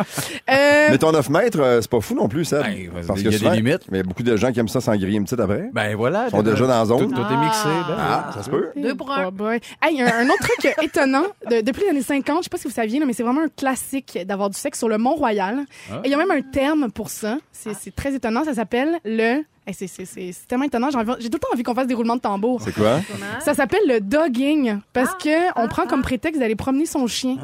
Euh, 0.48 0.88
Mais 0.90 0.98
ton 0.98 1.10
9 1.10 1.28
mètres, 1.30 1.60
euh, 1.60 1.80
c'est 1.80 1.90
pas 1.90 2.00
fou 2.00 2.14
non 2.14 2.28
plus, 2.28 2.44
ça. 2.44 2.62
Ben, 2.62 2.88
Parce 3.06 3.20
il 3.20 3.24
que 3.24 3.24
y 3.24 3.28
a 3.28 3.30
des 3.32 3.38
souvent, 3.38 3.50
limites. 3.50 3.82
Mais 3.90 3.98
il 3.98 4.00
y 4.00 4.04
a 4.04 4.04
beaucoup 4.04 4.22
de 4.22 4.36
gens 4.36 4.52
qui 4.52 4.60
aiment 4.60 4.68
ça 4.68 4.80
s'en 4.80 4.94
griller 4.94 5.16
une 5.18 5.24
petite 5.24 5.40
après. 5.40 5.70
Ben 5.72 5.96
voilà. 5.96 6.26
Ils 6.28 6.30
sont 6.30 6.42
déjà 6.42 6.66
dans 6.66 6.78
la 6.78 6.84
zone. 6.84 6.98
Tout, 7.12 7.14
tout 7.14 7.20
est 7.32 7.36
mixé. 7.36 7.64
Ben, 7.88 7.96
Ah, 7.98 8.30
ça 8.32 8.42
se 8.44 8.50
peut. 8.50 8.70
Deux 8.76 8.94
pour 8.94 9.10
un. 9.12 9.26
Oh 9.26 9.30
boy. 9.32 9.60
Hey, 9.82 10.00
un, 10.00 10.06
un 10.06 10.26
autre 10.26 10.38
truc 10.48 10.72
étonnant. 10.82 11.24
De- 11.50 11.62
depuis 11.62 11.82
les 11.82 11.90
années 11.90 12.02
50, 12.02 12.38
je 12.38 12.42
sais 12.44 12.48
pas 12.50 12.58
si 12.58 12.68
vous 12.68 12.74
saviez, 12.74 13.04
mais 13.04 13.12
c'est 13.12 13.24
vraiment 13.24 13.42
un 13.42 13.48
classique 13.48 14.18
d'avoir 14.24 14.45
du 14.50 14.58
sexe 14.58 14.78
sur 14.78 14.88
le 14.88 14.98
Mont-Royal. 14.98 15.64
Ah. 15.90 16.00
Et 16.04 16.08
il 16.08 16.10
y 16.10 16.14
a 16.14 16.16
même 16.18 16.30
un 16.30 16.42
terme 16.42 16.90
pour 16.90 17.08
ça. 17.10 17.38
C'est 17.52 17.74
c'est 17.74 17.94
très 17.94 18.14
étonnant. 18.14 18.44
Ça 18.44 18.54
s'appelle 18.54 18.98
le... 19.04 19.42
Hey, 19.68 19.74
c'est- 19.74 19.88
c'est 19.88 20.32
tellement 20.46 20.64
étonnant. 20.64 20.88
J'ai 21.18 21.28
tout 21.28 21.34
le 21.36 21.38
temps 21.40 21.48
envie 21.52 21.64
qu'on 21.64 21.74
fasse 21.74 21.88
des 21.88 21.94
roulements 21.94 22.14
de 22.16 22.20
tambour. 22.20 22.60
C'est 22.62 22.72
quoi? 22.72 23.00
Ça 23.40 23.52
s'appelle 23.54 23.80
le 23.88 24.00
dogging 24.00 24.78
parce 24.92 25.12
que 25.16 25.60
on 25.60 25.66
prend 25.66 25.86
comme 25.86 26.02
prétexte 26.02 26.38
d'aller 26.40 26.54
promener 26.56 26.86
son 26.86 27.06
chien. 27.08 27.36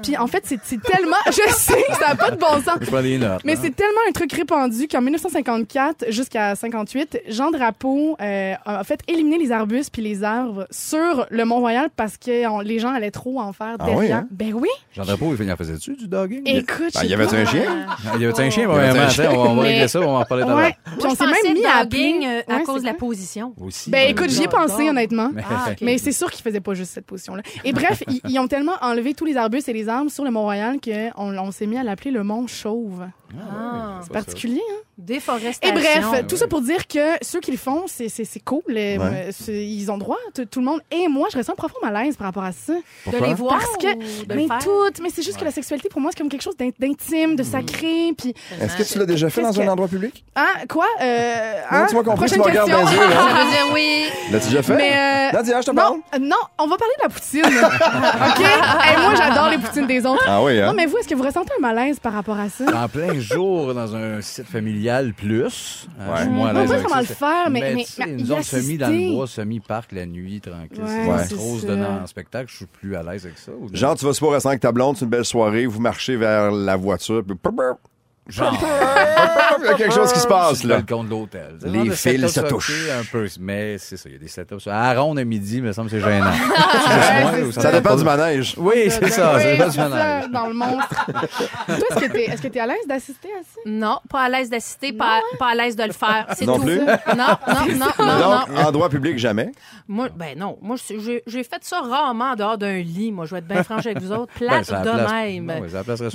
Ah. 0.00 0.02
Puis 0.02 0.16
en 0.16 0.26
fait, 0.26 0.42
c'est 0.46 0.80
tellement... 0.82 1.16
Je 1.26 1.52
sais, 1.52 1.84
ça 1.98 2.08
n'a 2.08 2.14
pas 2.16 2.30
de 2.30 2.36
bon 2.36 2.46
sens. 2.64 2.78
Notes. 2.90 3.40
Mais 3.44 3.54
hein. 3.54 3.58
c'est 3.62 3.74
tellement 3.74 4.00
un 4.08 4.12
truc 4.12 4.32
répandu 4.32 4.88
qu'en 4.88 5.00
1954 5.00 6.06
jusqu'à 6.10 6.54
58, 6.54 7.22
Jean 7.28 7.50
Drapeau 7.50 8.16
euh, 8.20 8.54
a 8.64 8.84
fait 8.84 9.00
éliminer 9.08 9.38
les 9.38 9.52
arbustes 9.52 9.92
puis 9.92 10.02
les 10.02 10.22
arbres 10.24 10.66
sur 10.70 11.26
le 11.30 11.44
Mont-Royal 11.44 11.88
parce 11.96 12.16
que 12.16 12.46
on- 12.48 12.60
les 12.60 12.78
gens 12.78 12.90
allaient 12.92 13.10
trop 13.10 13.40
en 13.40 13.52
faire 13.52 13.76
Ah 13.78 13.84
derrière. 13.86 13.98
oui, 13.98 14.12
hein? 14.12 14.26
Ben 14.30 14.52
oui. 14.54 14.68
Jean 14.94 15.04
Drapeau, 15.04 15.34
il 15.38 15.52
en 15.52 15.56
faisait-tu 15.56 15.94
du 15.96 16.08
dogging? 16.08 16.42
Écoute, 16.46 16.94
Ben, 16.94 17.00
il 17.04 17.10
y 17.10 17.14
avait 17.14 17.24
un 17.34 17.44
chien? 17.46 17.86
Ah, 17.88 17.96
Il 18.16 18.22
y 18.22 18.24
avait 18.26 18.40
un 18.40 18.50
chien, 18.50 18.64
Il 18.64 18.68
y 18.68 18.72
avait 18.72 18.88
un 18.88 18.92
vraiment. 18.92 19.08
chien. 19.10 19.30
On 19.32 19.54
va- 19.54 19.62
régler 19.62 19.88
ça, 19.88 20.00
on 20.00 20.12
va 20.12 20.18
en 20.20 20.24
parler 20.24 20.44
à 20.44 20.54
Ouais. 20.56 20.76
Puis 20.84 21.06
on 21.06 21.14
s'est 21.14 21.24
même 21.26 21.54
mis 21.54 21.64
à 21.64 21.84
dogging, 21.84 22.16
appeler. 22.24 22.42
euh, 22.48 22.54
à 22.54 22.56
Ouais, 22.58 22.62
cause 22.64 22.80
de 22.82 22.86
la 22.86 22.94
position. 22.94 23.54
Aussi. 23.60 23.90
Ben 23.90 24.08
écoute, 24.10 24.30
j'y 24.30 24.42
ai 24.44 24.48
pensé 24.48 24.88
honnêtement. 24.88 25.30
Ah. 25.48 25.70
Mais 25.80 25.98
c'est 25.98 26.12
sûr 26.12 26.30
qu'ils 26.30 26.42
faisaient 26.42 26.60
pas 26.60 26.74
juste 26.74 26.92
cette 26.92 27.06
position-là. 27.06 27.42
Et 27.64 27.72
bref, 27.72 28.02
ils, 28.08 28.20
ils 28.28 28.38
ont 28.38 28.48
tellement 28.48 28.74
enlevé 28.82 29.14
tous 29.14 29.24
les 29.24 29.36
arbustes 29.36 29.68
et 29.68 29.72
les 29.72 29.88
sur 30.08 30.24
le 30.24 30.30
Mont-Royal 30.30 30.78
qu'on 30.80 31.36
on 31.36 31.50
s'est 31.50 31.66
mis 31.66 31.76
à 31.76 31.82
l'appeler 31.82 32.12
le 32.12 32.22
Mont 32.22 32.46
Chauve. 32.46 33.08
Ah. 33.38 34.00
C'est 34.02 34.12
particulier, 34.12 34.60
hein? 34.70 34.74
Et 34.98 35.02
Déforestation. 35.02 35.74
bref, 35.74 36.26
tout 36.28 36.36
ça 36.36 36.46
pour 36.46 36.60
dire 36.60 36.86
que 36.86 36.98
ceux 37.22 37.40
qui 37.40 37.50
le 37.52 37.56
font, 37.56 37.84
c'est 37.86 38.08
c'est- 38.08 38.24
c'est 38.24 38.40
cool. 38.40 38.62
euh, 38.70 38.98
Ouais. 38.98 39.28
c'est- 39.32 39.64
Ils 39.66 39.90
ont 39.90 39.96
droit, 39.98 40.18
tout 40.34 40.44
tout 40.44 40.60
le 40.60 40.66
monde. 40.66 40.80
Et 40.90 41.08
moi, 41.08 41.28
je 41.32 41.38
ressens 41.38 41.54
profond 41.54 41.78
malaise 41.82 42.16
par 42.16 42.26
rapport 42.26 42.44
à 42.44 42.52
ça. 42.52 42.74
de 43.06 43.16
les 43.24 43.34
voir 43.34 43.58
Parce 43.58 43.76
que, 43.78 43.94
de 44.26 44.34
mais 44.34 44.42
le 44.42 44.48
faire? 44.48 44.58
tout, 44.62 45.02
mais 45.02 45.08
c'est 45.14 45.22
juste 45.22 45.38
que 45.38 45.44
la 45.44 45.50
sexualité, 45.50 45.88
pour 45.88 46.00
moi, 46.00 46.10
c'est 46.12 46.18
comme 46.18 46.28
quelque 46.28 46.42
chose 46.42 46.56
d'in- 46.56 46.70
d'intime, 46.78 47.34
de 47.36 47.42
sacré. 47.42 48.12
Puis, 48.16 48.34
Est-ce 48.60 48.76
que 48.76 48.82
tu 48.82 48.98
l'as 48.98 49.06
déjà 49.06 49.30
fait 49.30 49.42
dans 49.42 49.58
un 49.60 49.68
endroit 49.68 49.88
public? 49.88 50.24
ah, 50.34 50.46
quoi? 50.68 50.86
Euh, 51.00 51.52
Non, 51.72 51.78
hein? 51.78 51.86
tu 51.88 51.94
m'as 51.96 52.02
compris, 52.02 52.30
tu 52.30 52.38
Prochaine 52.38 52.38
me 52.38 52.44
regardes 52.44 52.70
question. 52.70 52.84
dans 52.84 52.90
les 52.90 52.96
yeux, 52.96 53.08
là. 53.08 53.16
Ça 53.36 53.44
veut 53.44 53.50
dire 53.50 53.68
oui. 53.72 54.04
L'as-tu 54.32 54.46
déjà 54.48 54.62
fait? 54.62 54.76
Mais, 54.76 54.92
euh, 54.92 55.32
Nadia, 55.32 55.60
je 55.60 55.66
te 55.66 55.70
parle. 55.74 55.94
non, 55.94 56.02
euh, 56.14 56.18
non, 56.18 56.36
on 56.58 56.66
va 56.66 56.76
parler 56.76 56.94
de 56.98 57.02
la 57.02 57.08
poutine. 57.08 57.44
OK? 57.44 58.40
Et 58.40 59.00
moi, 59.00 59.14
j'adore 59.16 59.48
les 59.48 59.58
poutines 59.58 59.86
des 59.86 60.04
autres. 60.06 60.24
Ah 60.26 60.42
oui, 60.42 60.60
hein? 60.60 60.66
Non, 60.66 60.72
mais 60.74 60.86
vous, 60.86 60.98
est-ce 60.98 61.08
que 61.08 61.14
vous 61.14 61.22
ressentez 61.24 61.52
un 61.58 61.60
malaise 61.60 61.98
par 62.00 62.12
rapport 62.12 62.38
à 62.38 62.48
ça? 62.48 62.64
En 62.84 62.88
plein 62.88 63.19
jour, 63.20 63.72
dans 63.74 63.94
un 63.94 64.20
site 64.20 64.46
familial 64.46 65.12
plus. 65.14 65.88
Ouais. 65.98 66.04
je 66.16 66.20
suis 66.22 66.30
moins 66.30 66.48
à 66.48 66.52
l'aise 66.52 66.68
pas 66.68 66.74
avec 66.74 66.86
comment 66.86 67.00
le 67.00 67.06
faire, 67.06 67.50
mais- 67.50 67.60
mais- 67.74 67.84
mais 67.98 68.12
une 68.12 68.24
zone 68.26 68.42
semi 68.42 68.78
dans 68.78 68.88
le 68.88 69.12
bois, 69.14 69.26
semi-parc 69.26 69.92
la 69.92 70.06
nuit, 70.06 70.40
tranquille. 70.40 70.82
Ouais, 70.82 71.24
c'est 71.28 71.34
trop 71.36 71.58
se 71.58 71.66
donner 71.66 71.86
en 71.86 72.06
spectacle, 72.06 72.50
je 72.50 72.56
suis 72.56 72.66
plus 72.66 72.96
à 72.96 73.02
l'aise 73.02 73.24
avec 73.26 73.38
ça. 73.38 73.52
ou- 73.52 73.68
Genre, 73.74 73.96
tu 73.96 74.04
vas 74.04 74.12
se 74.12 74.24
au 74.24 74.28
restaurant 74.28 74.50
avec 74.50 74.62
ta 74.62 74.72
blonde, 74.72 74.96
c'est 74.96 75.04
une 75.04 75.10
belle 75.10 75.24
soirée, 75.24 75.66
vous 75.66 75.80
marchez 75.80 76.16
vers 76.16 76.50
la 76.50 76.76
voiture, 76.76 77.22
puis... 77.24 77.36
Genre. 78.30 78.56
Il 79.62 79.66
y 79.66 79.68
a 79.68 79.74
quelque 79.74 79.94
chose 79.94 80.12
qui 80.12 80.18
se 80.20 80.26
passe, 80.26 80.58
Sur 80.60 80.68
le 80.68 80.74
là. 80.74 80.80
balcon 80.80 81.04
de 81.04 81.10
l'hôtel. 81.10 81.56
Tu 81.60 81.68
Les 81.68 81.90
fils 81.90 82.26
se 82.32 82.40
touchent. 82.40 82.72
tu 82.86 82.90
Un 82.90 83.04
peu, 83.10 83.26
mais 83.40 83.76
c'est 83.78 83.96
ça, 83.96 84.08
il 84.08 84.12
y 84.12 84.16
a 84.16 84.18
des 84.18 84.28
setups. 84.28 84.68
À 84.68 84.94
ronde 84.98 85.18
à 85.18 85.24
midi, 85.24 85.60
me 85.60 85.72
semble 85.72 85.90
que 85.90 86.00
c'est 86.00 86.04
gênant. 86.04 86.30
Ça 87.52 87.72
dépend 87.72 87.96
du 87.96 88.04
manège. 88.04 88.54
Oui, 88.56 88.74
c'est 88.88 89.08
ça, 89.10 89.38
ça 89.38 89.50
dépend 89.52 89.68
du 89.68 89.78
manège. 89.78 90.30
dans 90.30 90.46
le 90.46 90.54
monstre. 90.54 91.06
Toi, 91.06 91.22
est-ce 91.66 92.42
que 92.42 92.48
que 92.48 92.52
t'es 92.52 92.60
à 92.60 92.66
l'aise 92.66 92.86
d'assister 92.88 93.28
à 93.28 93.42
ça? 93.42 93.60
Non, 93.66 93.98
pas 94.08 94.22
à 94.22 94.28
l'aise 94.28 94.48
d'assister, 94.50 94.92
pas, 94.92 95.20
pas 95.38 95.50
à 95.50 95.54
l'aise 95.54 95.76
de 95.76 95.84
le 95.84 95.92
faire. 95.92 96.26
C'est 96.36 96.46
Non 96.46 96.56
tout. 96.56 96.62
plus? 96.64 96.78
Non, 96.80 96.86
non, 97.16 97.26
non, 97.76 97.86
non, 97.98 98.18
non. 98.18 98.30
Donc, 98.30 98.66
endroit 98.66 98.88
public, 98.88 99.18
jamais. 99.18 99.52
Moi, 99.88 100.08
ben 100.14 100.38
non. 100.38 100.56
Moi, 100.62 100.76
je- 100.76 100.98
j'ai 101.00 101.22
j'ai 101.26 101.42
fait 101.44 101.62
ça 101.62 101.80
rarement 101.80 102.32
en 102.32 102.36
dehors 102.36 102.58
d'un 102.58 102.78
lit. 102.78 103.12
Moi, 103.12 103.26
je 103.26 103.32
vais 103.32 103.38
être 103.38 103.46
bien 103.48 103.62
franche 103.62 103.86
avec 103.86 104.00
vous 104.00 104.12
autres. 104.12 104.32
Ben, 104.40 104.62
Plate 104.62 104.84
de 104.84 104.90
place- 104.90 105.12
même. 105.12 105.52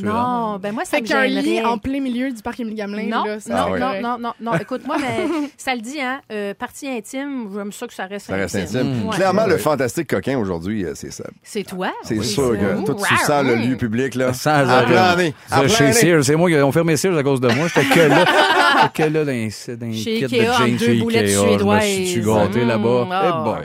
Non, 0.04 0.58
ben 0.58 0.74
moi, 0.74 0.84
ça 0.86 0.98
Fait 0.98 1.04
me 1.04 1.08
qu'un 1.08 1.26
lit 1.26 1.44
gênerait. 1.56 1.66
en 1.66 1.78
plein 1.78 2.02
milieu 2.06 2.32
du 2.32 2.42
parc 2.42 2.60
Émilie 2.60 2.76
Gamelin, 2.78 3.08
Non, 3.08 3.24
là, 3.26 3.40
ça, 3.40 3.54
non, 3.54 3.60
Ah 3.60 3.70
oui. 3.72 3.80
non, 3.80 4.02
non, 4.02 4.18
non, 4.20 4.34
non. 4.40 4.58
Écoute, 4.60 4.82
moi, 4.86 4.98
mais 5.00 5.28
ça 5.58 5.74
le 5.76 5.82
dit, 5.82 6.00
hein, 6.02 6.22
euh, 6.32 6.54
partie 6.54 6.88
intime, 6.88 7.50
j'aime 7.54 7.72
ça 7.72 7.88
que 7.88 7.94
ça 7.94 8.06
reste 8.06 8.28
Ça 8.28 8.36
reste 8.36 8.56
intime. 8.56 8.78
intime. 8.80 9.08
Ouais. 9.08 9.16
Clairement, 9.16 9.46
le 9.48 9.58
fantastique 9.58 10.10
coquin 10.10 10.38
aujourd'hui, 10.38 10.86
euh, 10.86 10.94
c'est 10.96 11.12
ça. 11.12 11.26
C'est 11.44 11.64
toi? 11.64 11.92
C'est 12.04 12.18
Oui, 12.18 12.26
sûr 12.26 12.52
ça. 12.54 12.58
que 12.58 12.86
toi, 12.86 12.96
tu 13.08 13.16
sens 13.18 13.44
le 13.44 13.56
lieu 13.56 13.76
public, 13.78 14.16
là. 14.16 14.34
Sans 14.34 14.52
À 14.52 15.68
Chez. 15.68 15.92
Sears, 15.94 16.24
c'est 16.24 16.36
moi 16.36 16.50
qui 16.50 16.56
ont 16.58 16.72
fermé 16.72 16.96
Sears 16.98 17.18
à 17.18 17.24
cause 17.24 17.40
de 17.42 17.48
moi. 17.50 17.68
J'étais 17.74 17.88
que 17.94 18.00
là. 18.10 18.26
J'étais 18.84 19.04
que 19.04 19.14
là 19.14 19.24
dans 19.26 19.32
un 19.32 19.76
dans 19.78 19.86
un 19.88 19.92
Chez 19.94 20.16
kit 20.16 20.38
de 20.38 20.44
jeans 20.44 20.76
deux 20.78 20.86
chez 20.86 20.96
boulettes 21.00 21.28
Ikea. 21.30 21.34
Je 21.60 21.64
me 21.66 22.06
suis 22.06 22.22
gâté 22.22 22.66
Mm, 22.66 22.68
là-bas? 22.68 23.08
oh, 23.08 23.56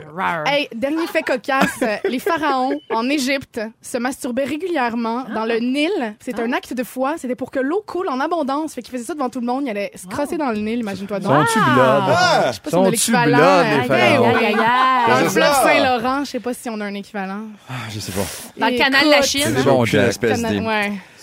Eh. 0.47 0.49
Hey, 0.49 0.67
dernier 0.73 1.05
fait 1.07 1.21
cocasse, 1.21 1.67
euh, 1.81 1.95
les 2.07 2.19
pharaons 2.19 2.79
en 2.89 3.09
Égypte 3.09 3.59
se 3.81 3.97
masturbaient 3.97 4.45
régulièrement 4.45 5.25
Ah. 5.29 5.33
dans 5.33 5.45
le 5.45 5.59
Nil. 5.59 5.91
C'est 6.21 6.39
un 6.39 6.53
acte 6.53 6.73
de 6.73 6.83
foi. 6.83 7.15
C'était 7.17 7.35
pour 7.35 7.51
que 7.51 7.59
l'eau 7.59 7.83
coule 7.85 8.07
en 8.07 8.19
abondance. 8.21 8.73
Fait 8.73 8.81
qu'ils 8.81 8.91
faisaient 8.91 9.05
ça 9.05 9.13
devant 9.13 9.29
tout 9.29 9.39
le 9.39 9.45
monde. 9.45 9.63
Ils 9.65 9.71
allaient 9.71 9.91
se 9.95 10.07
crosser 10.07 10.37
dans 10.37 10.49
le 10.49 10.59
Nil, 10.59 10.79
imagine-toi 10.79 11.19
donc. 11.19 11.47
Sont-tu? 11.47 11.59
Ah! 11.59 12.45
Je 12.47 12.53
sais 12.53 12.59
pas 12.61 12.69
si 12.69 12.75
on 12.75 12.85
a 12.85 12.89
l'équivalent. 12.89 13.37
Dans 13.37 13.93
aïe. 13.93 15.23
le. 15.23 15.29
Saint-Laurent, 15.29 16.23
je 16.23 16.29
sais 16.29 16.39
pas 16.39 16.53
si 16.53 16.69
on 16.69 16.79
a 16.79 16.85
un 16.85 16.93
équivalent. 16.93 17.43
Ah, 17.69 17.73
je 17.93 17.99
sais 17.99 18.11
pas. 18.11 18.21
Dans 18.57 18.67
le 18.67 18.77
canal 18.77 19.05
de 19.05 19.11
la 19.11 19.21
Chine. 19.21 19.53
C'est 19.55 19.63
bon, 19.63 19.83
espèce. 19.85 20.41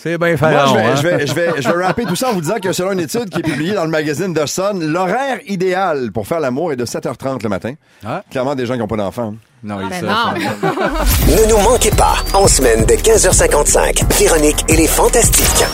C'est 0.01 0.17
bien 0.17 0.29
Moi, 0.29 0.37
pharaon, 0.37 0.75
je 0.75 0.77
vais, 0.77 0.85
hein? 0.85 0.95
je, 0.95 1.33
vais, 1.33 1.61
je, 1.61 1.67
vais, 1.67 1.85
rapper 1.85 2.05
tout 2.05 2.15
ça 2.15 2.29
en 2.29 2.33
vous 2.33 2.39
disant 2.39 2.55
que 2.63 2.71
selon 2.71 2.93
une 2.93 3.01
étude 3.01 3.29
qui 3.29 3.39
est 3.39 3.43
publiée 3.43 3.73
dans 3.73 3.83
le 3.83 3.89
magazine 3.89 4.33
The 4.33 4.45
Sun, 4.45 4.81
l'horaire 4.81 5.39
idéal 5.45 6.13
pour 6.13 6.25
faire 6.25 6.39
l'amour 6.39 6.71
est 6.71 6.77
de 6.77 6.85
7h30 6.85 7.43
le 7.43 7.49
matin. 7.49 7.73
Ah. 8.05 8.23
Clairement, 8.31 8.55
des 8.55 8.65
gens 8.65 8.75
qui 8.75 8.79
n'ont 8.79 8.87
pas 8.87 8.95
d'enfants. 8.95 9.33
Non, 9.61 9.81
il 9.81 9.89
Ben 9.89 9.99
ça, 9.99 10.33
non. 10.33 10.67
Ne 11.35 11.49
nous 11.49 11.57
manquez 11.69 11.91
pas, 11.91 12.15
en 12.33 12.47
semaine 12.47 12.85
de 12.85 12.93
15h55, 12.93 14.05
Véronique 14.17 14.63
et 14.69 14.77
les 14.77 14.87
Fantastiques. 14.87 15.65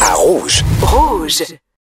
À 0.00 0.14
Rouge. 0.14 0.64
Rouge. 0.82 1.42